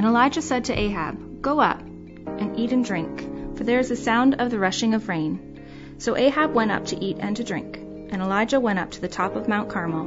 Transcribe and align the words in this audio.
And 0.00 0.06
Elijah 0.06 0.40
said 0.40 0.64
to 0.64 0.72
Ahab, 0.72 1.42
Go 1.42 1.60
up 1.60 1.78
and 1.82 2.58
eat 2.58 2.72
and 2.72 2.82
drink, 2.82 3.20
for 3.58 3.64
there 3.64 3.80
is 3.80 3.90
a 3.90 3.96
sound 3.96 4.34
of 4.40 4.50
the 4.50 4.58
rushing 4.58 4.94
of 4.94 5.10
rain. 5.10 5.60
So 5.98 6.16
Ahab 6.16 6.54
went 6.54 6.70
up 6.70 6.86
to 6.86 7.04
eat 7.04 7.18
and 7.20 7.36
to 7.36 7.44
drink. 7.44 7.76
And 7.76 8.22
Elijah 8.22 8.60
went 8.60 8.78
up 8.78 8.92
to 8.92 9.02
the 9.02 9.08
top 9.08 9.36
of 9.36 9.46
Mount 9.46 9.68
Carmel, 9.68 10.06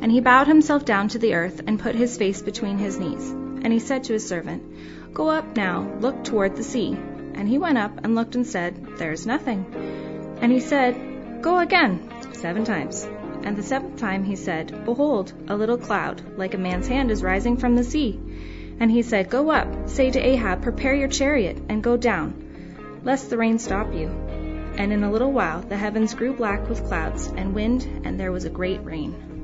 and 0.00 0.10
he 0.10 0.20
bowed 0.20 0.46
himself 0.46 0.86
down 0.86 1.08
to 1.08 1.18
the 1.18 1.34
earth 1.34 1.60
and 1.66 1.78
put 1.78 1.94
his 1.94 2.16
face 2.16 2.40
between 2.40 2.78
his 2.78 2.98
knees. 2.98 3.32
And 3.32 3.70
he 3.70 3.80
said 3.80 4.04
to 4.04 4.14
his 4.14 4.26
servant, 4.26 5.12
Go 5.12 5.28
up 5.28 5.54
now, 5.54 5.92
look 6.00 6.24
toward 6.24 6.56
the 6.56 6.64
sea. 6.64 6.94
And 7.34 7.46
he 7.46 7.58
went 7.58 7.76
up 7.76 8.02
and 8.02 8.14
looked 8.14 8.36
and 8.36 8.46
said, 8.46 8.96
There 8.96 9.12
is 9.12 9.26
nothing. 9.26 10.38
And 10.40 10.50
he 10.50 10.60
said, 10.60 11.42
Go 11.42 11.58
again, 11.58 12.10
seven 12.32 12.64
times. 12.64 13.06
And 13.42 13.58
the 13.58 13.62
seventh 13.62 14.00
time 14.00 14.24
he 14.24 14.36
said, 14.36 14.86
Behold, 14.86 15.34
a 15.48 15.54
little 15.54 15.76
cloud, 15.76 16.38
like 16.38 16.54
a 16.54 16.64
man's 16.66 16.88
hand, 16.88 17.10
is 17.10 17.22
rising 17.22 17.58
from 17.58 17.76
the 17.76 17.84
sea. 17.84 18.18
And 18.80 18.90
he 18.90 19.02
said, 19.02 19.30
Go 19.30 19.50
up, 19.50 19.88
say 19.88 20.10
to 20.10 20.18
Ahab, 20.18 20.62
Prepare 20.62 20.94
your 20.94 21.08
chariot, 21.08 21.62
and 21.68 21.82
go 21.82 21.96
down, 21.96 23.00
lest 23.04 23.30
the 23.30 23.36
rain 23.36 23.58
stop 23.58 23.92
you. 23.94 24.08
And 24.76 24.92
in 24.92 25.04
a 25.04 25.10
little 25.10 25.30
while 25.30 25.60
the 25.60 25.76
heavens 25.76 26.14
grew 26.14 26.34
black 26.34 26.68
with 26.68 26.84
clouds 26.86 27.26
and 27.26 27.54
wind, 27.54 28.02
and 28.04 28.18
there 28.18 28.32
was 28.32 28.44
a 28.44 28.50
great 28.50 28.84
rain. 28.84 29.34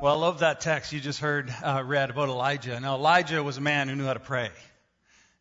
Well, 0.00 0.14
I 0.14 0.16
love 0.16 0.40
that 0.40 0.60
text 0.60 0.92
you 0.92 1.00
just 1.00 1.18
heard 1.18 1.52
uh, 1.60 1.82
read 1.84 2.10
about 2.10 2.28
Elijah. 2.28 2.78
Now, 2.78 2.94
Elijah 2.94 3.42
was 3.42 3.56
a 3.56 3.60
man 3.60 3.88
who 3.88 3.96
knew 3.96 4.04
how 4.04 4.12
to 4.12 4.20
pray. 4.20 4.50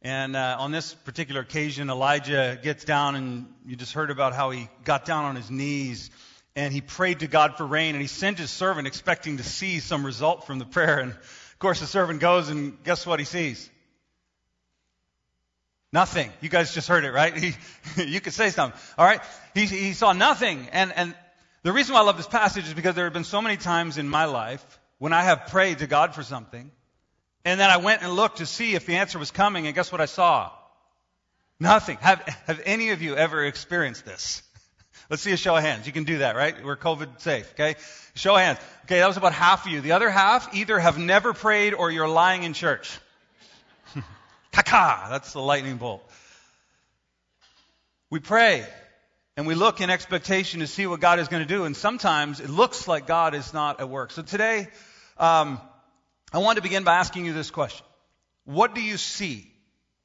And 0.01 0.35
uh, 0.35 0.57
on 0.59 0.71
this 0.71 0.93
particular 0.93 1.41
occasion, 1.41 1.89
Elijah 1.89 2.57
gets 2.63 2.83
down, 2.83 3.15
and 3.15 3.53
you 3.67 3.75
just 3.75 3.93
heard 3.93 4.09
about 4.09 4.33
how 4.33 4.49
he 4.49 4.69
got 4.83 5.05
down 5.05 5.25
on 5.25 5.35
his 5.35 5.51
knees 5.51 6.09
and 6.57 6.73
he 6.73 6.81
prayed 6.81 7.19
to 7.19 7.27
God 7.27 7.55
for 7.55 7.67
rain, 7.67 7.93
and 7.93 8.01
he 8.01 8.07
sent 8.07 8.39
his 8.39 8.49
servant 8.49 8.87
expecting 8.87 9.37
to 9.37 9.43
see 9.43 9.79
some 9.79 10.03
result 10.03 10.47
from 10.47 10.57
the 10.57 10.65
prayer. 10.65 10.97
And 10.97 11.11
of 11.11 11.59
course, 11.59 11.79
the 11.79 11.85
servant 11.85 12.19
goes, 12.19 12.49
and 12.49 12.83
guess 12.83 13.05
what 13.05 13.19
he 13.19 13.25
sees? 13.25 13.69
Nothing. 15.93 16.31
You 16.41 16.49
guys 16.49 16.73
just 16.73 16.87
heard 16.87 17.05
it, 17.05 17.11
right? 17.11 17.37
He, 17.95 18.03
you 18.03 18.19
could 18.19 18.33
say 18.33 18.49
something. 18.49 18.77
All 18.97 19.05
right? 19.05 19.21
He, 19.53 19.67
he 19.67 19.93
saw 19.93 20.13
nothing. 20.13 20.67
And, 20.71 20.91
and 20.93 21.15
the 21.61 21.71
reason 21.71 21.93
why 21.93 22.01
I 22.01 22.03
love 22.03 22.17
this 22.17 22.27
passage 22.27 22.65
is 22.65 22.73
because 22.73 22.95
there 22.95 23.05
have 23.05 23.13
been 23.13 23.23
so 23.23 23.39
many 23.39 23.57
times 23.57 23.99
in 23.99 24.09
my 24.09 24.25
life 24.25 24.65
when 24.97 25.13
I 25.13 25.21
have 25.21 25.47
prayed 25.47 25.79
to 25.79 25.87
God 25.87 26.15
for 26.15 26.23
something, 26.23 26.71
and 27.45 27.59
then 27.59 27.69
I 27.69 27.77
went 27.77 28.01
and 28.01 28.13
looked 28.13 28.39
to 28.39 28.47
see 28.47 28.73
if 28.73 28.87
the 28.87 28.95
answer 28.95 29.19
was 29.19 29.29
coming, 29.29 29.67
and 29.67 29.75
guess 29.75 29.91
what 29.91 30.01
I 30.01 30.05
saw? 30.05 30.51
Nothing. 31.59 31.97
Have, 32.01 32.21
have 32.47 32.61
any 32.65 32.89
of 32.89 33.03
you 33.03 33.15
ever 33.15 33.45
experienced 33.45 34.05
this? 34.05 34.41
Let's 35.09 35.21
see 35.21 35.31
a 35.31 35.37
show 35.37 35.55
of 35.55 35.63
hands. 35.63 35.87
You 35.87 35.93
can 35.93 36.03
do 36.03 36.19
that, 36.19 36.35
right? 36.35 36.55
We're 36.63 36.75
COVID 36.75 37.21
safe, 37.21 37.51
okay? 37.53 37.75
Show 38.13 38.35
of 38.35 38.41
hands. 38.41 38.59
Okay, 38.85 38.99
that 38.99 39.07
was 39.07 39.17
about 39.17 39.33
half 39.33 39.65
of 39.65 39.71
you. 39.71 39.81
The 39.81 39.93
other 39.93 40.09
half 40.09 40.53
either 40.53 40.77
have 40.77 40.97
never 40.97 41.33
prayed 41.33 41.73
or 41.73 41.91
you're 41.91 42.07
lying 42.07 42.43
in 42.43 42.53
church. 42.53 42.99
Kaka! 44.51 45.07
That's 45.09 45.33
the 45.33 45.41
lightning 45.41 45.77
bolt. 45.77 46.03
We 48.09 48.19
pray 48.19 48.65
and 49.37 49.45
we 49.45 49.53
look 49.53 49.81
in 49.81 49.89
expectation 49.89 50.61
to 50.61 50.67
see 50.67 50.87
what 50.87 50.99
God 50.99 51.19
is 51.19 51.27
going 51.27 51.43
to 51.43 51.47
do, 51.47 51.65
and 51.65 51.77
sometimes 51.77 52.39
it 52.39 52.49
looks 52.49 52.87
like 52.87 53.05
God 53.05 53.35
is 53.35 53.53
not 53.53 53.79
at 53.79 53.87
work. 53.87 54.11
So 54.11 54.23
today, 54.23 54.67
um, 55.17 55.61
I 56.33 56.39
want 56.39 56.57
to 56.57 56.63
begin 56.63 56.83
by 56.83 56.95
asking 56.95 57.25
you 57.25 57.33
this 57.33 57.51
question 57.51 57.85
What 58.45 58.73
do 58.73 58.81
you 58.81 58.97
see? 58.97 59.49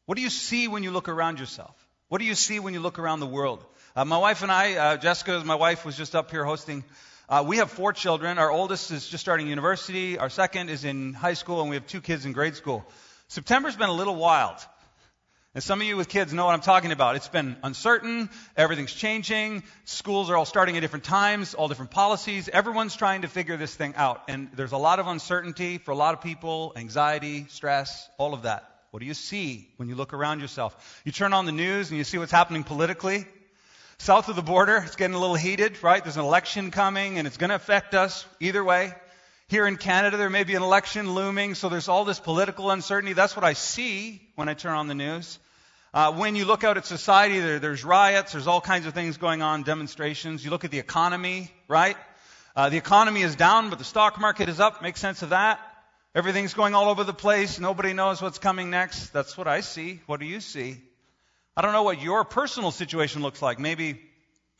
What 0.06 0.16
do 0.16 0.22
you 0.22 0.30
see 0.30 0.68
when 0.68 0.82
you 0.82 0.90
look 0.90 1.08
around 1.08 1.38
yourself? 1.38 1.74
What 2.08 2.18
do 2.18 2.26
you 2.26 2.34
see 2.34 2.60
when 2.60 2.74
you 2.74 2.80
look 2.80 2.98
around 2.98 3.20
the 3.20 3.26
world? 3.26 3.64
Uh, 3.94 4.06
my 4.06 4.16
wife 4.16 4.42
and 4.42 4.50
I, 4.50 4.74
uh, 4.74 4.96
Jessica, 4.96 5.42
my 5.44 5.54
wife, 5.54 5.84
was 5.84 5.98
just 5.98 6.14
up 6.14 6.30
here 6.30 6.46
hosting. 6.46 6.82
Uh, 7.28 7.44
we 7.46 7.58
have 7.58 7.70
four 7.70 7.92
children. 7.92 8.38
Our 8.38 8.50
oldest 8.50 8.90
is 8.90 9.06
just 9.06 9.20
starting 9.20 9.48
university. 9.48 10.16
Our 10.16 10.30
second 10.30 10.70
is 10.70 10.86
in 10.86 11.12
high 11.12 11.34
school, 11.34 11.60
and 11.60 11.68
we 11.68 11.76
have 11.76 11.86
two 11.86 12.00
kids 12.00 12.24
in 12.24 12.32
grade 12.32 12.56
school. 12.56 12.86
September's 13.28 13.76
been 13.76 13.90
a 13.90 13.92
little 13.94 14.14
wild. 14.14 14.56
And 15.54 15.62
some 15.62 15.82
of 15.82 15.86
you 15.86 15.98
with 15.98 16.08
kids 16.08 16.32
know 16.32 16.46
what 16.46 16.54
I'm 16.54 16.62
talking 16.62 16.90
about. 16.90 17.16
It's 17.16 17.28
been 17.28 17.54
uncertain. 17.62 18.30
Everything's 18.56 18.94
changing. 18.94 19.62
Schools 19.84 20.30
are 20.30 20.38
all 20.38 20.46
starting 20.46 20.78
at 20.78 20.80
different 20.80 21.04
times, 21.04 21.52
all 21.52 21.68
different 21.68 21.90
policies. 21.90 22.48
Everyone's 22.48 22.96
trying 22.96 23.22
to 23.22 23.28
figure 23.28 23.58
this 23.58 23.74
thing 23.74 23.94
out. 23.94 24.22
And 24.26 24.48
there's 24.54 24.72
a 24.72 24.78
lot 24.78 25.00
of 25.00 25.06
uncertainty 25.06 25.76
for 25.76 25.90
a 25.90 25.96
lot 25.96 26.14
of 26.14 26.22
people, 26.22 26.72
anxiety, 26.76 27.44
stress, 27.50 28.08
all 28.16 28.32
of 28.32 28.44
that. 28.44 28.66
What 28.90 29.00
do 29.00 29.06
you 29.06 29.12
see 29.12 29.68
when 29.76 29.90
you 29.90 29.96
look 29.96 30.14
around 30.14 30.40
yourself? 30.40 31.02
You 31.04 31.12
turn 31.12 31.34
on 31.34 31.44
the 31.44 31.52
news 31.52 31.90
and 31.90 31.98
you 31.98 32.04
see 32.04 32.16
what's 32.16 32.32
happening 32.32 32.64
politically. 32.64 33.26
South 34.02 34.28
of 34.28 34.34
the 34.34 34.42
border, 34.42 34.82
it's 34.84 34.96
getting 34.96 35.14
a 35.14 35.18
little 35.20 35.36
heated, 35.36 35.80
right? 35.80 36.02
There's 36.02 36.16
an 36.16 36.24
election 36.24 36.72
coming 36.72 37.18
and 37.18 37.28
it's 37.28 37.36
going 37.36 37.50
to 37.50 37.54
affect 37.54 37.94
us 37.94 38.26
either 38.40 38.64
way. 38.64 38.92
Here 39.46 39.64
in 39.64 39.76
Canada, 39.76 40.16
there 40.16 40.28
may 40.28 40.42
be 40.42 40.56
an 40.56 40.62
election 40.64 41.14
looming, 41.14 41.54
so 41.54 41.68
there's 41.68 41.86
all 41.86 42.04
this 42.04 42.18
political 42.18 42.72
uncertainty. 42.72 43.12
That's 43.12 43.36
what 43.36 43.44
I 43.44 43.52
see 43.52 44.20
when 44.34 44.48
I 44.48 44.54
turn 44.54 44.72
on 44.72 44.88
the 44.88 44.96
news. 44.96 45.38
Uh, 45.94 46.14
when 46.14 46.34
you 46.34 46.46
look 46.46 46.64
out 46.64 46.76
at 46.76 46.84
society, 46.84 47.38
there, 47.38 47.60
there's 47.60 47.84
riots, 47.84 48.32
there's 48.32 48.48
all 48.48 48.60
kinds 48.60 48.86
of 48.86 48.92
things 48.92 49.18
going 49.18 49.40
on, 49.40 49.62
demonstrations. 49.62 50.44
You 50.44 50.50
look 50.50 50.64
at 50.64 50.72
the 50.72 50.80
economy, 50.80 51.52
right? 51.68 51.96
Uh, 52.56 52.70
the 52.70 52.78
economy 52.78 53.22
is 53.22 53.36
down, 53.36 53.70
but 53.70 53.78
the 53.78 53.84
stock 53.84 54.20
market 54.20 54.48
is 54.48 54.58
up. 54.58 54.82
Make 54.82 54.96
sense 54.96 55.22
of 55.22 55.30
that? 55.30 55.60
Everything's 56.12 56.54
going 56.54 56.74
all 56.74 56.88
over 56.88 57.04
the 57.04 57.14
place. 57.14 57.60
Nobody 57.60 57.92
knows 57.92 58.20
what's 58.20 58.40
coming 58.40 58.68
next. 58.68 59.12
That's 59.12 59.38
what 59.38 59.46
I 59.46 59.60
see. 59.60 60.00
What 60.06 60.18
do 60.18 60.26
you 60.26 60.40
see? 60.40 60.82
I 61.54 61.60
don't 61.60 61.72
know 61.72 61.82
what 61.82 62.00
your 62.00 62.24
personal 62.24 62.70
situation 62.70 63.20
looks 63.20 63.42
like. 63.42 63.58
Maybe 63.58 64.00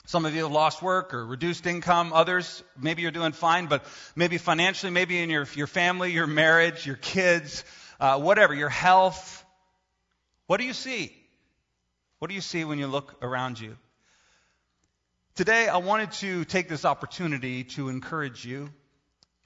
some 0.04 0.26
of 0.26 0.34
you 0.34 0.42
have 0.42 0.52
lost 0.52 0.82
work 0.82 1.14
or 1.14 1.24
reduced 1.24 1.66
income. 1.66 2.12
Others, 2.12 2.62
maybe 2.78 3.00
you're 3.00 3.10
doing 3.10 3.32
fine, 3.32 3.66
but 3.66 3.84
maybe 4.14 4.36
financially, 4.36 4.92
maybe 4.92 5.22
in 5.22 5.30
your, 5.30 5.46
your 5.54 5.66
family, 5.66 6.12
your 6.12 6.26
marriage, 6.26 6.86
your 6.86 6.96
kids, 6.96 7.64
uh, 7.98 8.20
whatever, 8.20 8.52
your 8.52 8.68
health. 8.68 9.44
What 10.48 10.60
do 10.60 10.66
you 10.66 10.74
see? 10.74 11.14
What 12.18 12.28
do 12.28 12.34
you 12.34 12.42
see 12.42 12.64
when 12.64 12.78
you 12.78 12.88
look 12.88 13.14
around 13.22 13.58
you? 13.58 13.78
Today, 15.34 15.68
I 15.68 15.78
wanted 15.78 16.12
to 16.12 16.44
take 16.44 16.68
this 16.68 16.84
opportunity 16.84 17.64
to 17.64 17.88
encourage 17.88 18.44
you 18.44 18.68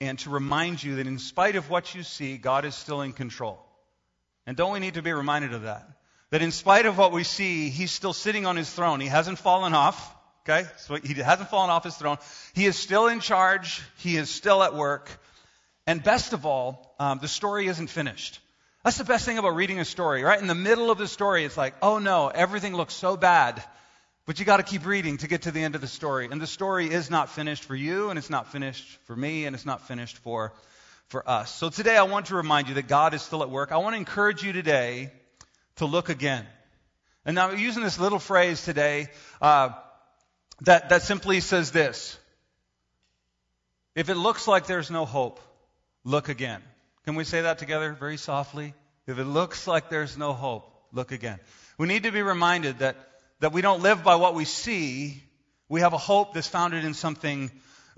and 0.00 0.18
to 0.20 0.30
remind 0.30 0.82
you 0.82 0.96
that 0.96 1.06
in 1.06 1.20
spite 1.20 1.54
of 1.54 1.70
what 1.70 1.94
you 1.94 2.02
see, 2.02 2.38
God 2.38 2.64
is 2.64 2.74
still 2.74 3.02
in 3.02 3.12
control. 3.12 3.64
And 4.46 4.56
don't 4.56 4.72
we 4.72 4.80
need 4.80 4.94
to 4.94 5.02
be 5.02 5.12
reminded 5.12 5.54
of 5.54 5.62
that? 5.62 5.88
That 6.30 6.42
in 6.42 6.50
spite 6.50 6.86
of 6.86 6.98
what 6.98 7.12
we 7.12 7.24
see, 7.24 7.68
he's 7.68 7.90
still 7.90 8.12
sitting 8.12 8.46
on 8.46 8.56
his 8.56 8.70
throne. 8.70 9.00
He 9.00 9.06
hasn't 9.06 9.38
fallen 9.38 9.74
off. 9.74 10.14
Okay? 10.48 10.68
So 10.78 10.94
he 10.96 11.14
hasn't 11.14 11.50
fallen 11.50 11.70
off 11.70 11.84
his 11.84 11.96
throne. 11.96 12.18
He 12.54 12.66
is 12.66 12.76
still 12.76 13.08
in 13.08 13.20
charge. 13.20 13.82
He 13.98 14.16
is 14.16 14.30
still 14.30 14.62
at 14.62 14.74
work. 14.74 15.10
And 15.86 16.02
best 16.02 16.32
of 16.32 16.46
all, 16.46 16.94
um, 16.98 17.18
the 17.20 17.28
story 17.28 17.66
isn't 17.68 17.88
finished. 17.88 18.40
That's 18.84 18.98
the 18.98 19.04
best 19.04 19.24
thing 19.24 19.38
about 19.38 19.56
reading 19.56 19.80
a 19.80 19.84
story, 19.84 20.22
right? 20.22 20.40
In 20.40 20.46
the 20.46 20.54
middle 20.54 20.90
of 20.90 20.98
the 20.98 21.08
story, 21.08 21.44
it's 21.44 21.56
like, 21.56 21.74
oh 21.82 21.98
no, 21.98 22.28
everything 22.28 22.74
looks 22.74 22.94
so 22.94 23.16
bad. 23.16 23.62
But 24.26 24.38
you 24.38 24.44
got 24.44 24.56
to 24.58 24.62
keep 24.64 24.86
reading 24.86 25.18
to 25.18 25.28
get 25.28 25.42
to 25.42 25.52
the 25.52 25.62
end 25.62 25.74
of 25.76 25.80
the 25.80 25.86
story. 25.88 26.28
And 26.30 26.40
the 26.40 26.46
story 26.46 26.90
is 26.90 27.10
not 27.10 27.30
finished 27.30 27.64
for 27.64 27.76
you, 27.76 28.10
and 28.10 28.18
it's 28.18 28.30
not 28.30 28.50
finished 28.50 28.86
for 29.06 29.14
me, 29.14 29.44
and 29.44 29.54
it's 29.54 29.66
not 29.66 29.86
finished 29.86 30.18
for, 30.18 30.52
for 31.08 31.28
us. 31.28 31.52
So 31.52 31.70
today 31.70 31.96
I 31.96 32.02
want 32.04 32.26
to 32.26 32.36
remind 32.36 32.68
you 32.68 32.74
that 32.74 32.88
God 32.88 33.14
is 33.14 33.22
still 33.22 33.42
at 33.42 33.50
work. 33.50 33.70
I 33.72 33.76
want 33.78 33.94
to 33.94 33.98
encourage 33.98 34.42
you 34.42 34.52
today 34.52 35.12
to 35.76 35.86
look 35.86 36.08
again. 36.08 36.46
And 37.24 37.34
now 37.34 37.48
I'm 37.48 37.58
using 37.58 37.82
this 37.82 37.98
little 37.98 38.18
phrase 38.18 38.64
today 38.64 39.08
uh, 39.40 39.70
that, 40.62 40.90
that 40.90 41.02
simply 41.02 41.40
says 41.40 41.70
this. 41.70 42.18
If 43.94 44.10
it 44.10 44.14
looks 44.14 44.46
like 44.46 44.66
there's 44.66 44.90
no 44.90 45.04
hope, 45.04 45.40
look 46.04 46.28
again. 46.28 46.62
Can 47.04 47.14
we 47.14 47.24
say 47.24 47.42
that 47.42 47.58
together 47.58 47.92
very 47.92 48.16
softly? 48.16 48.74
If 49.06 49.18
it 49.18 49.24
looks 49.24 49.66
like 49.66 49.90
there's 49.90 50.18
no 50.18 50.32
hope, 50.32 50.70
look 50.92 51.12
again. 51.12 51.38
We 51.78 51.86
need 51.86 52.04
to 52.04 52.12
be 52.12 52.22
reminded 52.22 52.80
that, 52.80 52.96
that 53.40 53.52
we 53.52 53.62
don't 53.62 53.82
live 53.82 54.02
by 54.02 54.16
what 54.16 54.34
we 54.34 54.44
see. 54.44 55.22
We 55.68 55.80
have 55.80 55.92
a 55.92 55.98
hope 55.98 56.34
that's 56.34 56.48
founded 56.48 56.84
in 56.84 56.94
something 56.94 57.50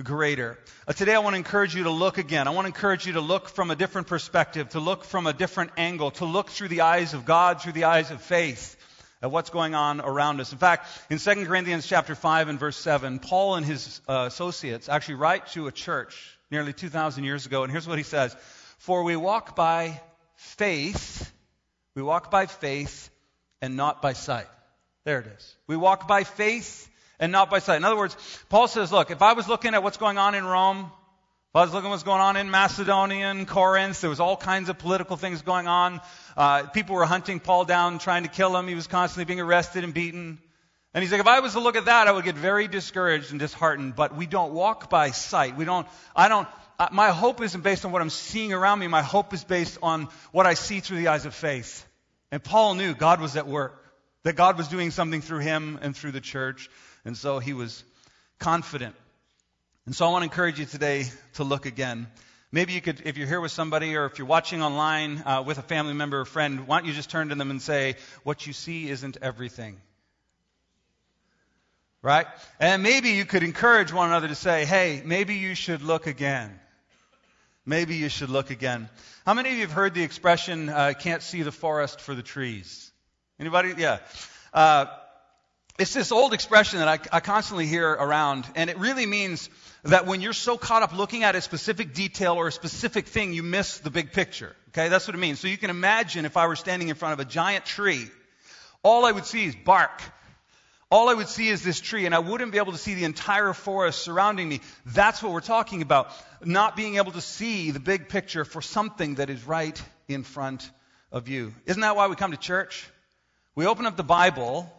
greater. 0.03 0.57
Uh, 0.87 0.93
today 0.93 1.15
I 1.15 1.19
want 1.19 1.35
to 1.35 1.39
encourage 1.39 1.75
you 1.75 1.85
to 1.85 1.91
look 1.91 2.19
again. 2.19 2.47
I 2.47 2.51
want 2.51 2.65
to 2.67 2.69
encourage 2.69 3.07
you 3.07 3.15
to 3.15 3.21
look 3.21 3.49
from 3.49 3.71
a 3.71 3.77
different 3.77 4.07
perspective, 4.07 4.69
to 4.71 4.81
look 4.81 5.05
from 5.05 5.27
a 5.27 5.33
different 5.33 5.73
angle, 5.77 6.13
to 6.13 6.25
look 6.25 6.51
through 6.51 6.69
the 6.69 6.83
eyes 6.83 7.15
of 7.15 7.25
God, 7.25 7.61
through 7.61 7.73
the 7.73 7.85
eyes 7.85 8.11
of 8.11 8.23
faith 8.23 8.77
at 9.21 9.33
what's 9.33 9.51
going 9.51 9.75
on 9.75 10.01
around 10.01 10.41
us. 10.41 10.53
In 10.53 10.59
fact, 10.59 10.87
in 11.11 11.19
2 11.19 11.47
Corinthians 11.47 11.87
chapter 11.87 12.15
5 12.15 12.49
and 12.49 12.61
verse 12.61 12.77
7, 12.77 13.19
Paul 13.19 13.57
and 13.57 13.67
his 13.67 14.01
uh, 14.09 14.25
associates 14.29 14.89
actually 14.89 15.17
write 15.17 15.49
to 15.49 15.67
a 15.67 15.73
church 15.73 16.39
nearly 16.51 16.73
2,000 16.73 17.25
years 17.25 17.47
ago. 17.47 17.65
And 17.65 17.73
here's 17.73 17.89
what 17.89 17.99
he 17.99 18.05
says 18.05 18.37
For 18.79 19.03
we 19.03 19.17
walk 19.17 19.57
by 19.57 20.01
faith, 20.37 21.33
we 21.97 22.03
walk 22.03 22.31
by 22.31 22.47
faith 22.47 23.11
and 23.61 23.77
not 23.77 24.01
by 24.01 24.13
sight. 24.13 24.47
There 25.05 25.19
it 25.19 25.27
is. 25.27 25.57
We 25.67 25.77
walk 25.77 26.07
by 26.07 26.23
faith 26.23 26.89
and 27.21 27.33
not 27.33 27.51
by 27.51 27.59
sight. 27.59 27.77
In 27.77 27.85
other 27.85 27.97
words, 27.97 28.17
Paul 28.49 28.69
says, 28.69 28.93
look, 28.93 29.11
if 29.11 29.23
I 29.23 29.33
was 29.33 29.49
looking 29.49 29.75
at 29.75 29.83
what's 29.83 29.97
going 29.97 30.19
on 30.19 30.35
in 30.35 30.45
Rome, 30.45 30.91
if 31.51 31.57
I 31.57 31.63
was 31.63 31.73
looking 31.73 31.89
at 31.89 31.93
what's 31.93 32.03
going 32.03 32.21
on 32.21 32.37
in 32.37 32.51
Macedonia 32.51 33.27
and 33.27 33.49
Corinth, 33.49 34.01
there 34.01 34.11
was 34.11 34.21
all 34.21 34.37
kinds 34.37 34.69
of 34.69 34.79
political 34.79 35.17
things 35.17 35.43
going 35.43 35.67
on. 35.67 36.01
Uh, 36.37 36.65
people 36.65 36.95
were 36.95 37.07
hunting 37.07 37.41
Paul 37.41 37.65
down, 37.65 37.99
trying 37.99 38.25
to 38.25 38.29
kill 38.29 38.57
him. 38.57 38.69
He 38.69 38.75
was 38.75 38.87
constantly 38.87 39.25
being 39.25 39.41
arrested 39.41 39.83
and 39.83 39.95
beaten. 39.95 40.39
And 40.95 41.03
he's 41.03 41.11
like, 41.11 41.21
if 41.21 41.27
I 41.27 41.41
was 41.41 41.53
to 41.53 41.61
look 41.61 41.77
at 41.77 41.87
that, 41.87 42.07
I 42.09 42.13
would 42.13 42.25
get 42.25 42.35
very 42.35 42.69
discouraged 42.69 43.31
and 43.31 43.41
disheartened. 43.41 43.97
But 43.97 44.15
we 44.15 44.27
don't 44.27 44.53
walk 44.53 44.91
by 44.91 45.11
sight. 45.11 45.57
We 45.57 45.65
don't, 45.65 45.87
I 46.15 46.29
don't, 46.29 46.49
uh, 46.79 46.89
my 46.93 47.11
hope 47.11 47.43
isn't 47.43 47.63
based 47.63 47.85
on 47.85 47.93
what 47.93 48.03
I'm 48.03 48.11
seeing 48.11 48.53
around 48.53 48.79
me. 48.79 48.87
My 48.87 49.03
hope 49.03 49.33
is 49.33 49.43
based 49.43 49.79
on 49.83 50.09
what 50.33 50.47
I 50.47 50.55
see 50.55 50.81
through 50.81 50.99
the 50.99 51.09
eyes 51.09 51.25
of 51.25 51.35
faith. 51.35 51.87
And 52.31 52.45
Paul 52.45 52.75
knew 52.75 52.95
God 52.95 53.21
was 53.21 53.37
at 53.37 53.47
work, 53.47 53.83
that 54.25 54.37
God 54.37 54.59
was 54.59 54.69
doing 54.69 54.91
something 54.91 55.23
through 55.23 55.41
him 55.41 55.79
and 55.83 55.97
through 55.97 56.13
the 56.13 56.21
church. 56.21 56.69
And 57.05 57.17
so 57.17 57.39
he 57.39 57.53
was 57.53 57.85
confident. 58.39 58.95
And 59.87 59.95
so 59.95 60.07
I 60.07 60.11
want 60.11 60.23
to 60.23 60.25
encourage 60.25 60.59
you 60.59 60.67
today 60.67 61.07
to 61.35 61.45
look 61.45 61.67
again. 61.67 62.09
Maybe 62.51 62.73
you 62.73 62.81
could, 62.81 63.03
if 63.05 63.19
you're 63.19 63.27
here 63.27 63.41
with 63.41 63.53
somebody 63.53 63.97
or 63.97 64.07
if 64.07 64.19
you're 64.19 64.27
watching 64.27 64.63
online 64.63 65.23
uh, 65.25 65.43
with 65.47 65.59
a 65.59 65.63
family 65.63 65.93
member 65.93 66.21
or 66.21 66.25
friend, 66.25 66.67
why 66.67 66.79
don't 66.79 66.87
you 66.87 66.95
just 66.95 67.11
turn 67.11 67.29
to 67.29 67.35
them 67.35 67.51
and 67.51 67.61
say, 67.61 67.97
What 68.23 68.47
you 68.47 68.53
see 68.53 68.89
isn't 68.89 69.19
everything. 69.21 69.79
Right? 72.01 72.27
And 72.59 72.83
maybe 72.83 73.11
you 73.11 73.25
could 73.25 73.43
encourage 73.43 73.93
one 73.93 74.09
another 74.09 74.29
to 74.29 74.35
say, 74.35 74.65
Hey, 74.65 75.03
maybe 75.05 75.35
you 75.35 75.55
should 75.55 75.83
look 75.83 76.07
again. 76.07 76.59
Maybe 77.67 77.97
you 77.97 78.09
should 78.09 78.31
look 78.31 78.51
again. 78.51 78.89
How 79.27 79.35
many 79.35 79.51
of 79.51 79.57
you 79.57 79.63
have 79.63 79.73
heard 79.73 79.93
the 79.93 80.03
expression, 80.03 80.71
uh, 80.71 80.95
can't 80.99 81.23
see 81.23 81.43
the 81.43 81.53
forest 81.53 82.01
for 82.01 82.15
the 82.15 82.23
trees? 82.23 82.91
Anybody? 83.39 83.75
Yeah. 83.77 83.99
Uh, 84.55 84.87
it's 85.79 85.95
this 85.95 86.11
old 86.11 86.35
expression 86.35 86.81
that 86.81 86.89
I, 86.89 87.17
I, 87.17 87.21
constantly 87.21 87.67
hear 87.67 87.89
around, 87.89 88.47
and 88.57 88.69
it 88.69 88.79
really 88.79 89.07
means 89.07 89.49
that 89.85 90.07
when 90.07 90.21
you're 90.21 90.33
so 90.33 90.59
caught 90.59 90.83
up 90.83 90.93
looking 90.93 91.23
at 91.23 91.37
a 91.37 91.41
specific 91.41 91.95
detail 91.95 92.35
or 92.35 92.49
a 92.49 92.53
specific 92.53 93.07
thing, 93.07 93.33
you 93.33 93.45
miss 93.45 93.79
the 93.79 93.91
big 93.91 94.13
picture. 94.13 94.57
Okay, 94.71 94.89
that's 94.89 95.07
what 95.07 95.15
it 95.15 95.19
means. 95.19 95.39
So 95.39 95.47
you 95.47 95.57
can 95.57 95.71
imagine 95.71 96.25
if 96.25 96.37
I 96.37 96.49
were 96.49 96.57
standing 96.57 96.89
in 96.89 96.97
front 96.97 97.13
of 97.13 97.21
a 97.21 97.25
giant 97.25 97.65
tree, 97.65 98.09
all 98.83 99.05
I 99.05 99.13
would 99.13 99.25
see 99.25 99.47
is 99.47 99.55
bark. 99.55 100.03
All 100.91 101.09
I 101.11 101.15
would 101.15 101.29
see 101.29 101.49
is 101.49 101.63
this 101.63 101.81
tree, 101.81 102.07
and 102.07 102.15
I 102.15 102.19
wouldn't 102.19 102.51
be 102.51 102.59
able 102.59 102.73
to 102.73 102.79
see 102.79 102.95
the 102.95 103.05
entire 103.05 103.53
forest 103.53 104.03
surrounding 104.03 104.49
me. 104.49 104.61
That's 104.87 105.23
what 105.23 105.33
we're 105.33 105.41
talking 105.41 105.83
about. 105.83 106.11
Not 106.45 106.75
being 106.75 106.97
able 106.97 107.13
to 107.13 107.21
see 107.21 107.71
the 107.71 107.81
big 107.81 108.09
picture 108.09 108.45
for 108.45 108.61
something 108.63 109.17
that 109.17 109.31
is 109.31 109.45
right 109.45 109.81
in 110.09 110.25
front 110.25 110.69
of 111.13 111.29
you. 111.29 111.55
Isn't 111.67 111.83
that 111.83 111.95
why 111.95 112.09
we 112.09 112.17
come 112.17 112.33
to 112.33 112.37
church? 112.37 112.89
We 113.55 113.67
open 113.67 113.87
up 113.87 113.97
the 113.97 114.03
Bible 114.03 114.73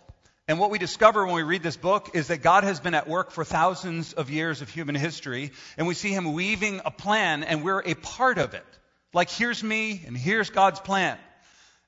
and 0.49 0.57
what 0.57 0.71
we 0.71 0.79
discover 0.79 1.27
when 1.27 1.35
we 1.35 1.43
read 1.43 1.61
this 1.61 1.77
book 1.77 2.09
is 2.15 2.29
that 2.29 2.41
God 2.41 2.63
has 2.63 2.79
been 2.79 2.95
at 2.95 3.07
work 3.07 3.29
for 3.29 3.45
thousands 3.45 4.13
of 4.13 4.31
years 4.31 4.63
of 4.63 4.69
human 4.69 4.95
history, 4.95 5.51
and 5.77 5.85
we 5.85 5.93
see 5.93 6.09
Him 6.09 6.33
weaving 6.33 6.81
a 6.83 6.89
plan, 6.89 7.43
and 7.43 7.63
we're 7.63 7.83
a 7.85 7.93
part 7.93 8.39
of 8.39 8.55
it. 8.55 8.65
Like, 9.13 9.29
here's 9.29 9.63
me, 9.63 10.01
and 10.07 10.17
here's 10.17 10.49
God's 10.49 10.79
plan. 10.79 11.19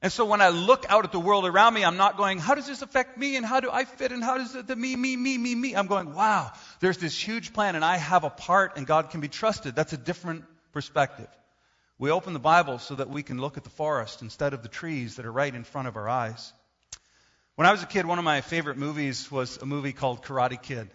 And 0.03 0.11
so 0.11 0.25
when 0.25 0.41
I 0.41 0.49
look 0.49 0.85
out 0.89 1.05
at 1.05 1.11
the 1.11 1.19
world 1.19 1.47
around 1.47 1.73
me, 1.73 1.83
I'm 1.83 1.97
not 1.97 2.17
going, 2.17 2.37
how 2.37 2.53
does 2.53 2.67
this 2.67 2.83
affect 2.83 3.17
me, 3.17 3.35
and 3.35 3.43
how 3.43 3.61
do 3.61 3.71
I 3.71 3.83
fit, 3.83 4.11
and 4.11 4.23
how 4.23 4.37
does 4.37 4.53
it, 4.53 4.67
the 4.67 4.75
me, 4.75 4.95
me, 4.95 5.17
me, 5.17 5.39
me, 5.39 5.55
me? 5.55 5.73
I'm 5.75 5.87
going, 5.87 6.13
wow, 6.13 6.51
there's 6.81 6.99
this 6.99 7.19
huge 7.19 7.53
plan, 7.53 7.75
and 7.75 7.83
I 7.83 7.97
have 7.97 8.25
a 8.25 8.29
part, 8.29 8.77
and 8.77 8.85
God 8.85 9.09
can 9.09 9.21
be 9.21 9.27
trusted. 9.27 9.75
That's 9.75 9.93
a 9.93 9.97
different 9.97 10.43
perspective. 10.71 11.29
We 11.97 12.11
open 12.11 12.33
the 12.33 12.39
Bible 12.39 12.77
so 12.77 12.93
that 12.93 13.09
we 13.09 13.23
can 13.23 13.41
look 13.41 13.57
at 13.57 13.63
the 13.63 13.71
forest 13.71 14.21
instead 14.21 14.53
of 14.53 14.61
the 14.61 14.69
trees 14.69 15.15
that 15.15 15.25
are 15.25 15.31
right 15.31 15.53
in 15.53 15.63
front 15.63 15.87
of 15.87 15.97
our 15.97 16.07
eyes. 16.07 16.53
When 17.61 17.67
I 17.67 17.73
was 17.73 17.83
a 17.83 17.85
kid, 17.85 18.07
one 18.07 18.17
of 18.17 18.25
my 18.25 18.41
favorite 18.41 18.77
movies 18.77 19.31
was 19.31 19.57
a 19.57 19.67
movie 19.67 19.93
called 19.93 20.23
Karate 20.23 20.59
Kid. 20.59 20.89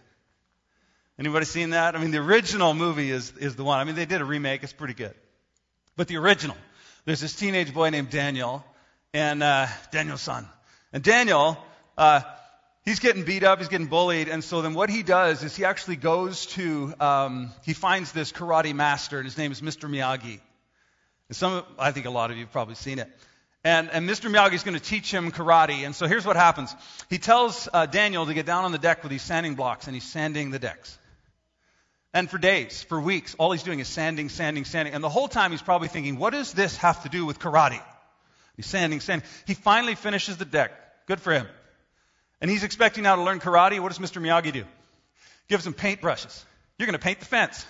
Anybody 1.17 1.47
seen 1.47 1.71
that? 1.71 1.95
I 1.95 2.01
mean, 2.01 2.11
the 2.11 2.19
original 2.19 2.75
movie 2.75 3.13
is, 3.13 3.33
is 3.39 3.55
the 3.55 3.63
one. 3.63 3.79
I 3.79 3.85
mean, 3.85 3.95
they 3.95 4.05
did 4.05 4.21
a 4.21 4.25
remake. 4.25 4.65
It's 4.65 4.73
pretty 4.73 4.95
good. 4.95 5.15
But 5.95 6.09
the 6.09 6.17
original, 6.17 6.57
there's 7.05 7.21
this 7.21 7.37
teenage 7.37 7.73
boy 7.73 7.91
named 7.91 8.11
Daniel, 8.11 8.65
and 9.15 9.45
uh, 9.45 9.69
Daniel-san. 9.93 10.45
And 10.93 11.05
Daniel, 11.05 11.57
uh, 11.97 12.23
he's 12.85 12.99
getting 12.99 13.23
beat 13.23 13.45
up, 13.45 13.61
he's 13.61 13.69
getting 13.69 13.87
bullied, 13.87 14.27
and 14.29 14.43
so 14.43 14.61
then 14.61 14.75
what 14.75 14.91
he 14.91 15.05
does 15.05 15.45
is 15.45 15.55
he 15.55 15.65
actually 15.65 15.95
goes 15.95 16.47
to, 16.47 16.93
um, 16.99 17.53
he 17.65 17.75
finds 17.75 18.11
this 18.11 18.33
karate 18.33 18.75
master, 18.75 19.19
and 19.19 19.25
his 19.25 19.39
name 19.39 19.53
is 19.53 19.61
Mr. 19.61 19.89
Miyagi. 19.89 20.41
And 21.29 21.37
some, 21.37 21.63
I 21.79 21.93
think 21.93 22.07
a 22.07 22.11
lot 22.11 22.33
of 22.33 22.37
you 22.37 22.43
have 22.43 22.53
probably 22.53 22.75
seen 22.75 22.99
it. 22.99 23.09
And, 23.67 23.91
and 23.91 24.09
Mr. 24.09 24.31
Miyagi 24.31 24.53
is 24.53 24.63
going 24.63 24.79
to 24.79 24.83
teach 24.83 25.13
him 25.13 25.33
karate. 25.33 25.85
And 25.85 25.93
so 25.93 26.07
here's 26.07 26.25
what 26.25 26.37
happens. 26.37 26.73
He 27.11 27.19
tells 27.19 27.69
uh, 27.73 27.87
Daniel 27.87 28.25
to 28.25 28.33
get 28.33 28.47
down 28.47 28.65
on 28.65 28.71
the 28.71 28.79
deck 28.79 29.03
with 29.03 29.11
these 29.11 29.23
sanding 29.23 29.57
blocks, 29.57 29.89
and 29.89 29.95
he's 29.95 30.05
sanding 30.05 30.53
the 30.53 30.61
decks. 30.61 30.97
And 32.15 32.31
for 32.31 32.39
days, 32.39 32.85
for 32.85 33.01
weeks, 33.01 33.35
all 33.39 33.51
he's 33.51 33.65
doing 33.65 33.81
is 33.81 33.89
sanding, 33.89 34.29
sanding, 34.29 34.65
sanding. 34.65 34.95
And 34.95 35.03
the 35.03 35.09
whole 35.09 35.27
time 35.27 35.51
he's 35.51 35.63
probably 35.63 35.89
thinking, 35.89 36.17
what 36.17 36.33
does 36.33 36.53
this 36.53 36.77
have 36.77 37.03
to 37.03 37.09
do 37.09 37.27
with 37.27 37.41
karate? 37.41 37.83
He's 38.55 38.67
sanding, 38.67 39.01
sanding. 39.01 39.29
He 39.49 39.55
finally 39.55 39.97
finishes 39.97 40.37
the 40.37 40.45
deck. 40.45 40.71
Good 41.07 41.21
for 41.21 41.33
him. 41.33 41.49
And 42.41 42.49
he's 42.49 42.63
expecting 42.63 43.03
now 43.03 43.17
to 43.17 43.23
learn 43.23 43.41
karate. 43.41 43.81
What 43.81 43.93
does 43.93 43.99
Mr. 43.99 44.23
Miyagi 44.23 44.53
do? 44.53 44.65
Gives 45.49 45.67
him 45.67 45.75
paint 45.75 46.01
brushes. 46.01 46.47
You're 46.79 46.87
going 46.87 47.01
to 47.01 47.05
paint 47.05 47.19
the 47.19 47.27
fence. 47.27 47.67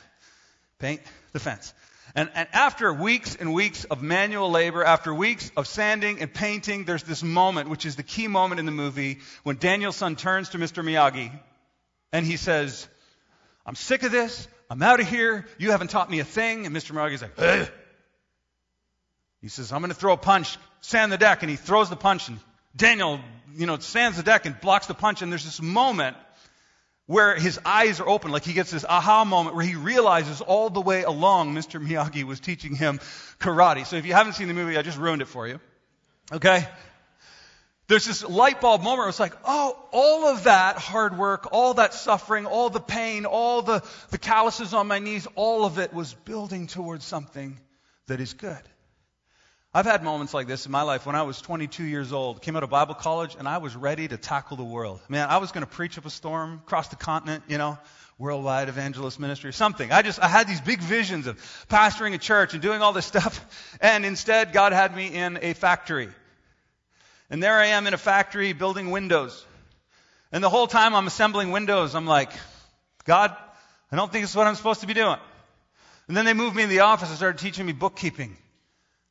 Paint 0.78 1.00
the 1.32 1.40
fence. 1.40 1.72
And, 2.17 2.31
and 2.35 2.49
after 2.55 2.95
weeks 2.95 3.37
and 3.37 3.53
weeks 3.53 3.85
of 3.85 4.03
manual 4.03 4.51
labor, 4.51 4.83
after 4.83 5.13
weeks 5.13 5.53
of 5.55 5.67
sanding 5.67 6.23
and 6.23 6.33
painting, 6.33 6.85
there's 6.87 7.03
this 7.03 7.23
moment, 7.23 7.69
which 7.69 7.85
is 7.85 7.97
the 7.97 8.03
key 8.03 8.27
moment 8.27 8.59
in 8.59 8.65
the 8.65 8.73
movie, 8.73 9.19
when 9.43 9.57
Daniel-san 9.57 10.17
turns 10.17 10.49
to 10.49 10.59
Mr. 10.59 10.83
Miyagi 10.83 11.31
and 12.15 12.25
he 12.25 12.39
says, 12.39 12.89
I'm 13.67 13.75
sick 13.75 14.03
of 14.03 14.13
this. 14.13 14.49
I'm 14.71 14.83
out 14.83 14.99
of 14.99 15.07
here. 15.07 15.47
You 15.59 15.73
haven't 15.73 15.91
taught 15.91 16.11
me 16.11 16.21
a 16.21 16.25
thing. 16.25 16.65
And 16.65 16.75
Mr. 16.75 16.93
Miyagi's 16.93 17.21
like, 17.21 17.39
Ugh. 17.39 17.69
he 19.43 19.49
says, 19.49 19.71
I'm 19.71 19.81
going 19.81 19.93
to 19.93 19.95
throw 19.95 20.15
a 20.15 20.17
punch, 20.17 20.57
sand 20.81 21.13
the 21.13 21.19
deck. 21.19 21.43
And 21.43 21.51
he 21.51 21.57
throws 21.57 21.91
the 21.91 21.97
punch 21.97 22.29
and 22.29 22.39
Daniel, 22.75 23.21
you 23.55 23.67
know, 23.67 23.79
sands 23.79 24.17
the 24.17 24.23
deck 24.23 24.47
and 24.47 24.59
blocks 24.59 24.87
the 24.87 24.95
punch. 24.95 25.21
And 25.21 25.31
there's 25.31 25.45
this 25.45 25.61
moment 25.61 26.17
where 27.06 27.37
his 27.37 27.61
eyes 27.64 28.00
are 28.00 28.08
open, 28.08 28.32
like 28.32 28.44
he 28.44 28.53
gets 28.53 28.70
this 28.70 28.85
aha 28.85 29.25
moment 29.25 29.55
where 29.55 29.64
he 29.64 29.76
realizes 29.76 30.41
all 30.41 30.70
the 30.70 30.81
way 30.81 31.03
along 31.05 31.55
Mr. 31.55 31.81
Miyagi 31.81 32.25
was 32.25 32.41
teaching 32.41 32.75
him 32.75 32.99
karate. 33.38 33.87
So 33.87 33.97
if 33.97 34.06
you 34.06 34.13
haven't 34.13 34.32
seen 34.32 34.48
the 34.48 34.55
movie, 34.55 34.77
I 34.77 34.82
just 34.82 34.98
ruined 34.98 35.22
it 35.22 35.29
for 35.29 35.46
you. 35.46 35.60
Okay? 36.32 36.67
There's 37.89 38.05
this 38.05 38.25
light 38.25 38.60
bulb 38.60 38.82
moment 38.82 38.98
where 38.98 39.08
it's 39.08 39.20
like, 39.20 39.36
oh, 39.44 39.79
all 39.93 40.27
of 40.27 40.44
that 40.44 40.77
hard 40.77 41.17
work, 41.17 41.48
all 41.53 41.75
that 41.75 41.94
suffering, 41.94 42.44
all 42.44 42.69
the 42.69 42.81
pain, 42.81 43.27
all 43.27 43.63
the, 43.63 43.84
the 44.10 44.19
calluses 44.19 44.75
on 44.75 44.89
my 44.89 44.98
knees, 44.98 45.29
all 45.36 45.65
of 45.65 45.79
it 45.79 45.94
was 45.94 46.13
building 46.13 46.67
towards 46.67 47.05
something 47.05 47.60
that 48.08 48.20
is 48.20 48.32
good. 48.32 48.60
I've 49.75 49.85
had 49.85 50.03
moments 50.03 50.32
like 50.32 50.46
this 50.46 50.65
in 50.65 50.73
my 50.73 50.82
life 50.82 51.05
when 51.05 51.15
I 51.15 51.23
was 51.23 51.41
22 51.41 51.85
years 51.85 52.13
old, 52.13 52.41
came 52.41 52.56
out 52.56 52.63
of 52.63 52.70
Bible 52.70 52.94
college, 52.94 53.37
and 53.39 53.46
I 53.46 53.58
was 53.58 53.77
ready 53.77 54.08
to 54.08 54.17
tackle 54.17 54.56
the 54.56 54.65
world. 54.65 55.01
Man, 55.08 55.29
I 55.29 55.37
was 55.37 55.53
going 55.53 55.67
to 55.67 55.70
preach 55.70 55.99
up 55.99 56.06
a 56.06 56.11
storm, 56.11 56.63
across 56.65 56.89
the 56.89 56.96
continent, 56.96 57.44
you 57.49 57.58
know, 57.58 57.77
worldwide 58.19 58.70
evangelist 58.70 59.20
ministry 59.20 59.51
or 59.51 59.53
something. 59.53 59.93
I 59.93 60.01
just, 60.01 60.19
I 60.19 60.29
had 60.29 60.49
these 60.49 60.63
big 60.63 60.81
visions 60.81 61.27
of 61.27 61.37
pastoring 61.69 62.15
a 62.15 62.19
church 62.19 62.55
and 62.55 62.63
doing 62.63 62.81
all 62.81 62.94
this 62.94 63.05
stuff, 63.05 63.44
and 63.81 64.06
instead 64.06 64.53
God 64.53 64.73
had 64.73 64.96
me 64.96 65.08
in 65.08 65.39
a 65.43 65.53
factory. 65.53 66.08
And 67.29 67.43
there 67.43 67.55
I 67.55 67.67
am 67.67 67.87
in 67.87 67.93
a 67.93 67.99
factory 67.99 68.53
building 68.53 68.91
windows. 68.91 69.44
And 70.32 70.43
the 70.43 70.51
whole 70.51 70.67
time 70.67 70.94
I'm 70.94 71.06
assembling 71.06 71.51
windows, 71.51 71.94
I'm 71.94 72.06
like, 72.06 72.31
God, 73.05 73.37
I 73.93 73.96
don't 73.96 74.11
think 74.11 74.23
this 74.23 74.31
is 74.31 74.37
what 74.37 74.46
I'm 74.46 74.55
supposed 74.55 74.81
to 74.81 74.87
be 74.87 74.94
doing. 74.94 75.19
And 76.08 76.17
then 76.17 76.25
they 76.25 76.35
moved 76.35 76.56
me 76.56 76.63
in 76.63 76.69
the 76.69 76.81
office 76.81 77.08
and 77.08 77.17
started 77.17 77.39
teaching 77.39 77.67
me 77.67 77.73
bookkeeping. 77.73 78.37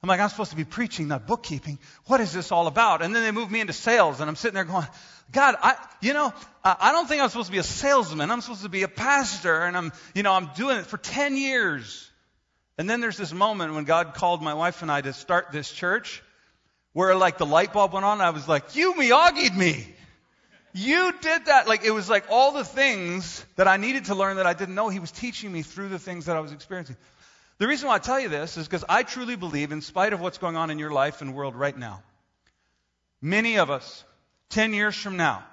I'm 0.06 0.08
like, 0.08 0.20
I'm 0.20 0.30
supposed 0.30 0.52
to 0.52 0.56
be 0.56 0.66
preaching, 0.66 1.08
not 1.08 1.26
bookkeeping. 1.26 1.80
What 2.06 2.22
is 2.22 2.32
this 2.32 2.52
all 2.52 2.68
about? 2.68 3.02
And 3.02 3.16
then 3.16 3.24
they 3.24 3.32
move 3.32 3.50
me 3.50 3.60
into 3.60 3.74
sales, 3.74 4.22
and 4.22 4.30
I'm 4.30 4.36
sitting 4.36 4.54
there 4.54 4.64
going, 4.64 4.86
God, 5.32 5.56
I, 5.60 5.78
you 6.00 6.14
know, 6.14 6.32
I 6.64 6.92
don't 6.92 7.08
think 7.08 7.24
I'm 7.24 7.30
supposed 7.30 7.48
to 7.48 7.52
be 7.52 7.58
a 7.58 7.64
salesman. 7.64 8.30
I'm 8.30 8.42
supposed 8.42 8.62
to 8.62 8.70
be 8.70 8.84
a 8.84 8.88
pastor, 8.88 9.64
and 9.64 9.76
I'm, 9.76 9.92
you 10.14 10.22
know, 10.22 10.32
I'm 10.32 10.52
doing 10.56 10.78
it 10.78 10.86
for 10.86 11.00
10 11.00 11.38
years. 11.38 12.08
And 12.78 12.88
then 12.88 13.02
there's 13.02 13.18
this 13.18 13.34
moment 13.34 13.74
when 13.74 13.86
God 13.86 14.14
called 14.14 14.44
my 14.44 14.54
wife 14.54 14.84
and 14.84 14.92
I 14.92 15.02
to 15.02 15.12
start 15.12 15.48
this 15.52 15.72
church, 15.72 16.22
where 16.94 17.16
like 17.16 17.40
the 17.40 17.48
light 17.48 17.74
bulb 17.74 17.94
went 17.94 18.06
on, 18.06 18.22
I 18.22 18.30
was 18.30 18.48
like, 18.48 18.76
you 18.76 18.94
Miyagi'd 18.94 19.58
me. 19.58 19.88
You 20.72 21.14
did 21.20 21.46
that. 21.48 21.68
Like, 21.68 21.84
it 21.84 21.92
was 21.92 22.12
like 22.12 22.26
all 22.30 22.52
the 22.52 22.64
things 22.64 23.44
that 23.56 23.68
I 23.68 23.78
needed 23.78 24.06
to 24.06 24.14
learn 24.14 24.36
that 24.36 24.46
I 24.46 24.54
didn't 24.54 24.76
know. 24.76 24.90
He 24.90 25.00
was 25.00 25.12
teaching 25.12 25.52
me 25.52 25.64
through 25.64 25.90
the 25.90 25.98
things 25.98 26.28
that 26.28 26.38
I 26.38 26.42
was 26.42 26.52
experiencing. 26.52 26.98
The 27.58 27.68
reason 27.68 27.88
why 27.88 27.96
I 27.96 28.00
tell 28.00 28.20
you 28.20 28.28
this 28.28 28.58
is 28.58 28.68
because 28.68 28.84
I 28.90 29.04
truly 29.04 29.38
believe, 29.38 29.72
in 29.72 29.82
spite 29.82 30.12
of 30.12 30.20
what's 30.20 30.38
going 30.38 30.58
on 30.58 30.70
in 30.72 30.80
your 30.80 30.92
life 30.92 31.22
and 31.22 31.34
world 31.34 31.56
right 31.56 31.78
now, 31.78 32.04
many 33.22 33.60
of 33.60 33.70
us, 33.70 34.04
10 34.50 34.74
years 34.74 34.96
from 34.96 35.16
now, 35.16 35.44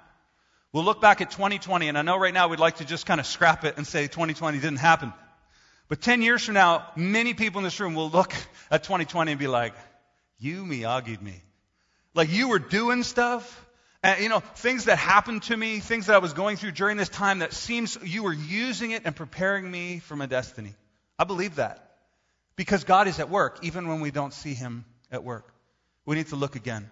will 0.73 0.83
look 0.83 0.99
back 0.99 1.21
at 1.21 1.31
2020, 1.31 1.87
and 1.87 1.97
I 1.97 2.01
know 2.01 2.17
right 2.17 2.33
now 2.33 2.49
we'd 2.49 2.59
like 2.59 2.77
to 2.77 2.85
just 2.85 3.05
kind 3.05 3.21
of 3.21 3.25
scrap 3.25 3.63
it 3.63 3.77
and 3.77 3.87
say 3.87 4.07
2020 4.07 4.59
didn't 4.59 4.79
happen. 4.79 5.13
But 5.87 6.01
10 6.01 6.21
years 6.21 6.43
from 6.43 6.55
now, 6.55 6.87
many 6.95 7.33
people 7.33 7.59
in 7.59 7.63
this 7.63 7.79
room 7.79 7.93
will 7.93 8.09
look 8.09 8.33
at 8.69 8.83
2020 8.83 9.31
and 9.31 9.39
be 9.39 9.47
like, 9.47 9.73
you 10.39 10.65
Miyagi'd 10.65 11.21
me. 11.21 11.41
Like 12.13 12.31
you 12.31 12.49
were 12.49 12.59
doing 12.59 13.03
stuff, 13.03 13.65
and 14.03 14.21
you 14.21 14.27
know, 14.27 14.39
things 14.39 14.85
that 14.85 14.97
happened 14.97 15.43
to 15.43 15.55
me, 15.55 15.79
things 15.79 16.07
that 16.07 16.15
I 16.15 16.19
was 16.19 16.33
going 16.33 16.57
through 16.57 16.71
during 16.71 16.97
this 16.97 17.09
time 17.09 17.39
that 17.39 17.53
seems 17.53 17.97
you 18.03 18.23
were 18.23 18.33
using 18.33 18.91
it 18.91 19.03
and 19.05 19.15
preparing 19.15 19.69
me 19.69 19.99
for 19.99 20.17
my 20.17 20.25
destiny. 20.25 20.73
I 21.17 21.23
believe 21.23 21.55
that. 21.55 21.92
Because 22.55 22.83
God 22.83 23.07
is 23.07 23.19
at 23.19 23.29
work, 23.29 23.59
even 23.63 23.87
when 23.87 23.99
we 23.99 24.11
don't 24.11 24.33
see 24.33 24.53
Him 24.53 24.85
at 25.11 25.23
work. 25.23 25.51
We 26.05 26.15
need 26.15 26.27
to 26.27 26.35
look 26.35 26.55
again. 26.55 26.89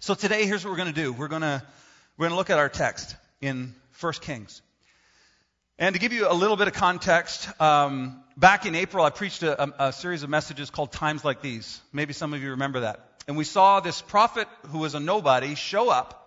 So 0.00 0.14
today, 0.14 0.46
here's 0.46 0.64
what 0.64 0.70
we're 0.70 0.78
going 0.78 0.92
to 0.92 1.00
do. 1.00 1.12
We're 1.12 1.28
going 1.28 1.42
to, 1.42 1.62
we're 2.16 2.24
going 2.24 2.32
to 2.32 2.36
look 2.36 2.50
at 2.50 2.58
our 2.58 2.68
text 2.68 3.14
in 3.40 3.74
1 4.00 4.12
Kings. 4.14 4.62
And 5.78 5.94
to 5.94 6.00
give 6.00 6.12
you 6.12 6.30
a 6.30 6.34
little 6.34 6.56
bit 6.56 6.68
of 6.68 6.74
context, 6.74 7.48
um, 7.60 8.22
back 8.36 8.66
in 8.66 8.74
April, 8.74 9.04
I 9.04 9.10
preached 9.10 9.42
a, 9.42 9.62
a, 9.62 9.88
a 9.88 9.92
series 9.92 10.22
of 10.22 10.30
messages 10.30 10.70
called 10.70 10.92
Times 10.92 11.24
Like 11.24 11.42
These. 11.42 11.80
Maybe 11.92 12.12
some 12.12 12.34
of 12.34 12.42
you 12.42 12.50
remember 12.50 12.80
that. 12.80 13.00
And 13.28 13.36
we 13.36 13.44
saw 13.44 13.80
this 13.80 14.02
prophet 14.02 14.48
who 14.68 14.78
was 14.78 14.94
a 14.94 15.00
nobody 15.00 15.54
show 15.54 15.88
up 15.88 16.18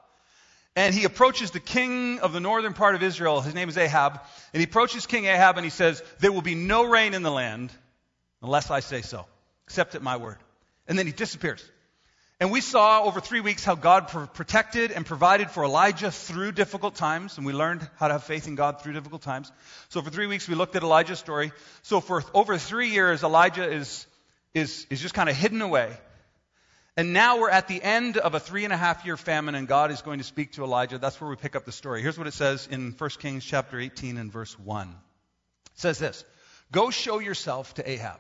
and 0.75 0.93
he 0.93 1.05
approaches 1.05 1.51
the 1.51 1.59
king 1.59 2.19
of 2.19 2.33
the 2.33 2.41
northern 2.41 2.73
part 2.73 2.95
of 2.95 3.03
Israel. 3.03 3.39
His 3.39 3.53
name 3.53 3.69
is 3.69 3.77
Ahab. 3.77 4.19
And 4.53 4.59
he 4.59 4.65
approaches 4.65 5.05
King 5.05 5.25
Ahab 5.25 5.57
and 5.57 5.63
he 5.63 5.69
says, 5.69 6.03
There 6.19 6.31
will 6.31 6.41
be 6.41 6.55
no 6.55 6.83
rain 6.83 7.13
in 7.13 7.23
the 7.23 7.31
land 7.31 7.71
unless 8.45 8.71
I 8.71 8.79
say 8.79 9.01
so, 9.01 9.25
Accept 9.67 9.95
at 9.95 10.01
my 10.03 10.17
word. 10.17 10.37
And 10.87 10.97
then 10.97 11.07
he 11.07 11.11
disappears. 11.11 11.63
And 12.39 12.51
we 12.51 12.61
saw 12.61 13.03
over 13.03 13.21
three 13.21 13.39
weeks 13.39 13.63
how 13.63 13.75
God 13.75 14.09
protected 14.33 14.91
and 14.91 15.05
provided 15.05 15.49
for 15.49 15.63
Elijah 15.63 16.11
through 16.11 16.51
difficult 16.51 16.95
times, 16.95 17.37
and 17.37 17.45
we 17.45 17.53
learned 17.53 17.87
how 17.95 18.07
to 18.07 18.13
have 18.13 18.23
faith 18.25 18.47
in 18.47 18.55
God 18.55 18.81
through 18.81 18.93
difficult 18.93 19.21
times. 19.21 19.51
So 19.89 20.01
for 20.01 20.09
three 20.09 20.27
weeks 20.27 20.47
we 20.47 20.55
looked 20.55 20.75
at 20.75 20.83
Elijah's 20.83 21.17
story. 21.17 21.53
So 21.83 22.01
for 22.01 22.23
over 22.33 22.57
three 22.57 22.89
years, 22.89 23.23
Elijah 23.23 23.67
is, 23.67 24.05
is, 24.53 24.85
is 24.89 25.01
just 25.01 25.13
kind 25.13 25.29
of 25.29 25.35
hidden 25.35 25.61
away. 25.61 25.97
And 26.97 27.13
now 27.13 27.39
we're 27.39 27.49
at 27.49 27.67
the 27.67 27.81
end 27.81 28.17
of 28.17 28.35
a 28.35 28.39
three 28.39 28.63
and 28.63 28.73
a 28.73 28.77
half 28.77 29.05
year 29.05 29.17
famine, 29.17 29.55
and 29.55 29.67
God 29.67 29.91
is 29.91 30.01
going 30.01 30.19
to 30.19 30.25
speak 30.25 30.53
to 30.53 30.63
Elijah. 30.63 30.97
That's 30.97 31.19
where 31.19 31.29
we 31.29 31.37
pick 31.37 31.55
up 31.55 31.65
the 31.65 31.71
story. 31.71 32.01
Here's 32.01 32.17
what 32.17 32.27
it 32.27 32.33
says 32.33 32.67
in 32.69 32.91
1 32.91 33.09
Kings 33.19 33.43
chapter 33.43 33.79
18 33.79 34.17
and 34.17 34.31
verse 34.31 34.57
1. 34.59 34.89
It 34.89 35.79
says 35.79 35.99
this 35.99 36.23
Go 36.71 36.89
show 36.89 37.19
yourself 37.19 37.73
to 37.75 37.89
Ahab, 37.89 38.19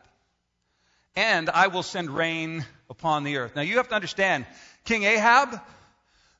and 1.15 1.49
I 1.49 1.67
will 1.67 1.83
send 1.83 2.09
rain 2.09 2.65
upon 2.89 3.23
the 3.23 3.37
earth. 3.37 3.55
Now 3.55 3.61
you 3.61 3.77
have 3.77 3.87
to 3.89 3.95
understand, 3.95 4.45
King 4.83 5.03
Ahab, 5.03 5.59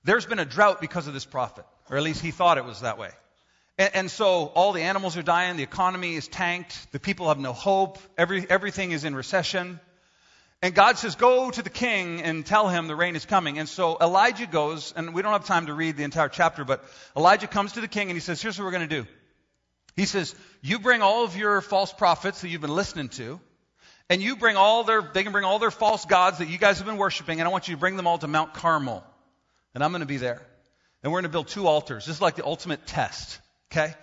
there's 0.03 0.25
been 0.25 0.39
a 0.39 0.46
drought 0.46 0.82
because 0.82 1.08
of 1.08 1.13
this 1.13 1.25
prophet, 1.25 1.65
or 1.89 1.98
at 1.98 2.03
least 2.03 2.22
he 2.22 2.32
thought 2.32 2.58
it 2.58 2.65
was 2.65 2.82
that 2.82 2.98
way. 2.98 3.10
And, 3.77 3.96
and, 3.96 4.12
so 4.12 4.46
all 4.55 4.72
the 4.72 4.84
animals 4.84 5.17
are 5.17 5.24
dying, 5.24 5.58
the 5.58 5.63
economy 5.63 6.15
is 6.15 6.27
tanked, 6.27 6.91
the 6.91 7.00
people 7.00 7.27
have 7.27 7.39
no 7.39 7.53
hope, 7.53 8.00
every, 8.17 8.46
everything 8.50 8.91
is 8.91 9.03
in 9.03 9.15
recession. 9.15 9.79
And 10.62 10.74
God 10.74 10.98
says, 10.98 11.15
Go 11.15 11.51
to 11.51 11.62
the 11.62 11.70
king 11.70 12.22
and 12.22 12.46
tell 12.46 12.70
him 12.70 12.88
the 12.88 12.96
rain 12.96 13.15
is 13.15 13.25
coming. 13.25 13.60
And 13.60 13.67
so 13.67 13.98
Elijah 14.00 14.48
goes, 14.48 14.94
and 14.96 15.13
we 15.13 15.22
don't 15.22 15.34
have 15.34 15.46
time 15.46 15.65
to 15.65 15.74
read 15.74 15.98
the 15.98 16.03
entire 16.03 16.29
chapter, 16.29 16.63
but 16.63 16.86
Elijah 17.17 17.48
comes 17.48 17.74
to 17.74 17.82
the 17.82 17.88
king 17.88 18.10
and 18.10 18.15
he 18.15 18.22
says, 18.22 18.41
Here's 18.41 18.58
what 18.58 18.65
we're 18.65 18.72
going 18.72 18.88
to 18.88 19.01
do. 19.03 19.08
He 19.96 20.05
says, 20.05 20.34
You 20.62 20.79
bring 20.79 21.01
all 21.01 21.25
of 21.25 21.36
your 21.36 21.62
false 21.62 21.91
prophets 21.91 22.41
that 22.41 22.50
you've 22.50 22.62
been 22.62 22.75
listening 22.75 23.10
to, 23.10 23.39
and 24.10 24.22
you 24.22 24.36
bring 24.36 24.56
all 24.56 24.84
their, 24.84 25.02
they 25.02 25.24
can 25.24 25.32
bring 25.32 25.46
all 25.46 25.60
their 25.60 25.72
false 25.72 26.06
gods 26.06 26.38
that 26.40 26.50
you 26.50 26.58
guys 26.58 26.78
have 26.78 26.88
been 26.88 26.98
worshiping, 26.98 27.40
and 27.40 27.48
I 27.48 27.52
want 27.52 27.68
you 27.68 27.76
to 27.76 27.80
bring 27.80 27.98
them 27.98 28.08
all 28.08 28.18
to 28.18 28.28
Mount 28.28 28.54
Carmel. 28.54 29.04
And 29.74 29.84
I'm 29.84 29.92
going 29.92 30.02
to 30.02 30.08
be 30.08 30.18
there. 30.18 30.42
And 31.04 31.12
we're 31.12 31.20
going 31.20 31.30
to 31.30 31.36
build 31.36 31.48
two 31.48 31.68
altars. 31.68 32.06
This 32.06 32.16
is 32.16 32.22
like 32.22 32.36
the 32.36 32.46
ultimate 32.46 32.86
test. 32.88 33.40
Okay? 33.72 33.94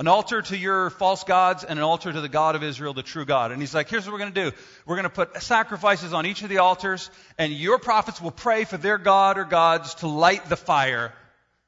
an 0.00 0.08
altar 0.08 0.40
to 0.40 0.56
your 0.56 0.88
false 0.88 1.24
gods 1.24 1.62
and 1.62 1.78
an 1.78 1.82
altar 1.82 2.10
to 2.10 2.22
the 2.22 2.28
God 2.28 2.56
of 2.56 2.62
Israel, 2.62 2.94
the 2.94 3.02
true 3.02 3.26
God. 3.26 3.52
And 3.52 3.60
he's 3.60 3.74
like, 3.74 3.90
here's 3.90 4.06
what 4.06 4.12
we're 4.12 4.20
going 4.20 4.32
to 4.32 4.50
do. 4.50 4.56
We're 4.86 4.96
going 4.96 5.04
to 5.04 5.10
put 5.10 5.42
sacrifices 5.42 6.14
on 6.14 6.24
each 6.24 6.42
of 6.42 6.48
the 6.48 6.56
altars, 6.56 7.10
and 7.36 7.52
your 7.52 7.78
prophets 7.78 8.18
will 8.18 8.30
pray 8.30 8.64
for 8.64 8.78
their 8.78 8.96
God 8.96 9.36
or 9.36 9.44
gods 9.44 9.96
to 9.96 10.08
light 10.08 10.48
the 10.48 10.56
fire 10.56 11.12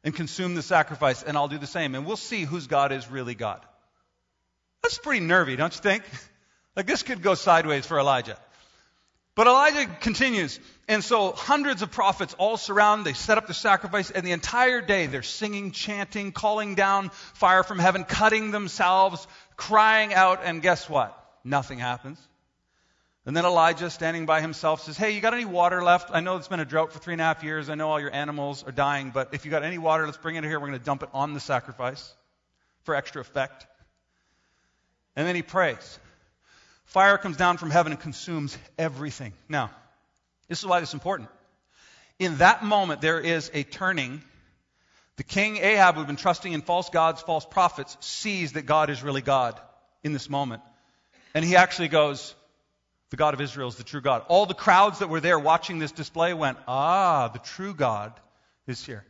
and 0.02 0.16
consume 0.16 0.54
the 0.54 0.62
sacrifice, 0.62 1.22
and 1.22 1.36
I'll 1.36 1.48
do 1.48 1.58
the 1.58 1.66
same. 1.66 1.94
And 1.94 2.06
we'll 2.06 2.16
see 2.16 2.44
whose 2.44 2.68
God 2.68 2.90
is 2.90 3.06
really 3.10 3.34
God. 3.34 3.60
That's 4.82 4.96
pretty 4.96 5.20
nervy, 5.20 5.54
don't 5.56 5.74
you 5.74 5.82
think? 5.82 6.02
Like 6.76 6.86
this 6.86 7.02
could 7.02 7.22
go 7.22 7.34
sideways 7.34 7.86
for 7.86 7.98
Elijah. 7.98 8.38
But 9.34 9.46
Elijah 9.46 9.86
continues. 10.00 10.60
And 10.88 11.02
so 11.02 11.32
hundreds 11.32 11.80
of 11.82 11.90
prophets 11.90 12.34
all 12.38 12.56
surround, 12.56 13.06
they 13.06 13.14
set 13.14 13.38
up 13.38 13.46
the 13.46 13.54
sacrifice, 13.54 14.10
and 14.10 14.26
the 14.26 14.32
entire 14.32 14.82
day 14.82 15.06
they're 15.06 15.22
singing, 15.22 15.72
chanting, 15.72 16.32
calling 16.32 16.74
down 16.74 17.10
fire 17.34 17.62
from 17.62 17.78
heaven, 17.78 18.04
cutting 18.04 18.50
themselves, 18.50 19.26
crying 19.56 20.12
out, 20.12 20.40
and 20.44 20.60
guess 20.60 20.88
what? 20.88 21.18
Nothing 21.44 21.78
happens. 21.78 22.18
And 23.24 23.36
then 23.36 23.44
Elijah, 23.44 23.88
standing 23.88 24.26
by 24.26 24.40
himself, 24.40 24.82
says, 24.82 24.96
Hey, 24.96 25.12
you 25.12 25.20
got 25.20 25.32
any 25.32 25.44
water 25.44 25.82
left? 25.82 26.10
I 26.12 26.20
know 26.20 26.36
it's 26.36 26.48
been 26.48 26.60
a 26.60 26.64
drought 26.64 26.92
for 26.92 26.98
three 26.98 27.14
and 27.14 27.20
a 27.20 27.24
half 27.24 27.44
years. 27.44 27.70
I 27.70 27.76
know 27.76 27.88
all 27.88 28.00
your 28.00 28.12
animals 28.12 28.64
are 28.64 28.72
dying, 28.72 29.12
but 29.14 29.32
if 29.32 29.44
you 29.44 29.50
got 29.50 29.62
any 29.62 29.78
water, 29.78 30.04
let's 30.06 30.18
bring 30.18 30.34
it 30.36 30.44
here. 30.44 30.58
We're 30.58 30.66
going 30.66 30.78
to 30.78 30.84
dump 30.84 31.04
it 31.04 31.08
on 31.14 31.32
the 31.32 31.40
sacrifice 31.40 32.12
for 32.82 32.96
extra 32.96 33.20
effect. 33.20 33.66
And 35.14 35.26
then 35.26 35.36
he 35.36 35.42
prays. 35.42 36.00
Fire 36.92 37.16
comes 37.16 37.38
down 37.38 37.56
from 37.56 37.70
heaven 37.70 37.92
and 37.92 37.98
consumes 37.98 38.58
everything. 38.76 39.32
Now, 39.48 39.70
this 40.48 40.58
is 40.58 40.66
why 40.66 40.80
this 40.80 40.90
is 40.90 40.94
important. 40.94 41.30
In 42.18 42.36
that 42.36 42.62
moment, 42.62 43.00
there 43.00 43.18
is 43.18 43.50
a 43.54 43.62
turning. 43.62 44.20
The 45.16 45.24
king 45.24 45.56
Ahab, 45.56 45.94
who 45.94 46.02
had 46.02 46.06
been 46.06 46.16
trusting 46.16 46.52
in 46.52 46.60
false 46.60 46.90
gods, 46.90 47.22
false 47.22 47.46
prophets, 47.46 47.96
sees 48.00 48.52
that 48.52 48.66
God 48.66 48.90
is 48.90 49.02
really 49.02 49.22
God 49.22 49.58
in 50.02 50.12
this 50.12 50.28
moment. 50.28 50.60
And 51.32 51.42
he 51.42 51.56
actually 51.56 51.88
goes, 51.88 52.34
The 53.08 53.16
God 53.16 53.32
of 53.32 53.40
Israel 53.40 53.68
is 53.68 53.76
the 53.76 53.84
true 53.84 54.02
God. 54.02 54.26
All 54.28 54.44
the 54.44 54.52
crowds 54.52 54.98
that 54.98 55.08
were 55.08 55.20
there 55.20 55.38
watching 55.38 55.78
this 55.78 55.92
display 55.92 56.34
went, 56.34 56.58
Ah, 56.68 57.28
the 57.28 57.38
true 57.38 57.72
God 57.72 58.12
is 58.66 58.84
here. 58.84 59.02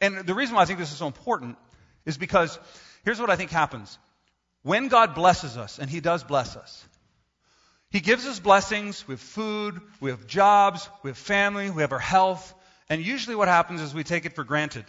And 0.00 0.18
the 0.18 0.34
reason 0.34 0.54
why 0.54 0.62
I 0.62 0.64
think 0.64 0.78
this 0.78 0.92
is 0.92 0.98
so 0.98 1.08
important 1.08 1.58
is 2.06 2.16
because 2.16 2.56
here's 3.04 3.18
what 3.18 3.30
I 3.30 3.34
think 3.34 3.50
happens. 3.50 3.98
When 4.62 4.86
God 4.86 5.16
blesses 5.16 5.56
us, 5.56 5.80
and 5.80 5.90
he 5.90 5.98
does 5.98 6.22
bless 6.22 6.54
us, 6.54 6.86
he 7.90 8.00
gives 8.00 8.26
us 8.26 8.38
blessings. 8.38 9.06
We 9.06 9.12
have 9.12 9.20
food, 9.20 9.80
we 10.00 10.10
have 10.10 10.26
jobs, 10.26 10.88
we 11.02 11.10
have 11.10 11.18
family, 11.18 11.70
we 11.70 11.82
have 11.82 11.92
our 11.92 11.98
health. 11.98 12.54
And 12.88 13.04
usually 13.04 13.36
what 13.36 13.48
happens 13.48 13.80
is 13.80 13.92
we 13.92 14.04
take 14.04 14.26
it 14.26 14.34
for 14.34 14.44
granted. 14.44 14.84